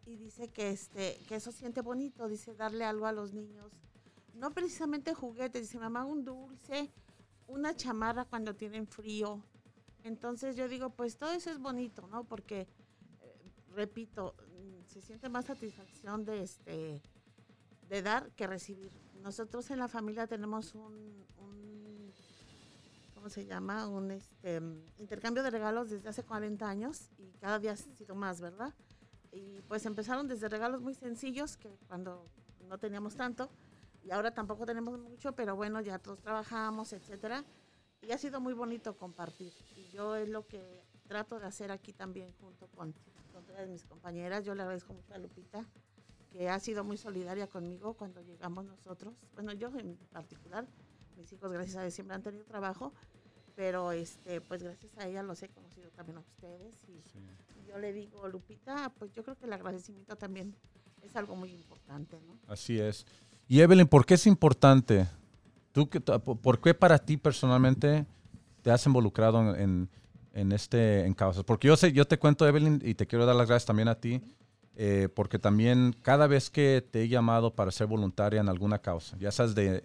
y 0.09 0.17
dice 0.17 0.47
que 0.49 0.69
este, 0.69 1.19
que 1.27 1.35
eso 1.35 1.51
siente 1.51 1.81
bonito, 1.81 2.27
dice 2.27 2.55
darle 2.55 2.83
algo 2.83 3.05
a 3.05 3.11
los 3.11 3.33
niños, 3.33 3.71
no 4.33 4.51
precisamente 4.51 5.13
juguetes, 5.13 5.61
dice 5.61 5.79
mamá 5.79 6.05
un 6.05 6.25
dulce, 6.25 6.91
una 7.47 7.75
chamarra 7.75 8.25
cuando 8.25 8.55
tienen 8.55 8.87
frío, 8.87 9.43
entonces 10.03 10.55
yo 10.55 10.67
digo, 10.67 10.89
pues 10.89 11.17
todo 11.17 11.31
eso 11.31 11.51
es 11.51 11.59
bonito, 11.59 12.07
¿no? 12.07 12.23
Porque, 12.23 12.61
eh, 13.21 13.35
repito, 13.75 14.35
se 14.87 15.01
siente 15.01 15.29
más 15.29 15.45
satisfacción 15.45 16.25
de 16.25 16.41
este 16.41 17.01
de 17.89 18.01
dar 18.03 18.31
que 18.31 18.45
recibir. 18.47 18.91
Nosotros 19.21 19.69
en 19.71 19.79
la 19.79 19.87
familia 19.87 20.27
tenemos 20.27 20.75
un, 20.75 21.25
¿cómo 23.15 23.29
se 23.29 23.45
llama? 23.45 23.87
Un 23.87 24.11
este, 24.11 24.61
intercambio 24.97 25.43
de 25.43 25.49
regalos 25.49 25.89
desde 25.89 26.07
hace 26.07 26.23
40 26.23 26.67
años 26.69 27.09
y 27.17 27.31
cada 27.33 27.59
día 27.59 27.71
ha 27.73 27.75
sido 27.75 28.15
más, 28.15 28.39
¿verdad? 28.39 28.73
Y 29.31 29.61
pues 29.61 29.85
empezaron 29.85 30.27
desde 30.27 30.49
regalos 30.49 30.81
muy 30.81 30.93
sencillos, 30.93 31.57
que 31.57 31.77
cuando 31.87 32.25
no 32.67 32.77
teníamos 32.77 33.15
tanto, 33.15 33.49
y 34.03 34.11
ahora 34.11 34.33
tampoco 34.33 34.65
tenemos 34.65 34.97
mucho, 34.99 35.33
pero 35.33 35.55
bueno, 35.55 35.81
ya 35.81 35.99
todos 35.99 36.19
trabajamos, 36.19 36.93
etcétera. 36.93 37.43
Y 38.01 38.11
ha 38.11 38.17
sido 38.17 38.39
muy 38.39 38.53
bonito 38.53 38.95
compartir. 38.97 39.53
Y 39.75 39.89
yo 39.89 40.15
es 40.15 40.29
lo 40.29 40.47
que 40.47 40.85
trato 41.07 41.39
de 41.39 41.47
hacer 41.47 41.71
aquí 41.71 41.91
también 41.91 42.31
junto 42.39 42.67
con, 42.67 42.93
con 43.33 43.43
todas 43.45 43.67
mis 43.67 43.83
compañeras. 43.83 44.45
Yo 44.45 44.55
le 44.55 44.61
agradezco 44.61 44.93
mucho 44.93 45.13
a 45.13 45.17
Lupita, 45.17 45.65
que 46.31 46.49
ha 46.49 46.59
sido 46.59 46.83
muy 46.83 46.97
solidaria 46.97 47.47
conmigo 47.47 47.95
cuando 47.95 48.21
llegamos 48.21 48.65
nosotros. 48.65 49.13
Bueno, 49.33 49.51
yo 49.53 49.67
en 49.77 49.97
particular, 50.11 50.65
mis 51.17 51.31
hijos, 51.33 51.51
gracias 51.51 51.75
a 51.75 51.81
Dios, 51.81 51.93
siempre 51.93 52.15
han 52.15 52.23
tenido 52.23 52.45
trabajo, 52.45 52.93
pero 53.59 53.91
este, 53.91 54.39
pues 54.39 54.63
gracias 54.63 54.97
a 54.97 55.05
ella 55.05 55.21
los 55.21 55.43
he 55.43 55.49
conocido 55.49 55.89
también 55.89 56.15
a 56.19 56.21
ustedes. 56.21 56.73
Y, 56.87 56.93
y 57.59 57.67
yo 57.67 57.77
le 57.77 57.91
digo, 57.91 58.25
Lupita, 58.29 58.89
pues 58.97 59.11
yo 59.13 59.21
creo 59.21 59.35
que 59.35 59.47
el 59.47 59.51
agradecimiento 59.51 60.15
también 60.15 60.55
es 61.01 61.13
algo 61.17 61.35
muy 61.35 61.51
importante, 61.51 62.17
¿no? 62.25 62.39
Así 62.47 62.79
es. 62.79 63.05
Y 63.49 63.59
Evelyn, 63.59 63.85
¿por 63.85 64.05
qué 64.05 64.13
es 64.13 64.25
importante? 64.27 65.07
¿Tú, 65.73 65.89
qué- 65.89 65.99
¿Por 65.99 66.61
qué 66.61 66.73
para 66.73 66.99
ti 66.99 67.17
personalmente 67.17 68.05
te 68.61 68.71
has 68.71 68.85
involucrado 68.85 69.41
en, 69.55 69.61
en, 69.61 69.89
en 70.31 70.51
este, 70.53 71.05
en 71.05 71.13
causas? 71.13 71.43
Porque 71.43 71.67
yo 71.67 71.75
sé, 71.75 71.91
yo 71.91 72.07
te 72.07 72.17
cuento, 72.17 72.47
Evelyn, 72.47 72.81
y 72.81 72.93
te 72.93 73.07
quiero 73.07 73.25
dar 73.25 73.35
las 73.35 73.49
gracias 73.49 73.65
también 73.65 73.89
a 73.89 73.95
ti, 73.95 74.21
eh, 74.77 75.09
porque 75.13 75.37
también 75.37 75.93
cada 76.01 76.27
vez 76.27 76.49
que 76.49 76.81
te 76.89 77.01
he 77.01 77.09
llamado 77.09 77.53
para 77.53 77.71
ser 77.71 77.87
voluntaria 77.87 78.39
en 78.39 78.47
alguna 78.47 78.79
causa, 78.79 79.17
ya 79.17 79.33
sabes, 79.33 79.53
de 79.53 79.83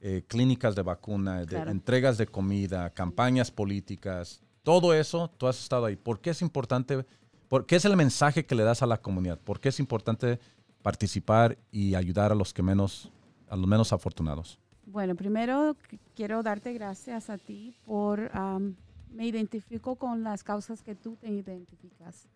eh, 0.00 0.22
clínicas 0.26 0.74
de 0.74 0.82
vacuna, 0.82 1.40
de 1.40 1.46
Claro. 1.46 1.70
entregas 1.70 2.16
de 2.18 2.26
comida, 2.26 2.90
campañas 2.90 3.50
políticas, 3.50 4.40
todo 4.62 4.94
eso, 4.94 5.30
tú 5.38 5.46
has 5.46 5.60
estado 5.60 5.86
ahí. 5.86 5.96
¿Por 5.96 6.20
qué 6.20 6.30
es 6.30 6.42
importante? 6.42 7.04
¿Por 7.48 7.66
qué 7.66 7.76
es 7.76 7.84
el 7.84 7.96
mensaje 7.96 8.44
que 8.46 8.54
le 8.54 8.62
das 8.62 8.82
a 8.82 8.86
la 8.86 8.98
comunidad? 9.00 9.38
¿Por 9.38 9.60
qué 9.60 9.70
es 9.70 9.80
importante 9.80 10.38
participar 10.82 11.58
y 11.70 11.94
ayudar 11.94 12.32
a 12.32 12.34
los 12.34 12.52
que 12.54 12.62
menos, 12.62 13.10
a 13.48 13.56
los 13.56 13.66
menos 13.66 13.92
afortunados? 13.92 14.58
Bueno, 14.86 15.14
primero 15.14 15.74
qu- 15.74 15.98
quiero 16.16 16.42
darte 16.42 16.72
gracias 16.72 17.28
a 17.30 17.38
ti 17.38 17.74
por, 17.84 18.30
am, 18.34 18.74
me 19.12 19.26
identifico 19.26 19.96
con 19.96 20.22
las 20.22 20.42
causas 20.44 20.82
que 20.82 20.94
tú 20.94 21.16
te 21.20 21.28
identificas, 21.28 22.26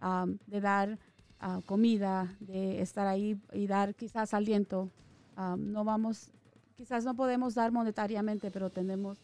am, 0.00 0.38
de 0.46 0.60
dar 0.60 0.98
ah, 1.40 1.60
comida, 1.66 2.34
de 2.40 2.80
estar 2.80 3.06
ahí 3.06 3.36
y 3.52 3.66
dar 3.66 3.94
quizás 3.94 4.32
aliento. 4.34 4.90
Am, 5.36 5.72
no 5.72 5.84
vamos, 5.84 6.30
quizás 6.76 7.04
no 7.04 7.14
podemos 7.14 7.54
dar 7.54 7.72
monetariamente, 7.72 8.50
pero 8.50 8.70
tenemos 8.70 9.18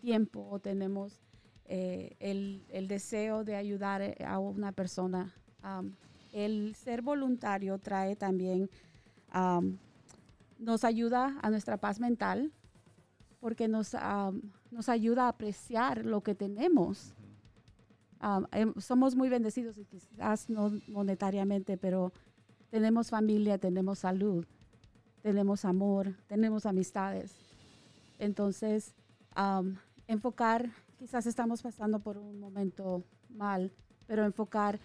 tiempo 0.00 0.46
o 0.50 0.58
tenemos 0.58 1.20
eh, 1.66 2.16
el, 2.20 2.64
el 2.70 2.88
deseo 2.88 3.44
de 3.44 3.56
ayudar 3.56 4.02
eh, 4.02 4.16
a 4.26 4.38
una 4.38 4.72
persona. 4.72 5.34
Am, 5.62 5.94
el 6.32 6.74
ser 6.74 7.00
voluntario 7.00 7.78
trae 7.78 8.16
también 8.16 8.68
am, 9.30 9.78
nos 10.58 10.84
ayuda 10.84 11.38
a 11.42 11.50
nuestra 11.50 11.76
paz 11.76 12.00
mental 12.00 12.52
porque 13.40 13.68
nos, 13.68 13.94
am, 13.94 14.42
nos 14.70 14.88
ayuda 14.88 15.24
a 15.24 15.28
apreciar 15.28 16.04
lo 16.04 16.22
que 16.22 16.34
tenemos. 16.34 17.14
Am, 18.18 18.46
em, 18.52 18.74
somos 18.78 19.14
muy 19.14 19.28
bendecidos, 19.28 19.78
y 19.78 19.84
quizás 19.84 20.48
no 20.48 20.72
monetariamente, 20.88 21.76
pero 21.76 22.12
tenemos 22.70 23.10
familia, 23.10 23.58
tenemos 23.58 24.00
salud, 24.00 24.46
tenemos 25.28 25.64
amor, 25.64 26.12
tenemos 26.28 26.66
amistades. 26.66 27.32
Entonces, 28.18 28.92
enfocar, 30.06 30.68
quizás 30.98 31.24
estamos 31.26 31.62
pasando 31.62 31.98
por 31.98 32.18
un 32.18 32.38
momento 32.38 33.02
mal, 33.30 33.72
pero 34.06 34.22
enfocar 34.26 34.78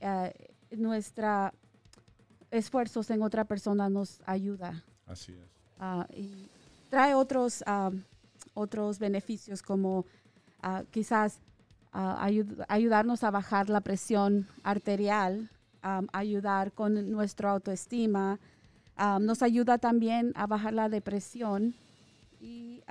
eh, 0.00 0.32
nuestra 0.76 1.54
esfuerzos 2.50 3.10
en 3.10 3.22
otra 3.22 3.44
persona 3.44 3.88
nos 3.88 4.20
ayuda 4.26 4.84
Así 5.06 5.32
es. 5.32 5.48
ah, 5.80 6.06
y 6.14 6.46
trae 6.90 7.14
otros, 7.14 7.64
otros 8.52 8.98
beneficios 8.98 9.62
como 9.62 10.04
ah, 10.60 10.82
quizás 10.90 11.38
ah, 11.94 12.28
ayud- 12.28 12.62
ayudarnos 12.68 13.24
a 13.24 13.30
bajar 13.30 13.70
la 13.70 13.80
presión 13.80 14.46
arterial, 14.64 15.48
ayudar 16.12 16.72
con 16.72 17.10
nuestra 17.10 17.50
autoestima, 17.52 18.38
nos 19.20 19.42
ayuda 19.42 19.78
también 19.78 20.32
a 20.34 20.46
bajar 20.46 20.74
la 20.74 20.88
depresión 20.88 21.74
y 22.40 22.82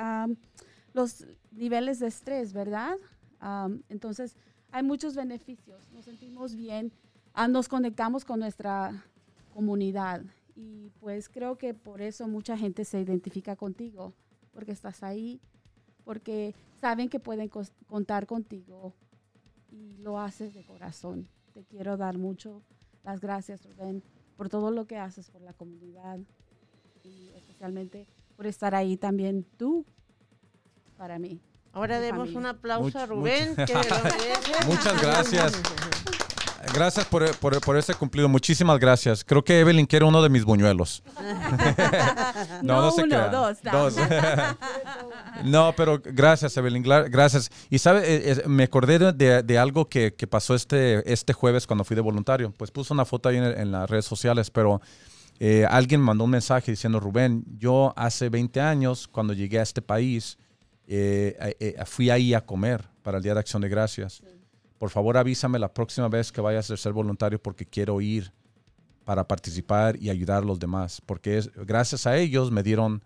los 0.94 1.26
niveles 1.52 2.00
de 2.00 2.08
estrés, 2.08 2.54
¿verdad? 2.54 2.96
Entonces, 3.90 4.36
hay 4.72 4.84
muchos 4.84 5.16
beneficios, 5.16 5.90
nos 5.92 6.06
sentimos 6.06 6.56
bien, 6.56 6.92
ah, 7.34 7.48
nos 7.48 7.68
conectamos 7.68 8.24
con 8.24 8.40
nuestra 8.40 9.04
comunidad 9.54 10.24
y 10.56 10.92
pues 11.00 11.28
creo 11.28 11.58
que 11.58 11.74
por 11.74 12.02
eso 12.02 12.28
mucha 12.28 12.58
gente 12.58 12.86
se 12.86 13.02
identifica 13.02 13.56
contigo, 13.56 14.14
porque 14.54 14.72
estás 14.72 15.04
ahí, 15.04 15.42
porque 16.06 16.56
saben 16.80 17.10
que 17.10 17.20
pueden 17.20 17.50
contar 17.88 18.28
contigo 18.28 18.94
y 19.70 19.98
lo 19.98 20.20
haces 20.20 20.54
de 20.54 20.64
corazón. 20.64 21.28
Te 21.54 21.64
quiero 21.64 21.98
dar 21.98 22.18
mucho 22.18 22.62
las 23.04 23.20
gracias, 23.20 23.66
Rubén, 23.66 24.04
por 24.42 24.50
todo 24.50 24.72
lo 24.72 24.88
que 24.88 24.98
haces 24.98 25.30
por 25.30 25.40
la 25.44 25.54
comunidad 25.54 26.18
y 27.04 27.30
especialmente 27.36 28.08
por 28.36 28.48
estar 28.48 28.74
ahí 28.74 28.98
también 28.98 29.46
tú 29.56 29.86
para 30.98 31.20
mí. 31.20 31.40
Ahora 31.74 32.00
demos 32.00 32.22
familia. 32.30 32.40
un 32.40 32.46
aplauso 32.48 32.88
Much- 32.98 33.02
a 33.04 33.06
Rubén, 33.06 33.56
que 33.68 33.74
lo 33.76 33.80
merece. 34.04 34.66
Muchas 34.66 35.00
gracias. 35.00 35.62
Gracias 36.74 37.06
por, 37.06 37.36
por- 37.38 37.62
por 37.62 37.78
ese 37.78 37.94
cumplido. 37.94 38.28
Muchísimas 38.30 38.80
gracias. 38.80 39.24
Creo 39.24 39.44
que 39.44 39.60
Evelyn 39.60 39.86
quiere 39.86 40.06
uno 40.06 40.24
de 40.24 40.30
mis 40.30 40.44
buñuelos. 40.44 41.04
No 42.64 42.90
se 42.92 43.04
uno, 43.04 43.10
crea. 43.16 43.28
dos, 43.30 43.64
no. 43.64 43.72
Dos. 43.72 43.96
no, 45.46 45.74
pero 45.76 46.02
gracias, 46.04 46.56
Evelyn. 46.58 46.84
Gracias. 46.84 47.50
Y 47.70 47.80
sabe, 47.80 48.32
eh, 48.32 48.44
me 48.48 48.64
acordé 48.64 49.14
de, 49.14 49.58
algo 49.58 49.88
que, 49.88 50.14
que 50.14 50.28
pasó 50.28 50.56
este, 50.56 51.12
este 51.12 51.34
jueves 51.34 51.68
cuando 51.68 51.84
fui 51.84 51.96
de 51.96 52.02
voluntario. 52.02 52.54
Pues 52.58 52.72
puse 52.72 52.94
una 52.94 53.06
foto 53.06 53.30
ahí 53.30 53.38
en, 53.38 53.44
en 53.44 53.72
las 53.72 53.90
redes 53.90 54.06
sociales, 54.06 54.50
pero 54.50 54.82
eh, 55.40 55.66
alguien 55.70 56.02
mandó 56.02 56.26
un 56.26 56.32
mensaje 56.32 56.72
diciendo, 56.72 57.00
Rubén, 57.00 57.44
yo 57.58 57.94
hace 57.96 58.30
20 58.30 58.62
años, 58.62 59.08
cuando 59.08 59.34
llegué 59.34 59.60
a 59.60 59.64
este 59.64 59.82
país, 59.82 60.38
eh, 60.94 61.38
eh, 61.40 61.76
eh, 61.80 61.86
fui 61.86 62.10
ahí 62.10 62.34
a 62.34 62.46
comer 62.46 62.84
para 63.02 63.16
el 63.16 63.24
Día 63.24 63.34
de 63.34 63.40
Acción 63.40 63.62
de 63.62 63.70
Gracias. 63.70 64.22
Por 64.78 64.90
favor, 64.90 65.16
avísame 65.16 65.58
la 65.58 65.74
próxima 65.74 66.10
vez 66.10 66.34
que 66.34 66.42
vayas 66.42 66.70
a 66.70 66.76
ser 66.76 66.92
voluntario 66.92 67.42
porque 67.42 67.66
quiero 67.66 68.02
ir 68.02 68.34
para 69.06 69.28
participar 69.28 69.96
y 69.96 70.10
ayudar 70.10 70.44
a 70.44 70.46
los 70.46 70.60
demás. 70.60 71.02
Porque 71.06 71.38
es, 71.38 71.50
gracias 71.56 72.06
a 72.06 72.18
ellos 72.18 72.52
me 72.52 72.62
dieron, 72.62 73.02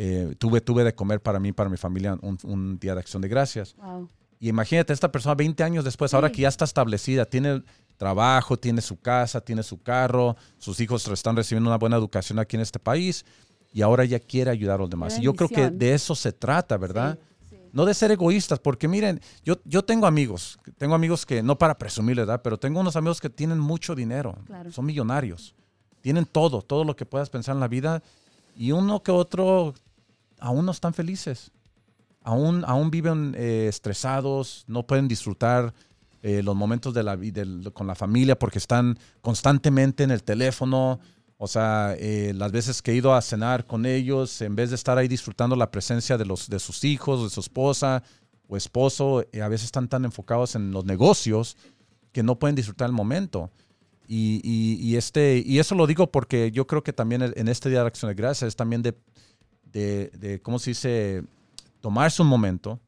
eh, 0.00 0.36
tuve, 0.38 0.60
tuve 0.60 0.84
de 0.84 0.94
comer 0.94 1.20
para 1.20 1.40
mí, 1.40 1.50
para 1.52 1.68
mi 1.68 1.76
familia, 1.76 2.16
un, 2.22 2.38
un 2.44 2.78
Día 2.78 2.94
de 2.94 3.00
Acción 3.00 3.20
de 3.20 3.26
Gracias. 3.28 3.74
Wow. 3.76 4.08
Y 4.38 4.48
imagínate, 4.48 4.92
esta 4.92 5.10
persona 5.10 5.34
20 5.34 5.64
años 5.64 5.84
después, 5.84 6.14
ahora 6.14 6.28
Sí. 6.28 6.34
que 6.34 6.42
ya 6.42 6.48
está 6.48 6.64
establecida, 6.64 7.24
tiene 7.24 7.64
trabajo, 7.96 8.56
tiene 8.56 8.80
su 8.80 8.96
casa, 9.00 9.40
tiene 9.40 9.64
su 9.64 9.82
carro, 9.82 10.36
sus 10.58 10.78
hijos 10.78 11.08
están 11.08 11.34
recibiendo 11.34 11.68
una 11.68 11.78
buena 11.78 11.96
educación 11.96 12.38
aquí 12.38 12.54
en 12.54 12.62
este 12.62 12.78
país 12.78 13.24
y 13.72 13.82
ahora 13.82 14.04
ya 14.04 14.20
quiere 14.20 14.52
ayudar 14.52 14.76
a 14.76 14.82
los 14.82 14.90
demás. 14.90 15.18
Y 15.18 15.22
yo 15.22 15.34
creo 15.34 15.48
que 15.48 15.68
de 15.70 15.94
eso 15.94 16.14
se 16.14 16.30
trata, 16.30 16.76
¿verdad? 16.76 17.18
Sí, 17.50 17.56
sí. 17.56 17.62
No 17.72 17.84
de 17.84 17.94
ser 17.94 18.12
egoístas, 18.12 18.60
porque 18.60 18.86
miren, 18.86 19.20
yo, 19.44 19.56
yo 19.64 19.84
tengo 19.84 20.06
amigos, 20.06 20.60
tengo 20.76 20.94
amigos 20.94 21.26
que, 21.26 21.42
no 21.42 21.58
para 21.58 21.76
presumir, 21.76 22.14
¿verdad? 22.18 22.40
Pero 22.40 22.56
tengo 22.56 22.78
unos 22.78 22.94
amigos 22.94 23.20
que 23.20 23.30
tienen 23.30 23.58
mucho 23.58 23.96
dinero, 23.96 24.38
Claro. 24.46 24.70
son 24.70 24.86
millonarios, 24.86 25.56
tienen 26.00 26.24
todo, 26.24 26.62
todo 26.62 26.84
lo 26.84 26.94
que 26.94 27.04
puedas 27.04 27.28
pensar 27.30 27.56
en 27.56 27.60
la 27.60 27.66
vida, 27.68 28.00
y 28.56 28.70
uno 28.70 29.02
que 29.02 29.10
otro 29.10 29.74
aún 30.40 30.66
no 30.66 30.72
están 30.72 30.94
felices, 30.94 31.50
aún, 32.22 32.64
aún 32.66 32.90
viven 32.90 33.34
eh, 33.36 33.66
estresados, 33.68 34.64
no 34.66 34.86
pueden 34.86 35.08
disfrutar 35.08 35.72
eh, 36.22 36.42
los 36.42 36.56
momentos 36.56 36.94
de 36.94 37.02
la 37.02 37.16
vida 37.16 37.42
con 37.72 37.86
la 37.86 37.94
familia 37.94 38.38
porque 38.38 38.58
están 38.58 38.98
constantemente 39.20 40.02
en 40.04 40.10
el 40.10 40.22
teléfono. 40.22 40.98
O 41.40 41.46
sea, 41.46 41.94
eh, 41.98 42.32
las 42.34 42.50
veces 42.50 42.82
que 42.82 42.90
he 42.90 42.96
ido 42.96 43.14
a 43.14 43.22
cenar 43.22 43.64
con 43.64 43.86
ellos, 43.86 44.40
en 44.42 44.56
vez 44.56 44.70
de 44.70 44.74
estar 44.76 44.98
ahí 44.98 45.06
disfrutando 45.06 45.54
la 45.54 45.70
presencia 45.70 46.18
de, 46.18 46.24
los, 46.26 46.48
de 46.48 46.58
sus 46.58 46.82
hijos, 46.82 47.22
de 47.22 47.30
su 47.30 47.38
esposa 47.40 48.02
o 48.48 48.56
esposo, 48.56 49.24
eh, 49.32 49.40
a 49.42 49.48
veces 49.48 49.66
están 49.66 49.86
tan 49.88 50.04
enfocados 50.04 50.56
en 50.56 50.72
los 50.72 50.84
negocios 50.84 51.56
que 52.10 52.24
no 52.24 52.38
pueden 52.40 52.56
disfrutar 52.56 52.86
el 52.88 52.92
momento. 52.94 53.50
Y, 54.08 54.40
y- 54.42 54.78
y 54.84 54.96
este, 54.96 55.40
y 55.46 55.60
eso 55.60 55.76
lo 55.76 55.86
digo 55.86 56.10
porque 56.10 56.50
yo 56.50 56.66
creo 56.66 56.82
que 56.82 56.92
también 56.92 57.22
en 57.36 57.46
este 57.46 57.68
Día 57.70 57.82
de 57.82 57.86
Acción 57.88 58.08
de 58.08 58.14
Gracias 58.16 58.48
es 58.48 58.56
también 58.56 58.82
de, 58.82 58.96
de, 59.72 60.10
de, 60.18 60.40
¿cómo 60.40 60.58
se 60.58 60.70
dice? 60.70 61.22
Tomarse 61.80 62.22
un 62.22 62.28
momento, 62.28 62.80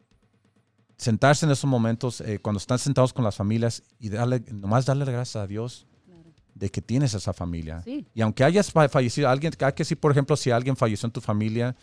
sentarse 0.96 1.46
en 1.46 1.52
esos 1.52 1.68
momentos 1.68 2.20
eh, 2.20 2.38
cuando 2.40 2.58
están 2.58 2.78
sentados 2.78 3.12
con 3.12 3.24
las 3.24 3.36
familias 3.36 3.82
y 3.98 4.08
darle, 4.08 4.42
nomás 4.52 4.84
darle 4.86 5.04
gracias 5.04 5.36
a 5.36 5.46
Dios 5.46 5.86
Claro. 6.06 6.22
de 6.54 6.70
que 6.70 6.82
tienes 6.82 7.14
esa 7.14 7.32
familia. 7.32 7.82
Sí. 7.84 8.06
Y 8.14 8.20
aunque 8.20 8.44
hayas 8.44 8.70
fa- 8.70 8.88
fallecido, 8.88 9.28
alguien, 9.28 9.52
hay 9.60 9.72
que 9.72 9.84
sí, 9.84 9.94
por 9.94 10.10
ejemplo, 10.12 10.36
si 10.36 10.50
alguien 10.50 10.76
falleció 10.76 11.06
en 11.06 11.12
tu 11.12 11.20
familia, 11.20 11.74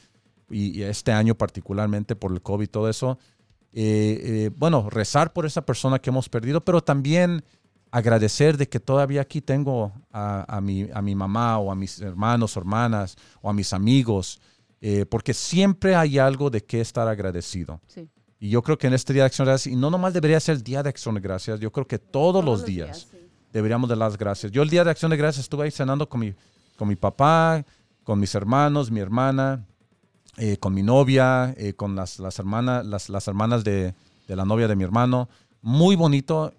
y, 0.49 0.79
y 0.79 0.83
este 0.83 1.11
año 1.11 1.35
particularmente 1.35 2.15
por 2.15 2.31
el 2.31 2.41
COVID 2.41 2.63
y 2.65 2.67
todo 2.67 2.89
eso, 2.89 3.17
eh, 3.73 4.19
eh, 4.23 4.51
bueno, 4.55 4.89
rezar 4.89 5.33
por 5.33 5.45
esa 5.45 5.65
persona 5.65 5.99
que 5.99 6.09
hemos 6.09 6.29
perdido, 6.29 6.63
pero 6.63 6.81
también 6.81 7.43
agradecer 7.91 8.57
de 8.57 8.67
que 8.69 8.79
todavía 8.79 9.21
aquí 9.21 9.41
tengo 9.41 9.91
a, 10.11 10.45
a 10.57 10.61
mi, 10.61 10.87
a 10.93 11.01
mi 11.01 11.15
mamá 11.15 11.57
o 11.57 11.71
a 11.71 11.75
mis 11.75 11.99
hermanos 12.01 12.55
o 12.55 12.59
hermanas 12.59 13.15
o 13.41 13.49
a 13.49 13.53
mis 13.53 13.73
amigos, 13.73 14.39
eh, 14.81 15.05
porque 15.05 15.33
siempre 15.33 15.95
hay 15.95 16.19
algo 16.19 16.49
de 16.49 16.63
qué 16.63 16.81
estar 16.81 17.07
agradecido. 17.07 17.81
Sí. 17.87 18.09
Y 18.39 18.49
yo 18.49 18.61
creo 18.61 18.77
que 18.77 18.87
en 18.87 18.93
este 18.93 19.13
Día 19.13 19.23
de 19.23 19.27
Acción 19.27 19.45
de 19.45 19.51
Gracias, 19.51 19.73
y 19.73 19.75
no 19.75 19.89
nomás 19.89 20.13
debería 20.13 20.39
ser 20.39 20.57
el 20.57 20.63
Día 20.63 20.83
de 20.83 20.89
Acción 20.89 21.15
de 21.15 21.21
Gracias, 21.21 21.59
yo 21.59 21.71
creo 21.71 21.87
que 21.87 21.97
todos, 21.97 22.45
los 22.45 22.65
días 22.65 23.07
sí. 23.11 23.17
deberíamos 23.51 23.89
de 23.89 23.95
las 23.95 24.17
gracias. 24.17 24.51
Yo 24.51 24.61
el 24.61 24.69
día 24.69 24.83
de 24.83 24.91
acción 24.91 25.09
de 25.09 25.17
gracias 25.17 25.45
estuve 25.45 25.65
ahí 25.65 25.71
cenando 25.71 26.07
con 26.07 26.19
mi, 26.19 26.33
con 26.77 26.87
mi 26.87 26.95
papá, 26.95 27.65
con 28.03 28.19
mis 28.19 28.35
hermanos, 28.35 28.91
mi 28.91 28.99
hermana, 28.99 29.65
eh, 30.37 30.57
con 30.57 30.73
mi 30.73 30.83
novia, 30.83 31.53
eh, 31.57 31.73
con 31.73 31.95
las, 31.95 32.19
las, 32.19 32.37
hermanas, 32.37 32.85
las, 32.85 33.09
las 33.09 33.27
hermanas 33.27 33.63
de, 33.63 33.95
de 34.27 34.35
la 34.35 34.45
novia 34.45 34.67
de 34.67 34.75
mi 34.75 34.83
hermano. 34.83 35.27
Muy 35.61 35.95
bonito. 35.95 36.53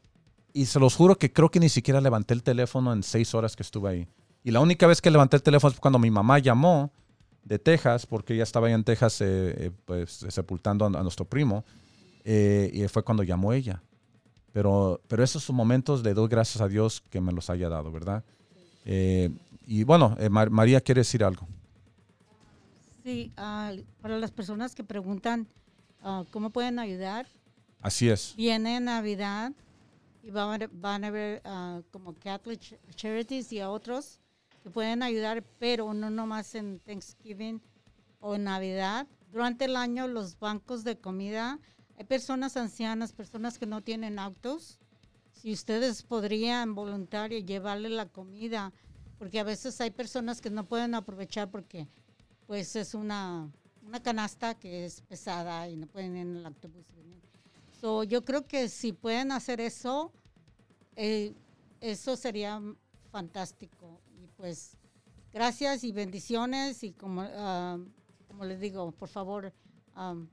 Y 0.52 0.66
se 0.66 0.80
los 0.80 0.96
juro 0.96 1.16
que 1.16 1.32
creo 1.32 1.50
que 1.50 1.60
ni 1.60 1.68
siquiera 1.68 2.00
levanté 2.00 2.34
el 2.34 2.42
teléfono 2.42 2.92
en 2.92 3.04
seis 3.04 3.34
horas 3.34 3.54
que 3.54 3.62
estuve 3.62 3.90
ahí. 3.90 4.08
Y 4.42 4.50
la 4.50 4.60
única 4.60 4.86
vez 4.88 5.00
que 5.00 5.10
levanté 5.10 5.36
el 5.36 5.42
teléfono 5.42 5.70
fue 5.70 5.80
cuando 5.80 5.98
mi 6.00 6.10
mamá 6.10 6.40
llamó 6.40 6.90
de 7.48 7.58
Texas, 7.58 8.06
porque 8.06 8.34
ella 8.34 8.42
estaba 8.44 8.66
ahí 8.68 8.74
en 8.74 8.84
Texas 8.84 9.20
eh, 9.20 9.26
eh, 9.66 9.70
pues, 9.86 10.24
sepultando 10.28 10.84
a, 10.84 10.88
a 10.88 11.02
nuestro 11.02 11.24
primo. 11.24 11.64
eh, 12.24 12.70
y 12.74 12.86
fue 12.88 13.02
cuando 13.02 13.22
llamó 13.22 13.52
ella. 13.52 13.82
Pero, 14.52 15.00
pero 15.08 15.22
esos 15.24 15.42
son 15.42 15.56
momentos 15.56 16.02
le 16.02 16.14
doy 16.14 16.28
gracias 16.28 16.60
a 16.60 16.68
Dios 16.68 17.00
que 17.10 17.20
me 17.20 17.32
los 17.32 17.48
haya 17.50 17.68
dado, 17.68 17.90
¿verdad? 17.92 18.22
Y 19.66 19.84
bueno, 19.84 20.16
Mar- 20.30 20.50
María 20.50 20.80
quiere 20.80 21.00
decir 21.00 21.22
algo. 21.22 21.46
Sí, 23.04 23.32
ah, 23.36 23.72
para 24.00 24.18
las 24.18 24.30
personas 24.30 24.74
que 24.74 24.84
preguntan 24.84 25.46
ah, 26.02 26.24
cómo 26.30 26.50
pueden 26.50 26.78
ayudar, 26.78 27.26
Así 27.80 28.08
es. 28.08 28.34
viene 28.36 28.80
Navidad 28.80 29.52
y 30.22 30.30
van 30.30 30.62
a, 30.62 30.68
van 30.72 31.04
a 31.04 31.10
ver 31.10 31.40
ah, 31.44 31.80
como 31.90 32.14
Catholic 32.14 32.60
Ch- 32.60 32.78
Charities 32.94 33.52
y 33.52 33.60
a 33.60 33.70
otros 33.70 34.18
que 34.68 34.74
pueden 34.74 35.02
ayudar, 35.02 35.42
pero 35.58 35.94
no 35.94 36.10
nomás 36.10 36.54
en 36.54 36.78
Thanksgiving 36.80 37.62
o 38.20 38.36
Navidad. 38.36 39.06
Durante 39.32 39.64
el 39.64 39.76
año 39.76 40.06
los 40.06 40.38
bancos 40.38 40.84
de 40.84 40.98
comida, 40.98 41.58
hay 41.96 42.04
personas 42.04 42.54
ancianas, 42.58 43.14
personas 43.14 43.58
que 43.58 43.64
no 43.64 43.82
tienen 43.82 44.18
autos. 44.18 44.78
Si 45.32 45.52
ustedes 45.54 46.02
podrían 46.02 46.74
voluntario 46.74 47.38
llevarle 47.38 47.88
la 47.88 48.06
comida, 48.06 48.74
porque 49.18 49.40
a 49.40 49.44
veces 49.44 49.80
hay 49.80 49.90
personas 49.90 50.42
que 50.42 50.50
no 50.50 50.64
pueden 50.66 50.94
aprovechar 50.94 51.50
porque 51.50 51.88
pues 52.46 52.76
es 52.76 52.92
una, 52.92 53.50
una 53.86 54.02
canasta 54.02 54.54
que 54.54 54.84
es 54.84 55.00
pesada 55.00 55.66
y 55.70 55.76
no 55.76 55.86
pueden 55.86 56.14
ir 56.14 56.22
en 56.22 56.36
el 56.36 56.46
autobús. 56.46 56.84
So, 57.80 58.04
yo 58.04 58.22
creo 58.22 58.46
que 58.46 58.68
si 58.68 58.92
pueden 58.92 59.32
hacer 59.32 59.60
eso, 59.60 60.12
eh, 60.94 61.32
eso 61.80 62.16
sería 62.16 62.60
fantástico. 63.10 64.00
Pues 64.38 64.76
gracias 65.32 65.82
y 65.82 65.90
bendiciones 65.90 66.84
y 66.84 66.92
como, 66.92 67.22
ah, 67.22 67.76
como 68.28 68.44
les 68.44 68.60
digo, 68.60 68.92
por 68.92 69.08
favor, 69.08 69.52
am, 69.96 70.28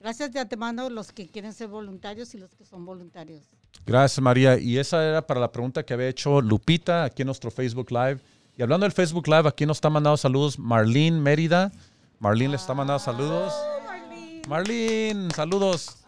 gracias 0.00 0.32
de 0.32 0.40
antemano 0.40 0.88
los 0.88 1.12
que 1.12 1.28
quieren 1.28 1.52
ser 1.52 1.68
voluntarios 1.68 2.34
y 2.34 2.38
los 2.38 2.54
que 2.54 2.64
son 2.64 2.86
voluntarios. 2.86 3.42
Gracias, 3.84 4.22
María. 4.22 4.58
Y 4.58 4.78
esa 4.78 5.04
era 5.04 5.26
para 5.26 5.40
la 5.40 5.52
pregunta 5.52 5.84
que 5.84 5.92
había 5.92 6.08
hecho 6.08 6.40
Lupita 6.40 7.04
aquí 7.04 7.20
en 7.20 7.26
nuestro 7.26 7.50
Facebook 7.50 7.90
Live. 7.90 8.20
Y 8.56 8.62
hablando 8.62 8.84
del 8.84 8.92
Facebook 8.92 9.28
Live, 9.28 9.46
aquí 9.46 9.66
nos 9.66 9.76
está 9.76 9.90
mandando 9.90 10.16
saludos 10.16 10.58
Marlene 10.58 11.20
Mérida. 11.20 11.70
Marlene 12.20 12.52
le 12.52 12.56
está 12.56 12.72
mandando 12.72 12.98
saludos. 12.98 13.52
Marlene, 14.48 15.30
saludos. 15.34 15.98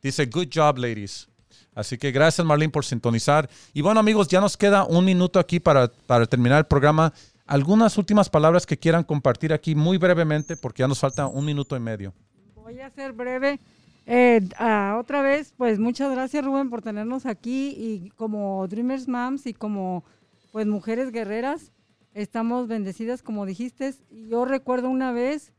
Dice, 0.00 0.24
good 0.26 0.48
job, 0.54 0.78
ladies. 0.78 1.28
Así 1.74 1.98
que 1.98 2.12
gracias 2.12 2.46
Marlene 2.46 2.70
por 2.70 2.84
sintonizar. 2.84 3.48
Y 3.72 3.82
bueno 3.82 4.00
amigos, 4.00 4.28
ya 4.28 4.40
nos 4.40 4.56
queda 4.56 4.84
un 4.84 5.04
minuto 5.04 5.38
aquí 5.38 5.60
para, 5.60 5.88
para 6.06 6.26
terminar 6.26 6.58
el 6.58 6.66
programa. 6.66 7.12
Algunas 7.46 7.98
últimas 7.98 8.30
palabras 8.30 8.64
que 8.64 8.78
quieran 8.78 9.04
compartir 9.04 9.52
aquí 9.52 9.74
muy 9.74 9.98
brevemente 9.98 10.56
porque 10.56 10.82
ya 10.82 10.88
nos 10.88 11.00
falta 11.00 11.26
un 11.26 11.44
minuto 11.44 11.76
y 11.76 11.80
medio. 11.80 12.14
Voy 12.54 12.80
a 12.80 12.90
ser 12.90 13.12
breve. 13.12 13.60
Eh, 14.06 14.40
ah, 14.58 14.96
otra 15.00 15.22
vez, 15.22 15.54
pues 15.56 15.78
muchas 15.78 16.12
gracias 16.12 16.44
Rubén 16.44 16.68
por 16.68 16.82
tenernos 16.82 17.26
aquí 17.26 17.74
y 17.76 18.10
como 18.16 18.66
Dreamers 18.68 19.08
Moms 19.08 19.46
y 19.46 19.54
como 19.54 20.04
pues 20.52 20.66
mujeres 20.66 21.10
guerreras, 21.10 21.72
estamos 22.12 22.68
bendecidas 22.68 23.22
como 23.22 23.46
dijiste. 23.46 23.94
Yo 24.10 24.44
recuerdo 24.44 24.88
una 24.88 25.10
vez 25.12 25.52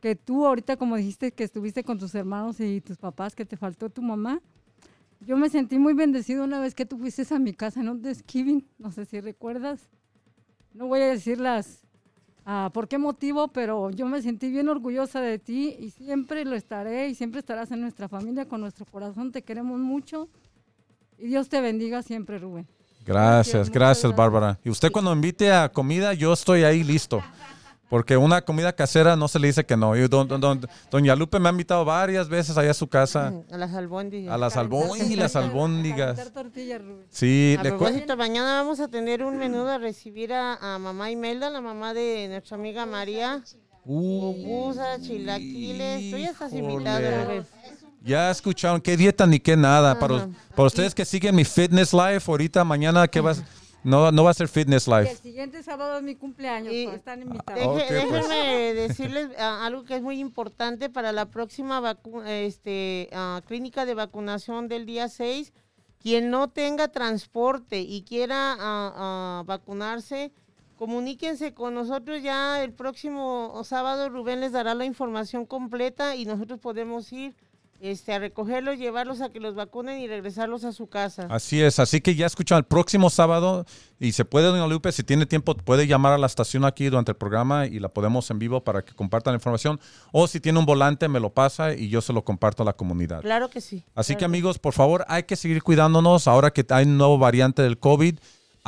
que 0.00 0.14
tú 0.14 0.46
ahorita 0.46 0.76
como 0.76 0.96
dijiste 0.96 1.32
que 1.32 1.44
estuviste 1.44 1.84
con 1.84 1.98
tus 1.98 2.14
hermanos 2.14 2.60
y 2.60 2.80
tus 2.80 2.98
papás, 2.98 3.34
que 3.34 3.46
te 3.46 3.56
faltó 3.56 3.88
tu 3.88 4.02
mamá. 4.02 4.40
Yo 5.20 5.36
me 5.36 5.48
sentí 5.48 5.78
muy 5.78 5.94
bendecido 5.94 6.44
una 6.44 6.60
vez 6.60 6.74
que 6.74 6.86
tú 6.86 6.98
fuiste 6.98 7.22
a 7.34 7.38
mi 7.38 7.52
casa 7.52 7.80
en 7.80 7.88
un 7.88 8.02
Thanksgiving, 8.02 8.66
no 8.78 8.92
sé 8.92 9.04
si 9.06 9.20
recuerdas. 9.20 9.88
No 10.74 10.86
voy 10.86 11.00
a 11.00 11.06
decir 11.06 11.40
las, 11.40 11.82
ah, 12.44 12.70
por 12.72 12.86
qué 12.86 12.98
motivo, 12.98 13.48
pero 13.48 13.90
yo 13.90 14.06
me 14.06 14.20
sentí 14.20 14.50
bien 14.50 14.68
orgullosa 14.68 15.20
de 15.20 15.38
ti 15.38 15.74
y 15.78 15.90
siempre 15.90 16.44
lo 16.44 16.54
estaré 16.54 17.08
y 17.08 17.14
siempre 17.14 17.40
estarás 17.40 17.70
en 17.70 17.80
nuestra 17.80 18.08
familia, 18.08 18.46
con 18.46 18.60
nuestro 18.60 18.84
corazón, 18.84 19.32
te 19.32 19.42
queremos 19.42 19.80
mucho 19.80 20.28
y 21.18 21.28
Dios 21.28 21.48
te 21.48 21.60
bendiga 21.60 22.02
siempre, 22.02 22.38
Rubén. 22.38 22.66
Gracias, 23.06 23.54
Gracias, 23.54 23.70
gracias, 23.70 24.16
Bárbara. 24.16 24.58
Y 24.64 24.70
usted 24.70 24.90
cuando 24.90 25.12
invite 25.12 25.52
a 25.52 25.70
comida, 25.70 26.12
yo 26.12 26.32
estoy 26.32 26.64
ahí 26.64 26.82
listo. 26.82 27.22
Porque 27.88 28.16
una 28.16 28.42
comida 28.42 28.72
casera 28.74 29.14
no 29.14 29.28
se 29.28 29.38
le 29.38 29.46
dice 29.46 29.64
que 29.64 29.76
no. 29.76 29.96
Y 29.96 30.08
don- 30.08 30.26
don- 30.26 30.40
don- 30.40 30.68
doña 30.90 31.14
Lupe 31.14 31.38
me 31.38 31.48
ha 31.48 31.52
invitado 31.52 31.84
varias 31.84 32.28
veces 32.28 32.56
allá 32.58 32.72
a 32.72 32.74
su 32.74 32.88
casa. 32.88 33.32
A 33.52 33.56
las 33.56 33.72
albóndigas. 33.74 34.34
A 34.34 34.38
las 34.38 34.56
albóndigas, 34.56 35.36
albóndigas. 35.36 36.32
Sí, 37.10 37.56
A 37.58 37.62
le 37.62 37.70
propósito, 37.70 38.16
mañana 38.16 38.54
vamos 38.62 38.80
a 38.80 38.88
tener 38.88 39.22
un 39.22 39.36
menú 39.38 39.64
de 39.64 39.78
recibir 39.78 40.32
a, 40.32 40.54
a 40.74 40.78
mamá 40.80 41.10
Imelda, 41.12 41.48
la 41.48 41.60
mamá 41.60 41.94
de 41.94 42.26
nuestra 42.28 42.56
amiga 42.56 42.86
María. 42.86 43.42
Pupusas, 43.84 45.00
chilaquiles, 45.02 46.10
tú 46.10 46.18
ya 46.18 46.30
estás 46.30 46.52
invitado. 46.52 47.44
Ya 48.02 48.30
escucharon 48.30 48.80
qué 48.80 48.96
dieta 48.96 49.26
ni 49.26 49.40
qué 49.40 49.56
nada. 49.56 49.98
Para, 49.98 50.28
para 50.54 50.66
ustedes 50.66 50.94
que 50.94 51.04
siguen 51.04 51.34
mi 51.34 51.44
fitness 51.44 51.92
life, 51.92 52.30
ahorita 52.30 52.62
mañana 52.64 53.06
que 53.08 53.20
vas, 53.20 53.42
no, 53.86 54.12
no 54.12 54.24
va 54.24 54.30
a 54.30 54.34
ser 54.34 54.48
fitness 54.48 54.86
Y 54.86 54.92
el 54.92 55.04
life. 55.04 55.16
siguiente 55.16 55.62
sábado 55.62 55.96
es 55.96 56.02
mi 56.02 56.14
cumpleaños, 56.14 56.72
Y- 56.72 56.84
están 56.86 57.22
invitados. 57.22 57.62
Deje- 57.78 58.06
pues. 58.08 58.28
Déjenme 58.28 58.74
decirles 58.74 59.28
ah, 59.38 59.64
algo 59.64 59.84
que 59.84 59.96
es 59.96 60.02
muy 60.02 60.18
importante 60.20 60.90
para 60.90 61.12
la 61.12 61.26
próxima 61.26 61.80
vacu- 61.80 62.24
este, 62.26 63.08
ah, 63.12 63.40
clínica 63.46 63.86
de 63.86 63.94
vacunación 63.94 64.68
del 64.68 64.84
día 64.86 65.08
6. 65.08 65.52
Quien 66.02 66.30
no 66.30 66.48
tenga 66.48 66.88
transporte 66.88 67.80
y 67.80 68.02
quiera 68.02 68.52
ah, 68.52 68.92
ah, 68.96 69.42
vacunarse, 69.46 70.30
comuníquense 70.76 71.54
con 71.54 71.74
nosotros 71.74 72.22
ya 72.22 72.62
el 72.62 72.72
próximo 72.72 73.60
sábado. 73.64 74.08
Rubén 74.08 74.40
les 74.40 74.52
dará 74.52 74.74
la 74.74 74.84
información 74.84 75.46
completa 75.46 76.14
y 76.14 76.24
nosotros 76.26 76.60
podemos 76.60 77.12
ir 77.12 77.34
este, 77.88 78.12
a 78.12 78.18
recogerlos, 78.18 78.78
llevarlos 78.78 79.20
a 79.20 79.30
que 79.30 79.40
los 79.40 79.54
vacunen 79.54 80.00
y 80.00 80.06
regresarlos 80.08 80.64
a 80.64 80.72
su 80.72 80.88
casa. 80.88 81.26
Así 81.30 81.62
es, 81.62 81.78
así 81.78 82.00
que 82.00 82.14
ya 82.14 82.26
escuchan 82.26 82.58
el 82.58 82.64
próximo 82.64 83.10
sábado 83.10 83.64
y 83.98 84.12
se 84.12 84.24
puede, 84.24 84.46
doña 84.46 84.66
Lupe, 84.66 84.92
si 84.92 85.02
tiene 85.02 85.26
tiempo, 85.26 85.54
puede 85.54 85.86
llamar 85.86 86.12
a 86.12 86.18
la 86.18 86.26
estación 86.26 86.64
aquí 86.64 86.86
durante 86.86 87.12
el 87.12 87.16
programa 87.16 87.66
y 87.66 87.78
la 87.78 87.88
podemos 87.88 88.30
en 88.30 88.38
vivo 88.38 88.62
para 88.62 88.84
que 88.84 88.94
compartan 88.94 89.32
la 89.32 89.36
información. 89.36 89.80
O 90.12 90.26
si 90.26 90.40
tiene 90.40 90.58
un 90.58 90.66
volante, 90.66 91.08
me 91.08 91.20
lo 91.20 91.30
pasa 91.30 91.74
y 91.74 91.88
yo 91.88 92.00
se 92.00 92.12
lo 92.12 92.24
comparto 92.24 92.62
a 92.62 92.66
la 92.66 92.74
comunidad. 92.74 93.22
Claro 93.22 93.48
que 93.48 93.60
sí. 93.60 93.84
Así 93.94 94.12
claro 94.14 94.18
que 94.18 94.24
amigos, 94.26 94.58
por 94.58 94.72
favor, 94.72 95.04
hay 95.08 95.22
que 95.22 95.36
seguir 95.36 95.62
cuidándonos 95.62 96.28
ahora 96.28 96.52
que 96.52 96.64
hay 96.70 96.84
un 96.84 96.98
nuevo 96.98 97.18
variante 97.18 97.62
del 97.62 97.78
COVID. 97.78 98.18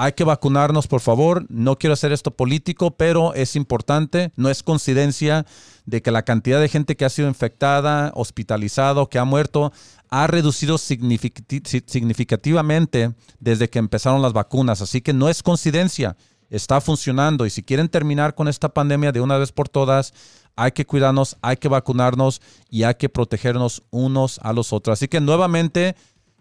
Hay 0.01 0.13
que 0.13 0.23
vacunarnos, 0.23 0.87
por 0.87 1.01
favor. 1.01 1.45
No 1.49 1.77
quiero 1.77 1.95
hacer 1.95 2.13
esto 2.13 2.31
político, 2.31 2.93
pero 2.93 3.35
es 3.35 3.57
importante. 3.57 4.31
No 4.37 4.49
es 4.49 4.63
coincidencia 4.63 5.45
de 5.87 6.03
que 6.03 6.13
la 6.13 6.23
cantidad 6.23 6.61
de 6.61 6.69
gente 6.69 6.97
que 6.97 7.05
ha 7.05 7.09
sido 7.11 7.27
infectada, 7.27 8.13
hospitalizado, 8.15 9.09
que 9.09 9.19
ha 9.19 9.25
muerto, 9.25 9.73
ha 10.09 10.29
reducido 10.29 10.77
significati- 10.77 11.67
si- 11.67 11.83
significativamente 11.85 13.13
desde 13.41 13.69
que 13.69 13.81
empezaron 13.81 14.23
las 14.23 14.33
vacunas. 14.33 14.81
Así 14.83 15.01
que 15.01 15.13
no 15.13 15.29
es 15.29 15.43
coincidencia. 15.43 16.17
Está 16.49 16.81
funcionando. 16.81 17.45
Y 17.45 17.51
si 17.51 17.65
quieren 17.65 17.89
terminar 17.89 18.37
con 18.37 18.47
esta 18.47 18.69
pandemia 18.69 19.11
de 19.11 19.21
una 19.21 19.37
vez 19.37 19.51
por 19.51 19.69
todas, 19.69 20.15
hay 20.55 20.71
que 20.71 20.87
cuidarnos, 20.87 21.37
hay 21.43 21.57
que 21.57 21.67
vacunarnos 21.67 22.41
y 22.71 22.85
hay 22.85 22.95
que 22.95 23.09
protegernos 23.09 23.83
unos 23.91 24.39
a 24.45 24.53
los 24.53 24.73
otros. 24.73 24.93
Así 24.93 25.09
que 25.09 25.21
nuevamente, 25.21 25.97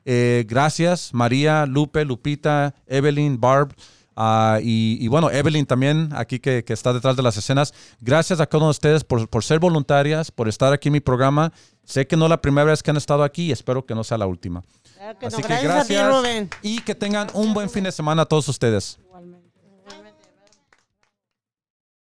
eh, 0.09 0.45
gracias 0.47 1.13
María, 1.13 1.65
Lupe, 1.65 2.03
Lupita, 2.05 2.73
Evelyn, 2.87 3.39
Barb. 3.39 3.73
ah, 4.15 4.59
y, 4.63 4.97
y 4.99 5.07
bueno, 5.09 5.29
Evelyn 5.29 5.65
también, 5.65 6.09
aquí 6.15 6.39
que, 6.39 6.63
que 6.63 6.73
está 6.73 6.93
detrás 6.93 7.15
de 7.15 7.21
las 7.23 7.37
escenas. 7.37 7.73
Gracias 8.01 8.39
a 8.39 8.45
cada 8.47 8.57
uno 8.59 8.67
de 8.67 8.71
ustedes 8.71 9.03
por, 9.03 9.27
por 9.29 9.43
ser 9.43 9.59
voluntarias, 9.59 10.31
por 10.31 10.47
estar 10.47 10.71
aquí 10.73 10.87
en 10.89 10.93
mi 10.93 10.99
programa. 11.01 11.51
Sé 11.83 12.07
que 12.07 12.17
no 12.17 12.25
es 12.25 12.29
la 12.29 12.41
primera 12.41 12.65
vez 12.65 12.81
que 12.81 12.89
han 12.91 12.97
estado 12.97 13.23
aquí 13.23 13.43
y 13.47 13.51
espero 13.51 13.85
que 13.85 13.93
no 13.95 14.03
sea 14.03 14.17
la 14.17 14.25
última. 14.25 14.63
Claro 14.95 15.19
que 15.19 15.27
no. 15.29 15.37
Así 15.37 15.41
que 15.43 15.47
Gracias 15.47 15.85
a 15.85 15.87
ti, 15.87 15.93
gracias 15.93 16.15
Rubén. 16.17 16.49
y 16.63 16.79
que 16.81 16.95
tengan 16.95 17.27
un 17.33 17.53
buen 17.53 17.69
fin 17.69 17.83
de 17.83 17.91
semana 17.91 18.23
a 18.23 18.25
todos 18.25 18.47
ustedes. 18.49 18.97